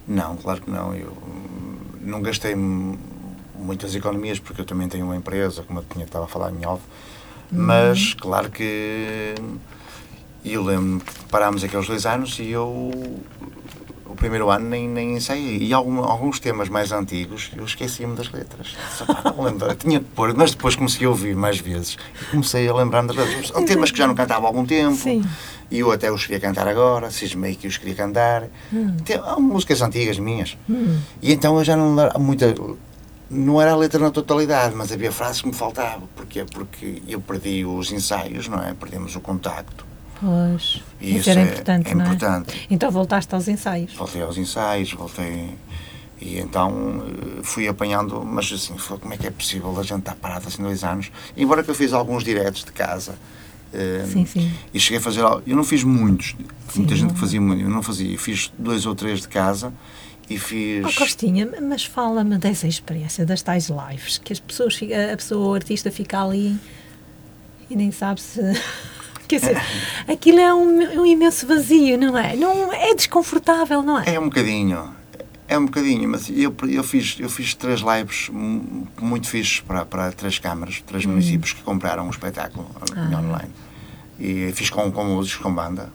Não, 0.06 0.36
claro 0.36 0.62
que 0.62 0.70
não. 0.70 0.94
Eu 0.94 1.10
hum, 1.10 1.78
não 2.02 2.22
gastei 2.22 2.54
muitas 2.54 3.96
economias 3.96 4.40
porque 4.40 4.60
eu 4.60 4.66
também 4.66 4.90
tenho 4.90 5.06
uma 5.06 5.16
empresa, 5.16 5.64
como 5.64 5.80
eu 5.80 5.86
tinha 5.90 6.04
estava 6.04 6.26
a 6.26 6.28
falar 6.28 6.52
em 6.52 6.66
off. 6.66 6.84
Mas 7.52 8.14
claro 8.14 8.50
que 8.50 9.36
eu 10.44 10.64
lembro 10.64 11.04
que 11.06 11.14
parámos 11.30 11.64
aqueles 11.64 11.88
dois 11.88 12.06
anos 12.06 12.38
e 12.40 12.52
eu 12.52 13.22
o 14.06 14.16
primeiro 14.16 14.50
ano 14.50 14.70
nem, 14.70 14.88
nem 14.88 15.18
ensaiei. 15.18 15.58
E 15.62 15.74
algum, 15.74 16.00
alguns 16.00 16.40
temas 16.40 16.70
mais 16.70 16.92
antigos 16.92 17.52
eu 17.56 17.66
esquecia-me 17.66 18.16
das 18.16 18.32
letras. 18.32 18.76
Só, 18.98 19.06
pá, 19.06 19.34
não 19.36 19.44
lembro. 19.44 19.68
Eu 19.68 19.76
tinha 19.76 20.00
que 20.00 20.06
pôr, 20.06 20.34
mas 20.34 20.52
depois 20.52 20.76
comecei 20.76 21.06
a 21.06 21.10
ouvir 21.10 21.36
mais 21.36 21.60
vezes 21.60 21.98
e 22.22 22.26
comecei 22.26 22.68
a 22.68 22.74
lembrar-me 22.74 23.10
das 23.10 23.18
letras. 23.18 23.48
São 23.50 23.66
temas 23.66 23.92
que 23.92 23.98
já 23.98 24.08
não 24.08 24.16
cantava 24.16 24.46
há 24.46 24.48
algum 24.48 24.66
tempo. 24.66 24.96
Sim. 24.96 25.24
E 25.70 25.80
eu 25.80 25.92
até 25.92 26.12
os 26.12 26.24
queria 26.26 26.40
cantar 26.40 26.68
agora, 26.68 27.10
cismei 27.12 27.56
que 27.56 27.68
os 27.68 27.78
queria 27.78 27.96
cantar. 27.96 28.48
Tem, 29.04 29.18
há 29.18 29.38
músicas 29.40 29.82
antigas 29.82 30.18
minhas. 30.18 30.58
E 31.22 31.34
então 31.34 31.58
eu 31.58 31.64
já 31.64 31.76
não 31.76 31.96
muita. 32.20 32.54
Não 33.30 33.60
era 33.62 33.72
a 33.72 33.76
letra 33.76 34.00
na 34.00 34.12
totalidade, 34.12 34.76
mas 34.76 34.92
havia 34.92 35.12
frases 35.12 35.42
que 35.42 35.48
me 35.48 35.54
faltavam. 35.54 36.08
Porquê? 36.16 36.46
Porque 36.46 37.02
eu 37.08 37.20
perdi 37.20 37.66
os 37.66 37.92
ensaios, 37.92 38.48
não 38.48 38.62
é? 38.62 38.74
Perdemos 38.74 39.16
o 39.16 39.20
contacto. 39.20 39.86
Pois. 40.20 40.82
E 41.02 41.18
isso 41.18 41.30
era 41.30 41.42
importante, 41.42 41.90
é 41.92 41.96
não 41.96 42.02
é? 42.02 42.08
importante. 42.08 42.68
Então 42.70 42.90
voltaste 42.92 43.34
aos 43.34 43.48
ensaios. 43.48 43.94
Voltei 43.96 44.22
aos 44.22 44.38
ensaios, 44.38 44.94
voltei. 44.94 45.56
E 46.22 46.38
então 46.40 47.04
eh, 47.08 47.42
fui 47.44 47.68
apanhando, 47.68 48.24
mas 48.24 48.52
assim, 48.54 48.78
foi, 48.78 48.98
como 48.98 49.14
é 49.14 49.18
que 49.18 49.28
é 49.28 49.32
possível 49.32 49.78
a 49.78 49.84
gente 49.84 50.00
estar 50.00 50.16
parado 50.16 50.48
assim 50.48 50.62
dois 50.64 50.84
anos? 50.84 51.12
Embora 51.36 51.64
que 51.64 51.70
eu 51.70 51.76
fiz 51.76 51.92
alguns 51.94 52.24
diretos 52.24 52.64
de 52.64 52.72
casa. 52.72 53.16
eh, 53.74 54.06
Sim, 54.08 54.26
sim. 54.26 54.54
E 54.74 54.80
cheguei 54.80 55.00
a 55.00 55.02
fazer. 55.02 55.22
Eu 55.46 55.56
não 55.56 55.64
fiz 55.64 55.84
muitos, 55.84 56.34
muita 56.76 56.94
Sim, 56.94 57.02
gente 57.02 57.08
não. 57.08 57.14
que 57.16 57.20
fazia 57.20 57.42
muito, 57.42 57.62
eu 57.64 57.70
não 57.70 57.82
fazia. 57.84 58.14
Eu 58.14 58.20
fiz 58.20 58.54
dois 58.58 58.86
ou 58.86 58.96
três 58.96 59.20
de 59.22 59.28
casa 59.28 59.74
e 60.30 60.38
fiz. 60.40 60.86
Oh, 60.86 60.94
Costinha, 61.00 61.48
mas 61.62 61.86
fala-me 61.86 62.38
dessa 62.38 62.68
experiência 62.68 63.26
das 63.26 63.42
tais 63.42 63.70
lives, 63.70 64.18
que 64.18 64.34
as 64.34 64.40
pessoas, 64.40 64.78
a 65.14 65.16
pessoa, 65.18 65.48
o 65.50 65.54
artista 65.54 65.92
fica 65.92 66.22
ali 66.24 66.58
e 67.70 67.76
nem 67.76 67.92
sabe 67.92 68.22
se. 68.22 68.40
Quer 69.28 69.40
dizer, 69.40 69.58
aquilo 70.08 70.40
é 70.40 70.54
um, 70.54 71.02
um 71.02 71.06
imenso 71.06 71.48
vazio, 71.48 71.98
não 71.98 72.16
é? 72.18 72.36
Não, 72.36 72.72
é 72.72 72.94
desconfortável, 72.94 73.82
não 73.82 74.00
é? 74.00 74.14
É 74.14 74.20
um 74.20 74.26
bocadinho, 74.26 74.94
é 75.48 75.58
um 75.58 75.66
bocadinho, 75.66 76.08
mas 76.08 76.30
eu, 76.30 76.56
eu, 76.70 76.84
fiz, 76.84 77.18
eu 77.20 77.28
fiz 77.30 77.56
três 77.56 77.80
lives 77.82 78.30
mu- 78.30 78.88
muito 79.02 79.28
fixes 79.28 79.62
para, 79.62 79.84
para 79.84 80.12
três 80.12 80.38
câmaras, 80.38 80.84
três 80.86 81.06
municípios 81.08 81.54
que 81.54 81.62
compraram 81.64 82.06
um 82.06 82.10
espetáculo 82.12 82.66
Hum. 82.96 83.12
Ah. 83.16 83.20
online. 83.20 83.52
E 84.20 84.52
fiz 84.54 84.70
com, 84.70 84.92
com 84.92 85.04
músicos, 85.04 85.42
com 85.42 85.52
banda. 85.54 85.90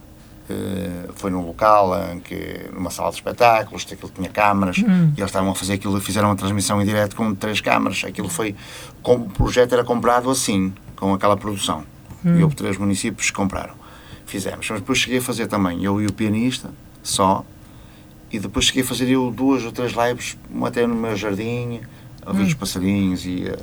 Eh, 0.50 1.08
foi 1.14 1.30
num 1.30 1.46
local, 1.46 1.92
em 2.12 2.18
que, 2.18 2.68
numa 2.72 2.90
sala 2.90 3.10
de 3.10 3.16
espetáculos, 3.16 3.86
aquilo 3.90 4.10
tinha 4.12 4.28
câmaras, 4.28 4.78
Hum. 4.78 5.12
e 5.16 5.20
eles 5.20 5.30
estavam 5.30 5.50
a 5.50 5.54
fazer 5.54 5.74
aquilo 5.74 5.96
e 5.96 6.00
fizeram 6.00 6.28
uma 6.28 6.34
transmissão 6.36 6.82
em 6.82 6.84
direto 6.84 7.14
com 7.14 7.32
três 7.34 7.60
câmaras. 7.60 8.02
Aquilo 8.04 8.28
foi, 8.28 8.56
com, 9.02 9.14
o 9.14 9.30
projeto 9.30 9.72
era 9.72 9.84
comprado 9.84 10.28
assim, 10.28 10.72
com 10.96 11.14
aquela 11.14 11.36
produção. 11.36 11.84
Hum. 12.24 12.38
E 12.38 12.42
houve 12.42 12.56
três 12.56 12.76
municípios 12.76 13.30
que 13.30 13.36
compraram. 13.36 13.74
Fizemos. 14.26 14.68
Mas 14.68 14.80
depois 14.80 14.98
cheguei 14.98 15.18
a 15.18 15.22
fazer 15.22 15.46
também, 15.46 15.84
eu 15.84 16.00
e 16.02 16.06
o 16.06 16.12
pianista, 16.12 16.70
só, 17.02 17.44
e 18.32 18.38
depois 18.38 18.66
cheguei 18.66 18.82
a 18.82 18.86
fazer 18.86 19.08
eu 19.08 19.30
duas 19.30 19.64
ou 19.64 19.70
três 19.72 19.92
lives, 19.92 20.36
uma 20.50 20.68
até 20.68 20.86
no 20.86 20.94
meu 20.94 21.14
jardim, 21.16 21.80
a 22.26 22.32
ver 22.32 22.42
os 22.44 22.54
passarinhos 22.54 23.24
e, 23.24 23.44
eh, 23.48 23.56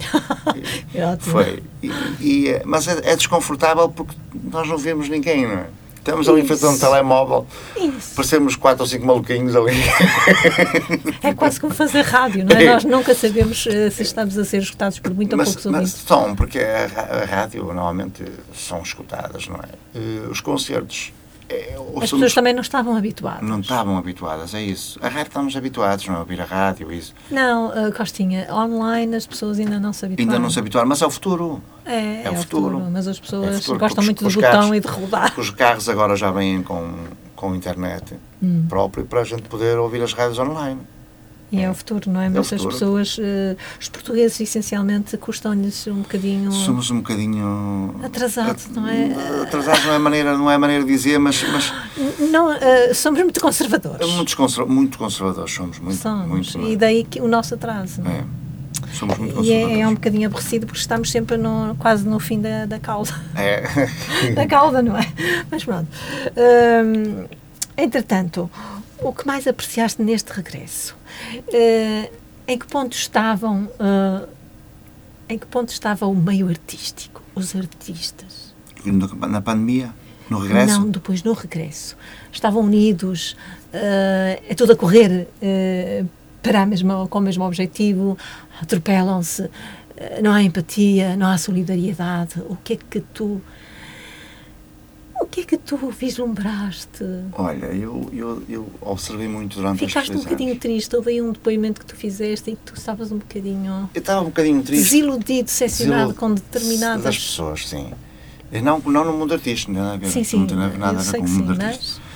e- 0.95 0.97
É 0.97 1.17
foi. 1.19 1.63
E, 1.83 1.91
e, 2.19 2.47
eh, 2.49 2.61
mas 2.65 2.87
é, 2.87 3.11
é 3.11 3.15
desconfortável 3.15 3.87
porque 3.89 4.15
nós 4.51 4.67
não 4.67 4.77
vemos 4.77 5.07
ninguém, 5.09 5.45
não 5.47 5.53
é? 5.53 5.67
Estamos 5.99 6.29
ali 6.29 6.47
feito 6.47 6.65
um 6.67 6.77
telemóvel, 6.77 7.45
Isso. 7.75 8.15
parecemos 8.15 8.55
quatro 8.55 8.83
ou 8.83 8.87
cinco 8.87 9.05
maluquinhos 9.05 9.55
ali. 9.55 9.73
É 11.21 11.33
quase 11.33 11.59
como 11.59 11.73
fazer 11.73 12.01
rádio, 12.03 12.45
não 12.45 12.55
é? 12.55 12.65
Nós 12.65 12.83
nunca 12.85 13.13
sabemos 13.13 13.67
eh, 13.67 13.89
se 13.89 14.03
estamos 14.03 14.37
a 14.37 14.45
ser 14.45 14.61
escutados 14.61 14.99
por 14.99 15.13
muito 15.13 15.33
ou 15.33 15.37
mas, 15.37 15.49
poucos 15.49 15.65
mas 15.65 15.73
ouvintes. 15.75 16.03
são, 16.07 16.35
porque 16.35 16.59
a 16.59 17.25
rádio 17.25 17.63
normalmente 17.65 18.23
são 18.55 18.81
escutadas, 18.81 19.47
não 19.47 19.57
é? 19.57 19.69
Eh, 19.95 20.27
os 20.29 20.39
concertos. 20.39 21.11
É, 21.49 21.75
As 22.01 22.11
pessoas 22.11 22.33
também 22.33 22.53
não 22.53 22.61
estavam 22.61 22.95
habituadas. 22.97 23.41
não 23.47 23.61
estavam 23.61 23.97
habituadas 23.97 24.53
a 24.53 24.61
isso. 24.61 24.99
A 25.01 25.07
rádio 25.07 25.29
estamos 25.29 25.55
habituados, 25.55 26.05
não 26.05 26.15
é? 26.15 26.17
A 26.17 26.19
ouvir 26.19 26.41
a 26.41 26.45
rádio, 26.45 26.91
isso. 26.91 27.13
Não, 27.31 27.71
eh, 27.73 27.91
Costinha, 27.91 28.47
online 28.53 29.15
as 29.15 29.25
pessoas 29.25 29.57
ainda 29.59 29.79
não 29.79 29.93
se 29.93 30.05
habituaram. 30.05 30.31
Ainda 30.31 30.43
não 30.43 30.49
se 30.49 30.59
habituaram, 30.59 30.87
mas 30.89 31.01
é 31.01 31.05
o 31.05 31.09
futuro. 31.09 31.61
É, 31.85 32.23
É 32.25 32.29
o 32.29 32.35
futuro. 32.35 32.79
Mas 32.91 33.07
as 33.07 33.17
pessoas 33.19 33.55
É 33.55 33.59
futuro, 33.59 33.79
gostam 33.79 34.03
muito 34.03 34.23
do 34.27 34.29
botão 34.33 34.51
carros- 34.51 34.75
e 34.75 34.79
de 34.81 34.87
rodar. 34.87 35.33
Os 35.39 35.49
carros 35.51 35.87
agora 35.87 36.15
já 36.17 36.31
vêm 36.31 36.61
com, 36.61 36.93
com 37.35 37.55
internet 37.55 38.15
Hum. 38.43 38.65
próprio 38.67 39.05
para 39.05 39.21
a 39.21 39.23
gente 39.23 39.43
poder 39.43 39.77
ouvir 39.79 40.01
as 40.03 40.11
rádios 40.13 40.37
online. 40.39 40.81
E 41.49 41.61
é 41.61 41.69
o 41.71 41.73
futuro, 41.73 42.11
não 42.11 42.19
é? 42.19 42.27
o 42.27 42.31
Mas 42.31 42.51
as 42.51 42.65
pessoas, 42.65 43.17
eh, 43.21 43.55
os 43.79 43.87
portugueses, 43.87 44.37
essencialmente, 44.41 45.15
custam-lhes 45.17 45.87
um 45.87 46.01
bocadinho 46.01 46.51
Somos 46.51 46.91
um 46.91 46.97
bocadinho. 46.97 47.95
atrasados, 48.03 48.67
não 48.75 48.85
é? 48.85 49.13
Atrasados 49.43 49.85
não 49.85 49.93
é 49.93 49.97
maneira, 49.99 50.37
não 50.37 50.51
é 50.51 50.57
maneira 50.57 50.83
de 50.83 50.91
dizer, 50.91 51.17
mas, 51.19 51.41
mas 51.49 51.71
Não, 52.29 52.51
eh, 52.51 52.93
somos 52.93 53.21
muito 53.21 53.39
conservadores. 53.39 54.05
muito, 54.13 54.35
conserva- 54.35 54.69
muito 54.69 54.97
conservadores 54.97 55.53
somos. 55.53 55.79
Muito, 55.79 55.95
somos. 55.97 56.27
muito, 56.27 56.59
e 56.69 56.75
daí 56.75 57.05
que 57.05 57.21
o 57.21 57.27
nosso 57.29 57.53
atraso. 57.55 58.01
não 58.01 58.11
é? 58.11 58.15
é. 58.17 58.23
Somos 58.93 59.17
muito 59.17 59.31
E 59.31 59.35
conservadores. 59.37 59.77
é, 59.77 59.79
é 59.81 59.87
um 59.87 59.93
bocadinho 59.93 60.27
aborrecido 60.27 60.65
porque 60.65 60.79
estamos 60.81 61.09
sempre 61.11 61.37
no, 61.37 61.75
quase 61.79 62.05
no 62.05 62.19
fim 62.19 62.41
da, 62.41 62.65
da 62.65 62.77
cauda. 62.77 63.13
É. 63.35 63.63
da 64.35 64.45
cauda, 64.45 64.81
não 64.81 64.97
é? 64.97 65.07
Mas 65.49 65.63
pronto. 65.63 65.87
Hum, 66.35 67.25
entretanto, 67.77 68.49
o 68.99 69.13
que 69.13 69.25
mais 69.25 69.47
apreciaste 69.47 70.01
neste 70.01 70.31
regresso? 70.31 70.95
Eh, 71.53 72.11
em 72.47 72.57
que 72.57 72.65
ponto 72.65 72.93
estavam 72.93 73.69
eh, 73.79 74.27
em 75.29 75.37
que 75.37 75.45
ponto 75.45 75.69
estava 75.69 76.05
o 76.07 76.15
meio 76.15 76.47
artístico, 76.47 77.21
os 77.35 77.55
artistas? 77.55 78.55
Na 79.29 79.41
pandemia, 79.41 79.93
no 80.29 80.39
regresso, 80.39 80.79
Não, 80.79 80.89
depois 80.89 81.23
no 81.23 81.33
regresso. 81.33 81.97
Estavam 82.31 82.63
unidos, 82.63 83.35
eh, 83.73 84.41
é 84.47 84.55
tudo 84.55 84.73
a 84.73 84.75
correr 84.75 85.27
para 86.41 86.61
a 86.61 86.65
mesma, 86.65 87.07
com 87.07 87.19
o 87.19 87.21
mesmo 87.21 87.43
objetivo, 87.43 88.17
atropelam-se, 88.61 89.49
não 90.23 90.31
há 90.31 90.41
empatia, 90.41 91.17
não 91.17 91.27
há 91.27 91.37
solidariedade. 91.37 92.39
O 92.47 92.55
que 92.55 92.73
é 92.73 92.77
que 92.77 93.01
tu. 93.01 93.41
O 95.27 95.29
que 95.29 95.41
é 95.41 95.43
que 95.43 95.57
tu 95.57 95.75
vislumbraste? 95.91 97.03
olha, 97.33 97.65
eu, 97.65 98.09
eu, 98.13 98.43
eu 98.47 98.71
observei 98.79 99.27
muito 99.27 99.57
durante 99.57 99.79
Ficaste 99.85 100.11
um 100.13 100.19
bocadinho 100.19 100.51
anos. 100.51 100.61
triste, 100.61 100.95
houve 100.95 101.11
aí 101.11 101.21
um 101.21 101.33
depoimento 101.33 101.81
que 101.81 101.85
tu 101.85 101.97
fizeste 101.97 102.51
e 102.51 102.55
que 102.55 102.61
tu 102.63 102.73
estavas 102.75 103.11
um 103.11 103.17
bocadinho 103.17 103.89
Eu 103.93 103.99
estava 103.99 104.21
um 104.21 104.25
bocadinho 104.25 104.63
triste. 104.63 104.83
desiludido, 104.85 105.43
decepcionado 105.43 106.13
com 106.13 106.33
determinadas. 106.33 107.03
Das 107.03 107.17
pessoas, 107.17 107.67
sim. 107.67 107.91
Não, 108.63 108.79
não 108.79 109.03
no 109.03 109.13
mundo 109.17 109.33
artístico, 109.33 109.73
não 109.73 109.79
tem 109.81 109.83
nada 109.85 109.95
a 109.95 109.99
ver, 109.99 110.09
Sim, 110.11 110.23
sim, 110.23 110.39
não 110.39 110.47
tem 110.47 110.57
nada 110.57 110.99
a 110.99 111.01
ver 111.03 111.17
com 111.17 111.23
o 111.25 111.27
sim, 111.27 111.33
mundo 111.33 111.51
artístico. 111.61 111.99
mas. 112.01 112.07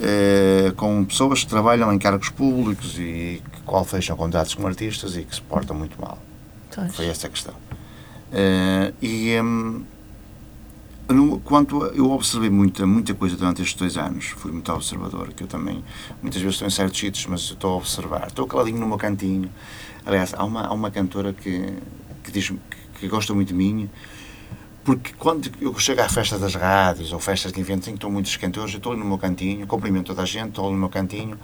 Eh, 0.00 0.72
com 0.76 1.04
pessoas 1.06 1.42
que 1.42 1.46
trabalham 1.48 1.90
em 1.92 1.98
cargos 1.98 2.28
públicos 2.28 2.98
e 2.98 3.42
que 3.52 3.60
qual 3.64 3.84
fecham 3.84 4.14
contratos 4.16 4.54
com 4.54 4.66
artistas 4.66 5.16
e 5.16 5.22
que 5.24 5.34
se 5.34 5.40
portam 5.40 5.74
muito 5.74 5.98
mal. 6.00 6.18
Pois. 6.74 6.94
Foi 6.94 7.06
essa 7.06 7.26
a 7.26 7.30
questão. 7.30 7.54
Eh, 8.30 8.92
e 9.00 9.40
hum, 9.40 9.82
quanto 11.44 11.84
a- 11.84 11.88
eu 11.88 12.10
observei 12.10 12.50
muita, 12.50 12.86
muita 12.86 13.14
coisa 13.14 13.36
durante 13.36 13.62
estes 13.62 13.76
dois 13.78 13.96
anos, 13.96 14.26
fui 14.26 14.52
muito 14.52 14.70
observador, 14.72 15.32
que 15.32 15.42
eu 15.44 15.46
também 15.46 15.82
muitas 16.22 16.40
vezes 16.40 16.56
estou 16.56 16.68
em 16.68 16.70
certos 16.70 16.98
sítios, 17.00 17.26
mas 17.26 17.40
estou 17.40 17.74
a 17.74 17.76
observar, 17.76 18.26
estou 18.28 18.46
caladinho 18.46 18.78
no 18.78 18.86
meu 18.86 18.98
cantinho. 18.98 19.50
Aliás, 20.04 20.34
há 20.34 20.44
uma, 20.44 20.66
há 20.66 20.72
uma 20.72 20.90
cantora 20.90 21.32
que, 21.32 21.72
que 22.22 22.30
diz 22.30 22.48
que, 22.50 22.56
que 23.00 23.08
gosta 23.08 23.32
muito 23.32 23.48
de 23.48 23.54
mim, 23.54 23.88
porque 24.84 25.12
quando 25.18 25.50
eu 25.60 25.78
chego 25.78 26.00
à 26.02 26.08
festa 26.08 26.38
das 26.38 26.54
rádios 26.54 27.12
ou 27.12 27.18
festas 27.18 27.52
de 27.52 27.60
eventos 27.60 27.88
em 27.88 27.92
que 27.92 27.96
estão 27.98 28.10
muitos 28.10 28.36
cantores, 28.36 28.72
eu 28.72 28.78
estou 28.78 28.92
ali 28.92 29.00
no 29.00 29.06
meu 29.06 29.18
cantinho, 29.18 29.66
cumprimento 29.66 30.06
toda 30.08 30.22
a 30.22 30.26
gente, 30.26 30.48
estou 30.50 30.66
ali 30.66 30.74
no 30.74 30.80
meu 30.80 30.88
cantinho, 30.90 31.38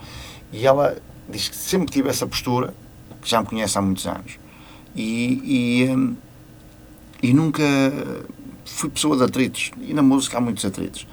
e 0.53 0.67
ela 0.67 0.97
diz 1.29 1.49
que 1.49 1.57
sempre 1.57 1.91
tive 1.91 2.09
essa 2.09 2.27
postura, 2.27 2.75
que 3.23 3.29
já 3.31 3.41
me 3.41 3.47
conhece 3.47 3.79
há 3.79 3.83
muitos 3.83 4.07
anos, 4.07 4.39
e, 4.95 5.85
e, 5.87 5.95
hum, 5.95 6.17
e 7.23 7.33
nunca 7.33 7.63
fui 8.65 8.91
pessoa 8.91 9.17
de 9.17 9.25
atritos, 9.25 9.71
e 9.81 9.93
na 9.95 10.03
música 10.03 10.39
há 10.39 10.41
muitos 10.41 10.65
atritos. 10.65 11.07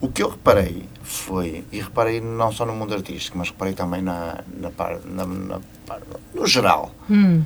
O 0.00 0.08
que 0.08 0.22
eu 0.22 0.28
reparei 0.30 0.88
foi, 1.02 1.64
e 1.70 1.80
reparei 1.80 2.20
não 2.20 2.50
só 2.50 2.66
no 2.66 2.74
mundo 2.74 2.92
artístico, 2.92 3.38
mas 3.38 3.48
reparei 3.50 3.72
também 3.74 4.02
na, 4.02 4.40
na, 4.60 4.70
par, 4.70 4.98
na, 5.04 5.24
na 5.24 5.60
par- 5.86 6.02
no 6.34 6.46
geral, 6.46 6.92
Hum, 7.08 7.42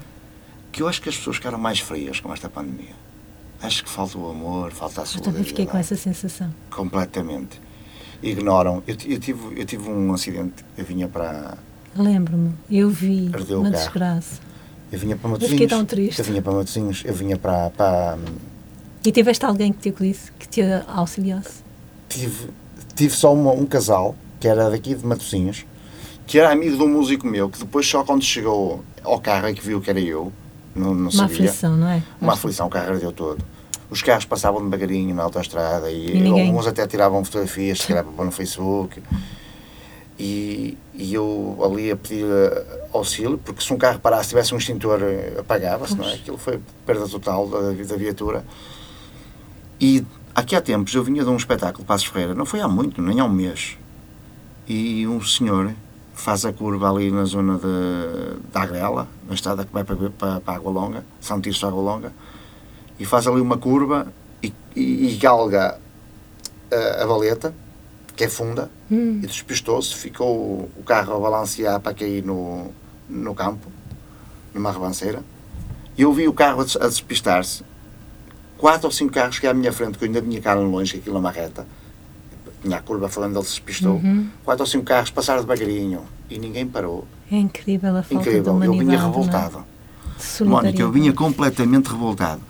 que 0.72 0.82
eu 0.82 0.88
acho 0.88 1.00
que 1.02 1.08
as 1.08 1.16
pessoas 1.16 1.36
ficaram 1.36 1.58
mais 1.58 1.80
frias 1.80 2.18
com 2.20 2.32
esta 2.32 2.48
pandemia. 2.48 2.94
Acho 3.62 3.82
que 3.84 3.90
falta 3.90 4.16
o 4.18 4.28
amor, 4.30 4.70
falta 4.72 5.02
a 5.02 5.04
eu 5.04 5.20
também 5.20 5.42
fiquei 5.44 5.64
com 5.66 5.72
solidariedade. 5.72 5.78
essa 5.78 5.96
sensação. 5.96 6.54
Completamente. 6.70 7.60
Ignoram. 8.22 8.82
Eu, 8.86 8.96
eu, 9.06 9.18
tive, 9.20 9.60
eu 9.60 9.64
tive 9.66 9.88
um 9.90 10.12
acidente, 10.14 10.64
eu 10.76 10.84
vinha 10.84 11.08
para, 11.08 11.56
Lembro-me, 11.94 12.52
eu 12.70 12.88
vi 12.90 13.30
Ardeu 13.32 13.60
uma 13.60 13.70
desgraça. 13.70 14.40
eu 14.92 14.98
vinha 14.98 15.16
para 15.16 15.28
Eu 15.28 15.32
Matosinhos. 15.32 15.52
fiquei 15.60 15.66
tão 15.66 15.84
triste. 15.84 16.18
Eu 16.18 16.24
vinha 16.24 16.40
para 16.42 16.52
Matosinhos, 16.52 17.02
eu 17.04 17.14
vinha 17.14 17.36
para, 17.38 17.70
para 17.70 18.18
E 19.06 19.12
tiveste 19.12 19.44
alguém 19.46 19.72
que 19.72 19.78
te 19.92 20.02
disse, 20.02 20.32
que 20.32 20.48
te 20.48 20.60
auxiliasse? 20.88 21.64
tive, 22.08 22.50
tive 22.96 23.14
só 23.14 23.32
uma- 23.32 23.52
um 23.52 23.64
casal, 23.64 24.16
que 24.40 24.48
era 24.48 24.68
daqui 24.68 24.96
de 24.96 25.06
Matosinhos, 25.06 25.64
que 26.26 26.40
era 26.40 26.50
amigo 26.50 26.76
de 26.76 26.82
um 26.82 26.88
músico 26.88 27.24
meu, 27.24 27.48
que 27.48 27.56
depois 27.60 27.86
só 27.86 28.02
quando 28.02 28.24
chegou 28.24 28.82
ao 29.04 29.20
carro 29.20 29.46
é 29.46 29.54
que 29.54 29.60
viu 29.64 29.80
que 29.80 29.88
era 29.90 30.00
eu, 30.00 30.32
não, 30.74 30.86
não 30.92 31.02
Uma 31.02 31.10
sabia. 31.12 31.36
aflição, 31.36 31.76
não 31.76 31.88
é? 31.88 32.02
Uma 32.20 32.32
aflição, 32.32 32.66
o 32.66 32.70
carro 32.70 32.90
ardeu 32.94 33.12
todo. 33.12 33.44
Os 33.88 34.02
carros 34.02 34.24
passavam 34.24 34.60
devagarinho 34.68 35.14
na 35.14 35.22
autoestrada 35.22 35.88
e, 35.88 36.24
E 36.24 36.26
alguns 36.28 36.66
até 36.66 36.84
tiravam 36.88 37.24
fotografias, 37.24 37.78
se 37.78 37.86
calhar 37.86 38.02
para 38.02 38.12
pôr 38.12 38.24
no 38.24 38.32
Facebook. 38.32 39.00
E, 40.18 40.76
e 40.94 41.14
eu 41.14 41.56
ali 41.64 41.92
a 41.92 41.96
pedir 41.96 42.24
auxílio, 42.92 43.38
porque 43.38 43.62
se 43.62 43.72
um 43.72 43.78
carro 43.78 44.00
parasse, 44.00 44.30
tivesse 44.30 44.52
um 44.52 44.58
extintor, 44.58 44.98
apagava-se, 45.38 45.94
não 45.94 46.04
é? 46.08 46.14
Aquilo 46.14 46.38
foi 46.38 46.58
perda 46.84 47.06
total 47.06 47.46
da, 47.46 47.60
da 47.72 47.96
viatura. 47.96 48.44
E 49.80 50.04
aqui 50.34 50.56
há 50.56 50.60
tempos 50.60 50.94
eu 50.94 51.02
vinha 51.02 51.22
de 51.22 51.30
um 51.30 51.36
espetáculo 51.36 51.84
Passos 51.84 52.06
Ferreira, 52.06 52.34
não 52.34 52.46
foi 52.46 52.60
há 52.60 52.68
muito, 52.68 53.02
nem 53.02 53.20
há 53.20 53.24
um 53.24 53.30
mês. 53.30 53.76
E 54.66 55.06
um 55.06 55.20
senhor 55.22 55.72
faz 56.14 56.44
a 56.44 56.52
curva 56.52 56.90
ali 56.90 57.10
na 57.10 57.24
zona 57.24 57.58
de, 57.58 58.40
da 58.52 58.62
Agrela, 58.62 59.06
na 59.28 59.34
estrada 59.34 59.64
que 59.64 59.72
vai 59.72 59.84
para, 59.84 59.96
para, 59.96 60.40
para 60.40 60.52
a 60.54 60.56
Água 60.56 60.72
Longa, 60.72 61.04
São 61.20 61.40
Tirso 61.40 61.66
Água 61.66 61.82
Longa, 61.82 62.12
e 62.98 63.04
faz 63.04 63.26
ali 63.26 63.40
uma 63.40 63.58
curva 63.58 64.10
e, 64.42 64.52
e, 64.74 65.08
e 65.08 65.16
galga 65.16 65.78
a, 66.72 67.02
a 67.02 67.06
valeta, 67.06 67.54
que 68.16 68.24
é 68.24 68.28
funda, 68.28 68.70
Hum. 68.90 69.20
e 69.22 69.26
despistou-se, 69.26 69.94
ficou 69.94 70.70
o, 70.76 70.82
carro 70.84 71.16
a 71.16 71.18
balancear 71.18 71.80
para 71.80 71.92
cair 71.92 72.24
no, 72.24 72.70
no 73.08 73.34
campo, 73.34 73.70
numa 74.54 74.70
rebanceira. 74.70 75.22
E 75.98 76.02
eu 76.02 76.12
vi 76.12 76.28
o 76.28 76.32
carro 76.32 76.60
a 76.60 76.86
despistar-se. 76.86 77.64
Quatro 78.58 78.86
ou 78.86 78.92
cinco 78.92 79.12
carros 79.12 79.38
que 79.38 79.46
à 79.46 79.52
minha 79.52 79.72
frente, 79.72 79.98
que 79.98 80.04
eu 80.04 80.06
ainda 80.06 80.22
tinha 80.22 80.40
carro 80.40 80.62
longe, 80.62 80.96
aquilo 80.96 81.16
é 81.16 81.18
uma 81.18 81.30
reta, 81.30 81.66
tinha 82.62 82.78
a 82.78 82.80
curva 82.80 83.08
falando, 83.08 83.36
ele 83.36 83.44
se 83.44 83.52
despistou. 83.52 83.96
Uhum. 83.96 84.28
Quatro 84.44 84.62
ou 84.62 84.66
cinco 84.66 84.84
carros 84.84 85.10
passaram 85.10 85.42
devagarinho 85.42 86.02
e 86.30 86.38
ninguém 86.38 86.66
parou. 86.66 87.06
É 87.30 87.36
incrível 87.36 87.96
a 87.96 88.02
falta 88.02 88.14
Incrível, 88.14 88.62
eu 88.64 88.72
vinha 88.72 88.94
é? 88.94 88.98
revoltado. 88.98 89.64
Mónica, 90.44 90.80
eu 90.80 90.90
vinha 90.90 91.12
completamente 91.12 91.90
revoltado. 91.90 92.40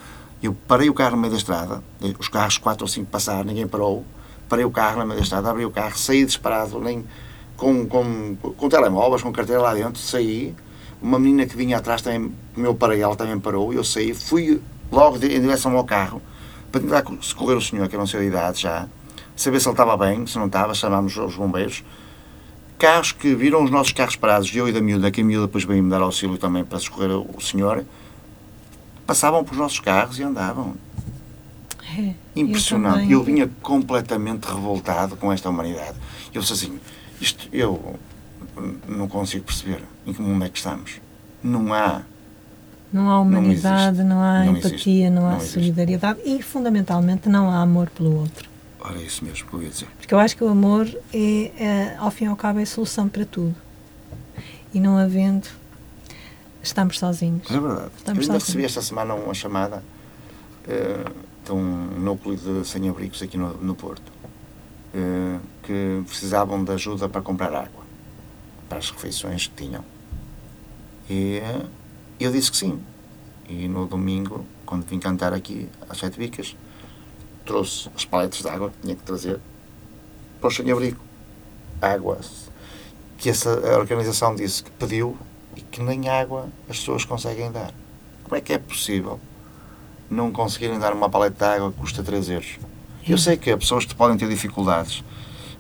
Eu 0.43 0.55
parei 0.69 0.89
o 0.89 0.95
carro 0.95 1.17
no 1.17 1.23
meio 1.23 1.33
da 1.33 1.39
estrada, 1.39 1.83
os 2.19 2.29
carros 2.29 2.59
quatro 2.59 2.85
ou 2.85 2.89
cinco 2.89 3.11
passaram, 3.11 3.45
ninguém 3.45 3.67
parou. 3.67 4.05
Parei 4.49 4.65
o 4.65 4.71
carro 4.71 5.01
no 5.01 5.07
meio 5.07 5.19
da 5.19 5.25
estrada, 5.25 5.51
abri 5.51 5.65
o 5.65 5.71
carro, 5.71 5.99
saí 5.99 6.25
disparado, 6.25 6.79
nem 6.79 7.05
com, 7.57 7.87
com, 7.87 8.37
com 8.37 8.69
telemóveis, 8.69 9.23
com 9.23 9.33
carteira 9.33 9.61
lá 9.61 9.75
dentro, 9.75 10.01
saí. 10.01 10.55
Uma 11.03 11.19
menina 11.19 11.47
que 11.47 11.57
vinha 11.57 11.79
atrás 11.79 12.01
também, 12.01 12.33
como 12.55 12.67
eu 12.67 12.75
parei, 12.75 13.01
ela 13.01 13.17
também 13.17 13.39
parou. 13.41 13.73
Eu 13.73 13.83
saí, 13.83 14.15
fui 14.15 14.61
logo 14.91 15.19
de- 15.19 15.35
em 15.37 15.41
direção 15.41 15.77
ao 15.77 15.85
carro 15.85 16.21
para 16.71 16.81
tentar 16.81 17.05
socorrer 17.21 17.57
o 17.57 17.63
senhor, 17.63 17.89
que 17.89 17.95
era 17.95 18.03
um 18.03 18.07
senhor 18.07 18.23
de 18.23 18.29
idade 18.29 18.61
já, 18.63 18.87
saber 19.37 19.61
se 19.61 19.67
ele 19.69 19.73
estava 19.75 19.97
bem, 19.97 20.27
se 20.27 20.39
não 20.39 20.47
estava, 20.47 20.75
chamámos 20.75 21.17
os 21.17 21.35
bombeiros. 21.35 21.85
Carros 22.79 23.13
que 23.13 23.35
viram 23.35 23.65
os 23.65 23.71
nossos 23.71 23.93
carros 23.93 24.17
parados, 24.17 24.55
eu 24.55 24.69
e 24.69 24.73
da 24.73 24.81
miúda, 24.81 25.11
que 25.11 25.21
a 25.23 25.25
miúda 25.25 25.47
depois 25.47 25.65
veio-me 25.65 25.89
dar 25.89 26.03
auxílio 26.03 26.37
também 26.37 26.63
para 26.65 26.79
socorrer 26.79 27.11
o 27.13 27.41
senhor, 27.41 27.85
passavam 29.07 29.43
pelos 29.45 29.59
nossos 29.59 29.81
carros 29.81 30.19
e 30.19 30.23
andavam. 30.23 30.75
É, 31.99 32.13
Impressionante. 32.35 32.95
também. 32.97 33.13
Eu, 33.13 33.23
vinha 33.23 33.51
completamente 33.63 34.45
revoltado 34.45 35.17
com 35.17 35.33
esta 35.33 35.49
humanidade. 35.49 35.97
Eu 36.35 36.41
disse 36.43 36.53
assim, 36.53 36.79
isto 37.21 37.49
eu 37.53 37.95
não 38.87 39.09
consigo 39.09 39.45
perceber 39.45 39.83
em 40.07 40.13
que 40.13 40.21
mundo 40.21 40.45
é 40.45 40.49
que 40.49 40.59
estamos. 40.59 41.01
Não 41.43 41.73
há. 41.73 42.03
Não 42.97 43.11
há 43.11 43.21
humanidade, 43.21 44.03
não, 44.03 44.21
há 44.23 44.45
Não 44.45 44.57
empatia, 44.57 44.71
existe. 45.07 45.11
não 45.11 45.27
há 45.27 45.31
Não 45.33 45.37
existe. 45.37 45.53
solidariedade 45.55 46.21
e, 46.25 46.43
fundamentalmente, 46.43 47.29
não 47.29 47.51
há 47.51 47.61
amor 47.61 47.91
pelo 47.91 48.21
outro. 48.21 48.49
Ora, 48.81 48.99
é 48.99 49.03
isso 49.03 49.23
mesmo 49.25 49.47
que 49.47 49.55
eu 49.55 49.63
ia 49.63 49.69
dizer. 49.69 49.89
Porque 49.99 50.15
eu 50.15 50.19
acho 50.19 50.37
que 50.37 50.43
o 50.43 50.49
amor 50.49 50.89
é, 51.13 51.53
é, 51.59 51.97
ao 51.99 52.11
fim 52.11 52.25
e 52.25 52.29
ao 52.29 52.37
cabo, 52.37 52.59
é 52.59 52.63
a 52.63 52.67
solução 52.67 53.09
para 53.09 53.25
tudo. 53.27 53.55
E 54.73 54.81
não 54.81 54.97
havendo, 54.97 55.47
estamos 56.63 56.99
sozinhos. 56.99 57.51
É 57.51 57.61
verdade. 57.61 57.91
Estamos 57.99 58.27
eu 58.27 58.33
ainda 58.33 58.45
recebi 58.45 58.65
esta 58.65 58.81
semana 58.81 59.15
uma 59.15 59.35
chamada 59.35 59.83
eh, 60.69 61.05
de 61.45 61.53
um 61.53 62.01
núcleo 62.01 62.37
de 62.37 62.67
sem-abrigos 62.67 63.23
aqui 63.23 63.37
no, 63.37 63.55
no 63.59 63.75
Porto 63.75 64.11
eh, 64.95 65.39
que 65.63 66.03
precisavam 66.07 66.63
de 66.65 66.73
ajuda 66.73 67.09
para 67.09 67.21
comprar 67.23 67.49
água 67.55 67.85
para 68.69 68.79
as 68.79 68.91
refeições 68.91 69.47
que 69.47 69.65
tinham. 69.65 69.85
E 71.09 71.37
eh, 71.43 71.63
eu 72.25 72.33
disse 72.33 72.51
que 72.51 72.57
sim. 72.57 72.81
E 73.49 73.69
no 73.69 73.87
domingo, 73.87 74.45
quando 74.65 74.85
vim 74.87 74.99
cantar 74.99 75.33
aqui 75.33 75.69
às 75.89 75.99
Sete 75.99 76.19
Bicas, 76.19 76.57
trouxe 77.45 77.89
as 77.95 78.05
paletas 78.05 78.41
de 78.41 78.49
água 78.49 78.71
que 78.71 78.83
tinha 78.83 78.97
que 78.97 79.03
trazer 79.03 79.39
para 80.41 80.49
o 80.49 80.51
sem-abrigo. 80.51 81.01
Água 81.81 82.19
que 83.19 83.31
essa 83.31 83.51
a 83.51 83.79
organização 83.79 84.35
disse 84.35 84.63
que 84.63 84.71
pediu 84.73 85.17
e 85.57 85.61
que 85.61 85.81
nem 85.81 86.09
água 86.09 86.49
as 86.69 86.79
pessoas 86.79 87.05
conseguem 87.05 87.51
dar. 87.51 87.73
Como 88.25 88.37
é 88.37 88.41
que 88.41 88.53
é 88.53 88.59
possível 88.59 89.21
não 90.11 90.31
conseguirem 90.31 90.79
dar 90.79 90.93
uma 90.93 91.09
paleta 91.09 91.37
de 91.47 91.55
água 91.57 91.73
que 91.73 91.79
custa 91.79 92.03
3 92.03 92.29
euros? 92.31 92.59
Eu 93.07 93.17
sei 93.17 93.37
que 93.37 93.51
há 93.51 93.57
pessoas 93.57 93.85
que 93.85 93.95
podem 93.95 94.17
ter 94.17 94.29
dificuldades, 94.29 95.05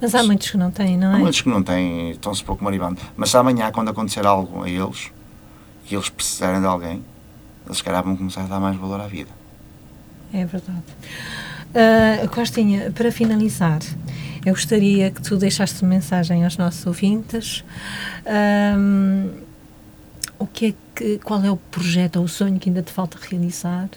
Mas 0.00 0.14
há 0.14 0.22
muitos 0.22 0.50
que 0.50 0.56
não 0.56 0.70
têm, 0.70 0.98
não 0.98 1.14
há 1.14 1.16
é? 1.16 1.18
muitos 1.20 1.40
que 1.40 1.48
não 1.48 1.62
têm, 1.62 2.10
estão-se 2.10 2.42
pouco 2.42 2.62
maribando, 2.62 3.00
mas 3.16 3.34
amanhã, 3.34 3.70
quando 3.70 3.88
acontecer 3.88 4.26
algo 4.26 4.64
a 4.64 4.68
eles 4.68 5.12
e 5.90 5.94
eles 5.94 6.08
precisarem 6.08 6.60
de 6.60 6.66
alguém, 6.66 7.02
eles 7.64 7.78
se 7.78 7.84
calhar 7.84 8.02
vão 8.02 8.16
começar 8.16 8.42
a 8.42 8.46
dar 8.46 8.60
mais 8.60 8.76
valor 8.76 9.00
à 9.00 9.06
vida. 9.06 9.30
É 10.32 10.44
verdade. 10.44 10.82
Ah, 11.74 12.26
Costinha, 12.28 12.90
para 12.90 13.12
finalizar, 13.12 13.80
eu 14.44 14.54
gostaria 14.54 15.10
que 15.10 15.20
tu 15.20 15.36
deixaste 15.36 15.82
uma 15.82 15.90
mensagem 15.90 16.44
aos 16.44 16.56
nossos 16.56 16.86
ouvintes. 16.86 17.64
Ahm, 18.24 19.28
o 20.38 20.46
que 20.46 20.66
é 20.66 20.74
que, 20.94 21.18
qual 21.18 21.42
é 21.44 21.50
o 21.50 21.56
projeto 21.56 22.16
ou 22.16 22.24
o 22.24 22.28
sonho 22.28 22.58
que 22.58 22.68
ainda 22.68 22.82
te 22.82 22.92
falta 22.92 23.18
realizar? 23.20 23.88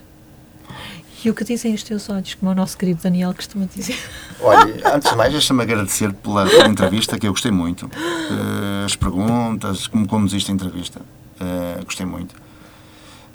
E 1.24 1.30
o 1.30 1.34
que 1.34 1.44
dizem 1.44 1.74
os 1.74 1.84
teus 1.84 2.10
olhos, 2.10 2.34
como 2.36 2.52
o 2.52 2.56
nosso 2.56 2.78
querido 2.78 3.02
Daniel 3.04 3.34
costuma 3.34 3.66
dizer. 3.66 3.98
Olha, 4.40 4.74
antes 4.96 5.10
de 5.10 5.18
mais, 5.18 5.32
deixa-me 5.32 5.64
agradecer 5.64 6.14
pela, 6.14 6.46
pela 6.46 6.68
entrevista, 6.68 7.20
que 7.20 7.28
eu 7.28 7.32
gostei 7.32 7.52
muito. 7.52 7.90
Eh, 7.94 8.86
as 8.86 8.96
perguntas, 8.96 9.88
como 9.88 10.08
conduziste 10.08 10.50
a 10.50 10.54
entrevista, 10.54 11.02
eh, 11.40 11.82
gostei 11.84 12.06
muito. 12.06 12.36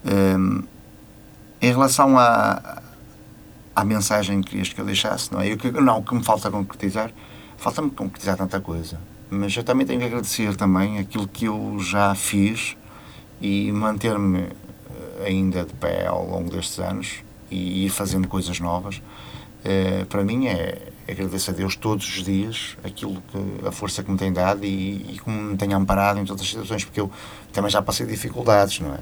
Eh, 0.04 0.64
em 1.62 1.70
relação 1.70 2.18
à, 2.18 2.82
à 3.74 3.84
mensagem 3.84 4.42
que 4.42 4.50
querias 4.50 4.72
que 4.72 4.80
eu 4.80 4.84
deixasse, 4.84 5.32
não 5.32 5.40
é? 5.40 5.48
Eu, 5.48 5.82
não, 5.82 5.98
o 5.98 6.02
que 6.02 6.14
me 6.14 6.22
falta 6.22 6.50
concretizar, 6.50 7.10
falta-me 7.56 7.90
concretizar 7.90 8.36
tanta 8.36 8.60
coisa. 8.60 9.00
Mas 9.30 9.56
eu 9.56 9.64
também 9.64 9.86
tenho 9.86 10.00
que 10.00 10.06
agradecer 10.06 10.54
também 10.56 10.98
aquilo 10.98 11.26
que 11.26 11.46
eu 11.46 11.78
já 11.80 12.14
fiz 12.14 12.76
e 13.40 13.72
manter-me 13.72 14.40
eh, 14.40 15.26
ainda 15.26 15.64
de 15.64 15.72
pé 15.74 16.06
ao 16.06 16.28
longo 16.28 16.50
destes 16.50 16.78
anos 16.78 17.24
e 17.50 17.86
ir 17.86 17.88
fazendo 17.88 18.28
coisas 18.28 18.60
novas. 18.60 19.02
Eh, 19.64 20.04
para 20.08 20.22
mim 20.22 20.46
é 20.46 20.92
agradecer 21.08 21.50
a 21.50 21.54
Deus 21.54 21.76
todos 21.76 22.06
os 22.06 22.24
dias 22.24 22.76
aquilo 22.82 23.22
que 23.30 23.66
a 23.66 23.70
força 23.72 24.02
que 24.02 24.10
me 24.10 24.16
tem 24.16 24.32
dado 24.32 24.64
e, 24.64 25.14
e 25.14 25.18
como 25.22 25.40
me 25.40 25.56
tem 25.56 25.72
amparado 25.74 26.18
em 26.18 26.24
todas 26.24 26.42
as 26.42 26.48
situações, 26.48 26.84
porque 26.84 27.00
eu 27.00 27.10
também 27.52 27.70
já 27.70 27.82
passei 27.82 28.06
dificuldades, 28.06 28.80
não 28.80 28.94
é? 28.94 28.98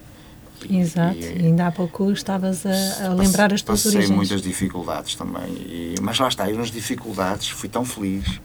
E- 0.68 0.78
Exato. 0.78 1.16
e- 1.18 1.24
ainda 1.46 1.66
há 1.66 1.72
pouco 1.72 2.10
estavas 2.12 2.64
a, 2.64 3.06
a 3.06 3.14
lembrar 3.14 3.52
as 3.52 3.62
tuas 3.62 3.82
Passei 3.82 3.98
origens. 3.98 4.16
muitas 4.16 4.42
dificuldades 4.42 5.14
também. 5.16 5.52
E- 5.54 5.94
mas 6.00 6.18
lá 6.18 6.28
está, 6.28 6.48
eu 6.50 6.56
nas 6.56 6.70
dificuldades 6.70 7.48
fui 7.48 7.68
tão 7.68 7.84
feliz. 7.84 8.40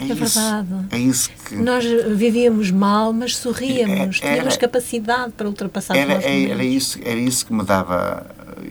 É, 0.00 0.04
É 0.04 0.06
isso, 0.06 0.14
verdade. 0.40 0.86
É 0.90 0.98
isso 0.98 1.30
que. 1.46 1.54
Nós 1.54 1.84
vivíamos 2.16 2.70
mal, 2.70 3.12
mas 3.12 3.36
sorríamos, 3.36 4.20
Era- 4.22 4.32
tínhamos 4.34 4.56
capacidade 4.56 5.32
para 5.36 5.46
ultrapassar 5.46 5.94
os 5.94 6.00
Era, 6.00 6.14
nossos 6.14 6.24
era, 6.30 6.38
momentos. 6.54 6.64
isso, 6.66 6.98
era 7.04 7.20
isso 7.20 7.46
que 7.46 7.52
me 7.52 7.62
dava. 7.62 8.26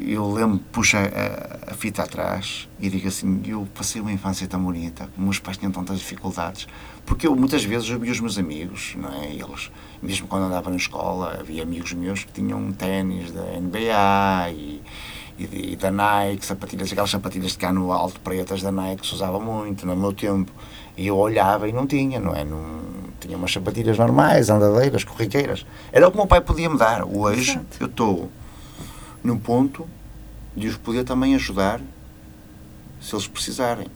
Eu 0.05 0.29
lembro, 0.31 0.59
puxa 0.71 0.97
a, 1.67 1.73
fita 1.73 2.03
atrás 2.03 2.67
e 2.79 2.89
digo 2.89 3.07
assim: 3.07 3.41
eu 3.45 3.67
passei 3.73 4.01
uma 4.01 4.11
infância 4.11 4.47
tão 4.47 4.61
bonita, 4.61 5.09
meus 5.17 5.39
pais 5.39 5.57
tinham 5.57 5.71
tantas 5.71 5.99
dificuldades, 5.99 6.67
porque 7.05 7.27
eu 7.27 7.35
muitas 7.35 7.63
vezes 7.63 7.89
eu 7.89 7.99
via 7.99 8.11
os 8.11 8.19
meus 8.19 8.37
amigos, 8.37 8.95
não 8.97 9.09
é? 9.09 9.27
Eles, 9.33 9.71
mesmo 10.01 10.27
quando 10.27 10.45
andava 10.45 10.69
na 10.69 10.75
escola, 10.75 11.37
havia 11.39 11.63
amigos 11.63 11.93
meus 11.93 12.23
que 12.23 12.31
tinham 12.31 12.71
ténis 12.71 13.31
da 13.31 13.43
NBA 13.59 14.51
e, 14.51 14.81
e, 15.37 15.73
e 15.73 15.75
da 15.75 15.91
Nike, 15.91 16.45
sapatilhas, 16.45 16.91
aquelas 16.91 17.09
sapatilhas 17.09 17.51
de 17.51 17.57
cano 17.57 17.91
alto 17.91 18.19
pretas 18.19 18.61
da 18.61 18.71
Nike 18.71 19.01
que 19.01 19.07
se 19.07 19.15
usava 19.15 19.39
muito 19.39 19.85
no 19.85 19.95
meu 19.95 20.13
tempo. 20.13 20.51
E 20.95 21.07
eu 21.07 21.17
olhava 21.17 21.67
e 21.67 21.73
não 21.73 21.87
tinha, 21.87 22.19
não 22.19 22.35
é? 22.35 22.43
Não, 22.43 22.61
tinha 23.19 23.35
umas 23.35 23.51
sapatilhas 23.51 23.97
normais, 23.97 24.49
andadeiras, 24.49 25.03
corriqueiras. 25.03 25.65
Era 25.91 26.07
o 26.07 26.11
que 26.11 26.17
o 26.17 26.19
meu 26.19 26.27
pai 26.27 26.41
podia 26.41 26.69
me 26.69 26.77
dar. 26.77 27.03
Hoje 27.03 27.51
Exato. 27.51 27.77
eu 27.79 27.87
estou 27.87 28.31
num 29.23 29.39
ponto 29.39 29.87
de 30.55 30.67
os 30.67 30.77
poder 30.77 31.03
também 31.03 31.35
ajudar 31.35 31.81
se 33.01 33.15
eles 33.15 33.27
precisarem. 33.27 33.87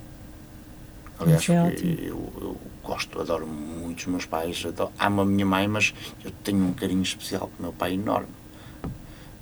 Aliás, 1.19 1.49
é 1.49 1.53
eu, 1.81 2.31
eu 2.39 2.57
gosto, 2.83 3.19
adoro 3.19 3.47
muito 3.47 3.99
os 3.99 4.05
meus 4.05 4.25
pais, 4.25 4.63
adoro, 4.65 4.91
amo 4.99 5.21
a 5.21 5.25
minha 5.25 5.45
mãe, 5.45 5.67
mas 5.67 5.93
eu 6.23 6.31
tenho 6.43 6.63
um 6.63 6.73
carinho 6.73 7.01
especial 7.01 7.47
pelo 7.47 7.69
meu 7.69 7.73
pai 7.73 7.93
enorme. 7.93 8.29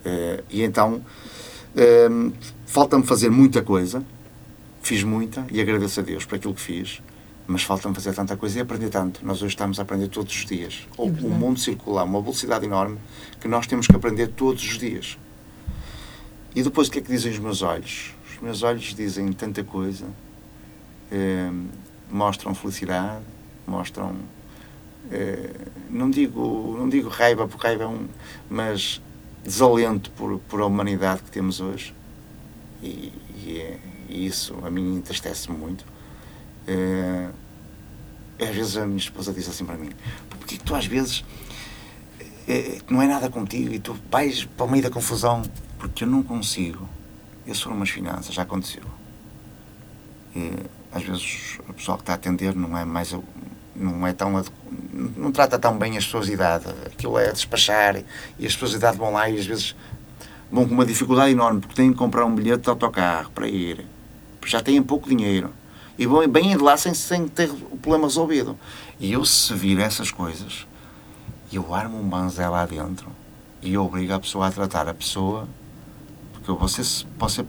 Eh, 0.05 0.43
e 0.49 0.63
então, 0.63 1.03
ehm, 1.75 2.31
falta-me 2.65 3.03
fazer 3.03 3.29
muita 3.29 3.61
coisa, 3.61 4.03
fiz 4.81 5.03
muita 5.03 5.45
e 5.51 5.59
agradeço 5.59 5.99
a 5.99 6.03
Deus 6.03 6.25
por 6.25 6.35
aquilo 6.35 6.53
que 6.53 6.61
fiz, 6.61 7.01
mas 7.47 7.63
falta-me 7.63 7.93
fazer 7.93 8.13
tanta 8.13 8.37
coisa 8.37 8.59
e 8.59 8.61
aprender 8.61 8.89
tanto. 8.89 9.25
Nós 9.25 9.37
hoje 9.41 9.53
estamos 9.53 9.79
a 9.79 9.81
aprender 9.81 10.07
todos 10.07 10.33
os 10.33 10.45
dias. 10.45 10.87
O, 10.97 11.03
o 11.03 11.29
mundo 11.29 11.59
circular, 11.59 12.03
uma 12.03 12.21
velocidade 12.21 12.65
enorme 12.65 12.97
que 13.39 13.47
nós 13.47 13.67
temos 13.67 13.87
que 13.87 13.95
aprender 13.95 14.27
todos 14.29 14.63
os 14.63 14.77
dias. 14.77 15.17
E 16.55 16.63
depois 16.63 16.87
o 16.87 16.91
que 16.91 16.99
é 16.99 17.01
que 17.01 17.09
dizem 17.11 17.31
os 17.31 17.39
meus 17.39 17.61
olhos? 17.61 18.13
Os 18.33 18.41
meus 18.41 18.63
olhos 18.63 18.93
dizem 18.95 19.31
tanta 19.33 19.63
coisa, 19.63 20.05
ehm, 21.11 21.67
mostram 22.09 22.55
felicidade, 22.55 23.23
mostram 23.67 24.15
eh, 25.11 25.49
não 25.89 26.09
digo 26.09 26.75
não 26.79 26.87
digo 26.89 27.09
raiva 27.09 27.47
porque 27.47 27.67
raiva 27.67 27.83
é 27.83 27.87
um 27.87 28.07
mas 28.49 29.01
desalento 29.43 30.09
por, 30.11 30.39
por 30.39 30.61
a 30.61 30.65
humanidade 30.65 31.21
que 31.23 31.29
temos 31.31 31.59
hoje 31.61 31.93
e, 32.81 33.11
e, 33.43 33.59
é- 33.59 33.79
e 34.09 34.25
isso 34.25 34.55
a 34.63 34.69
mim 34.69 34.95
entristece-me 34.97 35.57
muito 35.57 35.85
Eh, 36.67 37.29
às 38.41 38.55
vezes 38.55 38.75
a 38.77 38.85
minha 38.87 38.97
esposa 38.97 39.31
diz 39.31 39.47
assim 39.47 39.63
para 39.65 39.77
mim 39.77 39.91
porque 40.29 40.57
que 40.57 40.63
tu 40.63 40.73
às 40.73 40.85
vezes 40.87 41.23
eh, 42.47 42.79
não 42.89 42.99
é 43.01 43.07
nada 43.07 43.29
contigo 43.29 43.71
e 43.73 43.79
tu 43.79 43.95
vais 44.11 44.45
para 44.45 44.65
o 44.65 44.69
meio 44.71 44.81
da 44.83 44.89
confusão 44.89 45.43
porque 45.87 46.03
eu 46.03 46.07
não 46.07 46.23
consigo. 46.23 46.87
Eu 47.45 47.55
sou 47.55 47.71
umas 47.71 47.89
finanças, 47.89 48.33
já 48.33 48.43
aconteceu. 48.43 48.83
Às 50.91 51.03
vezes 51.03 51.59
a 51.67 51.73
pessoa 51.73 51.97
que 51.97 52.03
está 52.03 52.13
a 52.13 52.15
atender 52.15 52.55
não 52.55 52.77
é 52.77 52.83
mais 52.83 53.15
não 53.75 54.07
é 54.07 54.13
tão 54.13 54.43
não 55.15 55.31
trata 55.31 55.59
tão 55.59 55.77
bem 55.77 55.97
as 55.97 56.05
pessoas 56.05 56.25
de 56.27 56.33
idade. 56.33 56.65
Aquilo 56.85 57.17
é 57.17 57.31
despachar 57.31 57.97
e 58.39 58.45
as 58.45 58.53
pessoas 58.53 58.71
de 58.71 58.77
idade 58.77 58.97
vão 58.97 59.11
lá 59.11 59.29
e 59.29 59.39
às 59.39 59.45
vezes 59.45 59.75
vão 60.51 60.67
com 60.67 60.73
uma 60.73 60.85
dificuldade 60.85 61.31
enorme 61.31 61.61
porque 61.61 61.75
têm 61.75 61.91
que 61.91 61.97
comprar 61.97 62.25
um 62.25 62.33
bilhete 62.33 62.63
de 62.63 62.69
autocarro 62.69 63.31
para 63.31 63.47
ir. 63.47 63.85
Já 64.45 64.61
têm 64.61 64.81
pouco 64.81 65.09
dinheiro. 65.09 65.51
E 65.97 66.05
vão 66.05 66.27
bem 66.27 66.49
de 66.49 66.61
lá 66.61 66.75
sem, 66.75 66.93
sem 66.93 67.27
ter 67.27 67.49
o 67.49 67.77
problema 67.77 68.07
resolvido. 68.07 68.57
E 68.99 69.13
eu 69.13 69.23
se 69.23 69.53
vir 69.53 69.79
essas 69.79 70.11
coisas 70.11 70.65
eu 71.57 71.73
armo 71.73 71.99
um 71.99 72.07
banzé 72.07 72.47
lá 72.47 72.65
dentro 72.65 73.07
e 73.61 73.77
obrigo 73.77 74.13
a 74.13 74.19
pessoa 74.19 74.47
a 74.47 74.51
tratar 74.51 74.87
a 74.87 74.93
pessoa 74.93 75.47
porque 76.45 76.61
você, 76.61 77.05
você 77.17 77.45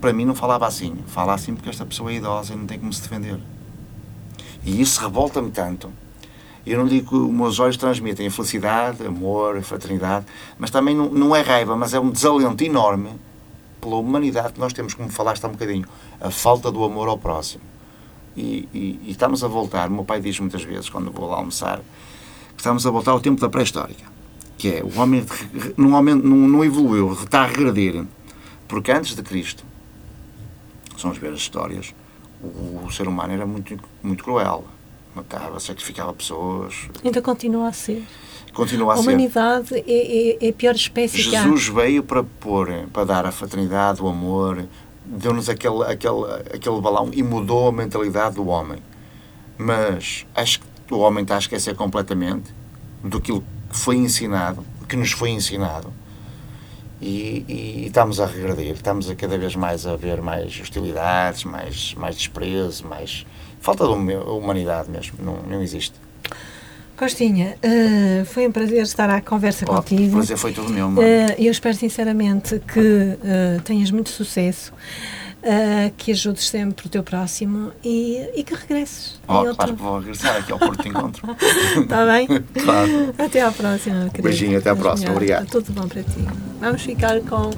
para 0.00 0.12
mim 0.12 0.24
não 0.24 0.34
falava 0.34 0.66
assim. 0.66 0.96
Fala 1.06 1.34
assim 1.34 1.54
porque 1.54 1.68
esta 1.68 1.84
pessoa 1.84 2.10
é 2.10 2.14
idosa 2.14 2.54
e 2.54 2.56
não 2.56 2.66
tem 2.66 2.78
como 2.78 2.92
se 2.92 3.02
defender. 3.02 3.38
E 4.64 4.80
isso 4.80 5.00
revolta-me 5.00 5.50
tanto. 5.50 5.92
Eu 6.66 6.78
não 6.78 6.86
digo 6.86 7.08
que 7.08 7.14
os 7.14 7.30
meus 7.30 7.58
olhos 7.58 7.76
transmitem 7.76 8.28
felicidade, 8.30 9.06
amor, 9.06 9.60
fraternidade, 9.62 10.26
mas 10.58 10.70
também 10.70 10.94
não, 10.94 11.08
não 11.08 11.36
é 11.36 11.40
raiva, 11.40 11.76
mas 11.76 11.94
é 11.94 12.00
um 12.00 12.10
desalento 12.10 12.62
enorme 12.62 13.10
pela 13.80 13.96
humanidade 13.96 14.52
que 14.52 14.60
nós 14.60 14.72
temos, 14.72 14.92
como 14.92 15.08
falaste 15.08 15.44
há 15.44 15.48
um 15.48 15.52
bocadinho, 15.52 15.86
a 16.20 16.30
falta 16.30 16.70
do 16.70 16.84
amor 16.84 17.08
ao 17.08 17.16
próximo. 17.16 17.62
E, 18.36 18.68
e, 18.74 19.00
e 19.04 19.10
estamos 19.10 19.42
a 19.42 19.48
voltar, 19.48 19.88
o 19.88 19.92
meu 19.92 20.04
pai 20.04 20.20
diz 20.20 20.38
muitas 20.40 20.62
vezes, 20.62 20.90
quando 20.90 21.10
vou 21.10 21.28
lá 21.28 21.36
almoçar, 21.36 21.78
que 21.78 22.60
estamos 22.60 22.86
a 22.86 22.90
voltar 22.90 23.12
ao 23.12 23.20
tempo 23.20 23.40
da 23.40 23.48
pré-histórica, 23.48 24.04
que 24.58 24.68
é 24.68 24.82
o 24.82 25.00
homem 25.00 25.24
não, 25.76 26.02
não 26.48 26.64
evoluiu, 26.64 27.12
está 27.12 27.42
a 27.42 27.46
regredir, 27.46 28.04
porque 28.68 28.92
antes 28.92 29.16
de 29.16 29.22
Cristo 29.22 29.64
se 30.98 31.04
vamos 31.04 31.18
ver 31.18 31.32
as 31.32 31.38
histórias, 31.38 31.94
o, 32.42 32.84
o, 32.86 32.92
ser 32.92 33.06
humano 33.06 33.32
era 33.32 33.46
muito, 33.46 33.78
muito 34.02 34.24
cruel. 34.24 34.64
Matava, 35.14 35.58
sacrificava 35.60 36.12
pessoas. 36.12 36.88
Ainda 37.04 37.22
continua 37.22 37.68
a 37.68 37.72
ser. 37.72 38.04
Continua 38.52 38.94
a, 38.94 38.96
a 38.96 39.00
humanidade 39.00 39.74
é, 39.74 39.82
é, 39.86 40.46
é, 40.46 40.48
a 40.48 40.52
pior 40.52 40.74
espécie 40.74 41.22
Jesus 41.22 41.68
veio 41.68 42.02
para 42.02 42.24
pôr, 42.24 42.88
para 42.92 43.04
dar 43.04 43.26
a 43.26 43.32
fraternidade, 43.32 44.02
o 44.02 44.08
amor, 44.08 44.66
deu-nos 45.04 45.48
aquele, 45.48 45.84
aquele, 45.84 46.24
aquele 46.52 46.80
balão 46.80 47.10
e 47.12 47.22
mudou 47.22 47.68
a 47.68 47.72
mentalidade 47.72 48.34
do 48.34 48.46
homem. 48.48 48.82
Mas 49.56 50.26
acho 50.34 50.60
que 50.86 50.94
o 50.94 50.98
homem 50.98 51.22
está 51.22 51.36
a 51.36 51.38
esquecer 51.38 51.74
completamente 51.76 52.52
do 53.02 53.20
que 53.20 53.40
foi 53.70 53.96
ensinado, 53.96 54.64
que 54.88 54.96
nos 54.96 55.12
foi 55.12 55.30
ensinado 55.30 55.92
e, 57.00 57.44
e, 57.48 57.86
estamos 57.86 58.20
a 58.20 58.26
regredir, 58.26 58.72
estamos 58.72 59.08
a 59.08 59.14
cada 59.14 59.38
vez 59.38 59.54
mais 59.54 59.86
a 59.86 59.96
ver 59.96 60.20
mais 60.20 60.58
hostilidades, 60.60 61.44
mais, 61.44 61.94
mais 61.94 62.16
desprezo, 62.16 62.86
mais 62.86 63.26
falta 63.60 63.84
de 63.84 63.92
humanidade 63.92 64.90
mesmo, 64.90 65.18
não, 65.22 65.36
não 65.42 65.62
existe. 65.62 65.94
Costinha, 66.96 67.56
uh, 67.62 68.24
foi 68.24 68.48
um 68.48 68.50
prazer 68.50 68.82
estar 68.82 69.08
à 69.08 69.20
conversa 69.20 69.64
oh, 69.68 69.74
contigo. 69.74 70.08
O 70.08 70.12
prazer 70.16 70.36
foi 70.36 70.52
todo 70.52 70.68
meu, 70.68 70.90
mano. 70.90 71.00
Uh, 71.00 71.34
eu 71.38 71.52
espero 71.52 71.76
sinceramente 71.76 72.60
que 72.60 72.80
uh, 72.80 73.62
tenhas 73.62 73.92
muito 73.92 74.10
sucesso 74.10 74.72
uh, 75.48 75.92
que 75.96 76.12
ajudes 76.12 76.48
sempre 76.48 76.86
o 76.86 76.88
teu 76.88 77.02
próximo 77.02 77.72
e, 77.82 78.28
e 78.36 78.44
que 78.44 78.54
regresses. 78.54 79.18
Oh, 79.22 79.26
claro 79.26 79.48
outro... 79.48 79.66
que 79.66 79.82
vou 79.82 79.98
regressar 79.98 80.36
aqui 80.36 80.52
ao 80.52 80.58
Porto 80.58 80.82
de 80.82 80.88
Encontro. 80.90 81.36
Está 81.82 82.04
bem? 82.12 82.26
claro. 82.62 83.14
Até 83.18 83.40
à 83.40 83.50
próxima, 83.50 84.10
querida. 84.10 84.22
Beijinho, 84.22 84.58
até 84.58 84.70
à 84.70 84.76
próxima. 84.76 85.12
Obrigado. 85.12 85.46
Tudo 85.46 85.72
bom 85.72 85.88
para 85.88 86.02
ti. 86.02 86.26
Vamos 86.60 86.82
ficar 86.82 87.20
com 87.22 87.50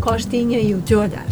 Costinha 0.00 0.58
e 0.58 0.74
o 0.74 0.82
teu 0.82 1.00
olhar. 1.00 1.26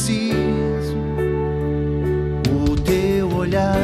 preciso 0.00 0.96
o 2.50 2.76
teu 2.80 3.28
olhar, 3.36 3.76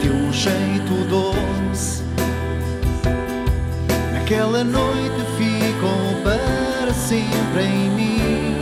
teu 0.00 0.32
jeito 0.32 1.04
doce. 1.10 2.02
Naquela 4.14 4.64
noite 4.64 5.20
ficou 5.36 6.22
para 6.24 6.94
sempre 6.94 7.62
em 7.62 7.90
mim. 7.90 8.56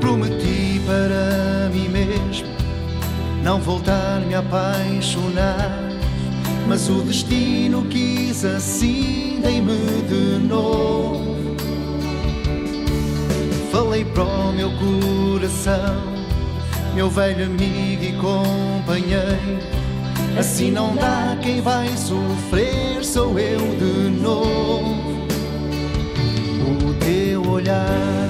Prometi 0.00 0.82
para 0.84 1.70
mim 1.72 1.88
mesmo 1.88 2.48
não 3.42 3.58
voltar-me 3.60 4.34
a 4.34 4.40
apaixonar. 4.40 5.88
Mas 6.68 6.88
o 6.88 7.02
destino 7.02 7.82
quis 7.86 8.44
assim, 8.44 9.40
dei-me 9.42 10.02
de 10.06 10.46
novo 10.46 11.49
velho 17.10 17.44
amigo 17.44 18.02
e 18.02 18.12
companheiro. 18.12 19.58
Assim 20.38 20.70
não 20.70 20.94
dá, 20.94 21.36
quem 21.42 21.60
vai 21.60 21.88
sofrer 21.96 23.04
sou 23.04 23.38
eu 23.38 23.58
de 23.58 24.08
novo. 24.22 25.26
O 26.88 26.94
teu 26.94 27.42
olhar, 27.50 28.28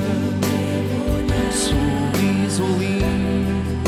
sorriso 1.52 2.64
lindo. 2.78 3.80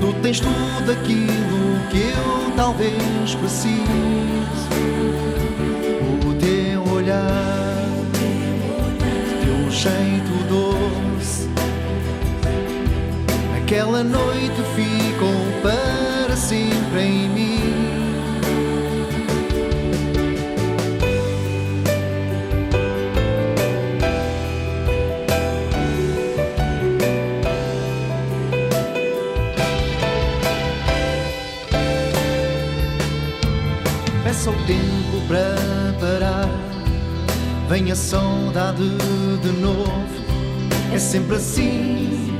Tu 0.00 0.12
tens 0.22 0.40
tudo 0.40 0.90
aquilo 0.90 1.88
que 1.90 1.98
eu 1.98 2.56
talvez 2.56 3.34
precise. 3.38 3.80
O 6.26 6.34
teu 6.34 6.94
olhar, 6.94 7.49
jeito 9.80 10.30
doce 10.50 11.48
Aquela 13.56 14.04
noite 14.04 14.60
ficou 14.76 15.32
para 15.62 16.36
sempre 16.36 17.00
em 17.00 17.28
mim. 17.30 17.69
Vem 37.70 37.92
a 37.92 37.94
saudade 37.94 38.82
de 39.42 39.52
novo. 39.60 39.86
É 40.92 40.98
sempre 40.98 41.36
assim 41.36 42.36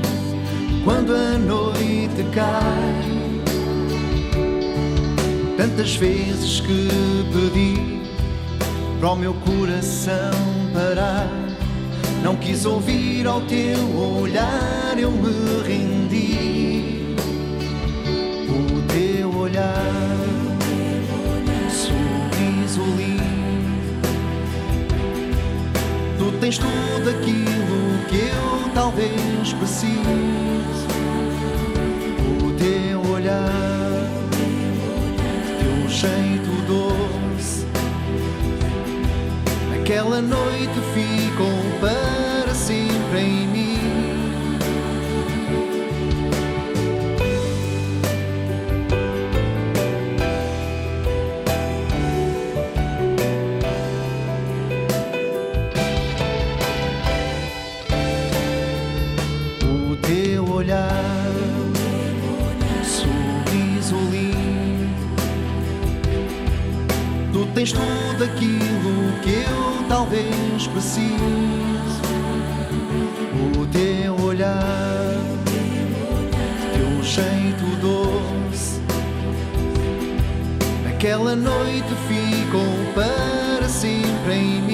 quando 0.83 1.15
a 1.15 1.37
noite 1.37 2.21
cai. 2.33 3.31
Tantas 5.55 5.95
vezes 5.95 6.59
que 6.59 6.89
pedi 7.31 8.01
para 8.99 9.11
o 9.11 9.15
meu 9.15 9.33
coração 9.35 10.33
parar. 10.73 11.29
Não 12.21 12.35
quis 12.35 12.65
ouvir 12.65 13.25
ao 13.25 13.39
teu 13.43 13.79
olhar, 13.97 14.99
eu 14.99 15.11
me 15.11 15.63
rendi. 15.65 17.15
O 18.49 18.81
teu 18.91 19.33
olhar, 19.33 20.20
tens 26.41 26.57
tudo 26.57 27.09
aquilo 27.09 28.05
que 28.09 28.17
eu 28.17 28.73
talvez 28.73 29.53
precise 29.53 30.41
olhar, 33.21 34.09
teu 35.59 35.89
jeito 35.89 36.49
doce. 36.67 37.67
Aquela 39.79 40.21
noite 40.21 40.73
ficou 40.95 41.79
para 41.79 42.55
sempre 42.55 43.19
em 43.19 43.47
mim. 43.47 43.70
Tens 67.61 67.73
tudo 67.73 68.23
aquilo 68.23 69.21
que 69.21 69.29
eu 69.29 69.87
talvez 69.87 70.65
precise. 70.73 71.11
O 73.55 73.67
teu 73.67 74.15
olhar, 74.25 75.15
teu 76.73 77.03
jeito 77.03 77.63
doce. 77.79 78.81
Aquela 80.89 81.35
noite 81.35 81.93
ficou 82.07 82.93
para 82.95 83.69
sempre 83.69 84.33
em 84.33 84.61
mim. 84.63 84.70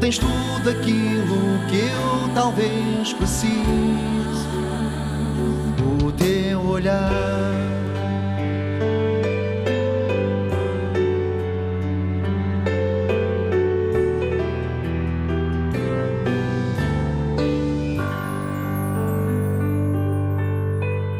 Tens 0.00 0.18
tudo 0.18 0.70
aquilo 0.70 1.58
que 1.68 1.76
eu 1.76 2.34
talvez 2.34 3.12
precise. 3.12 3.54
O 6.04 6.12
teu 6.12 6.60
olhar 6.60 7.63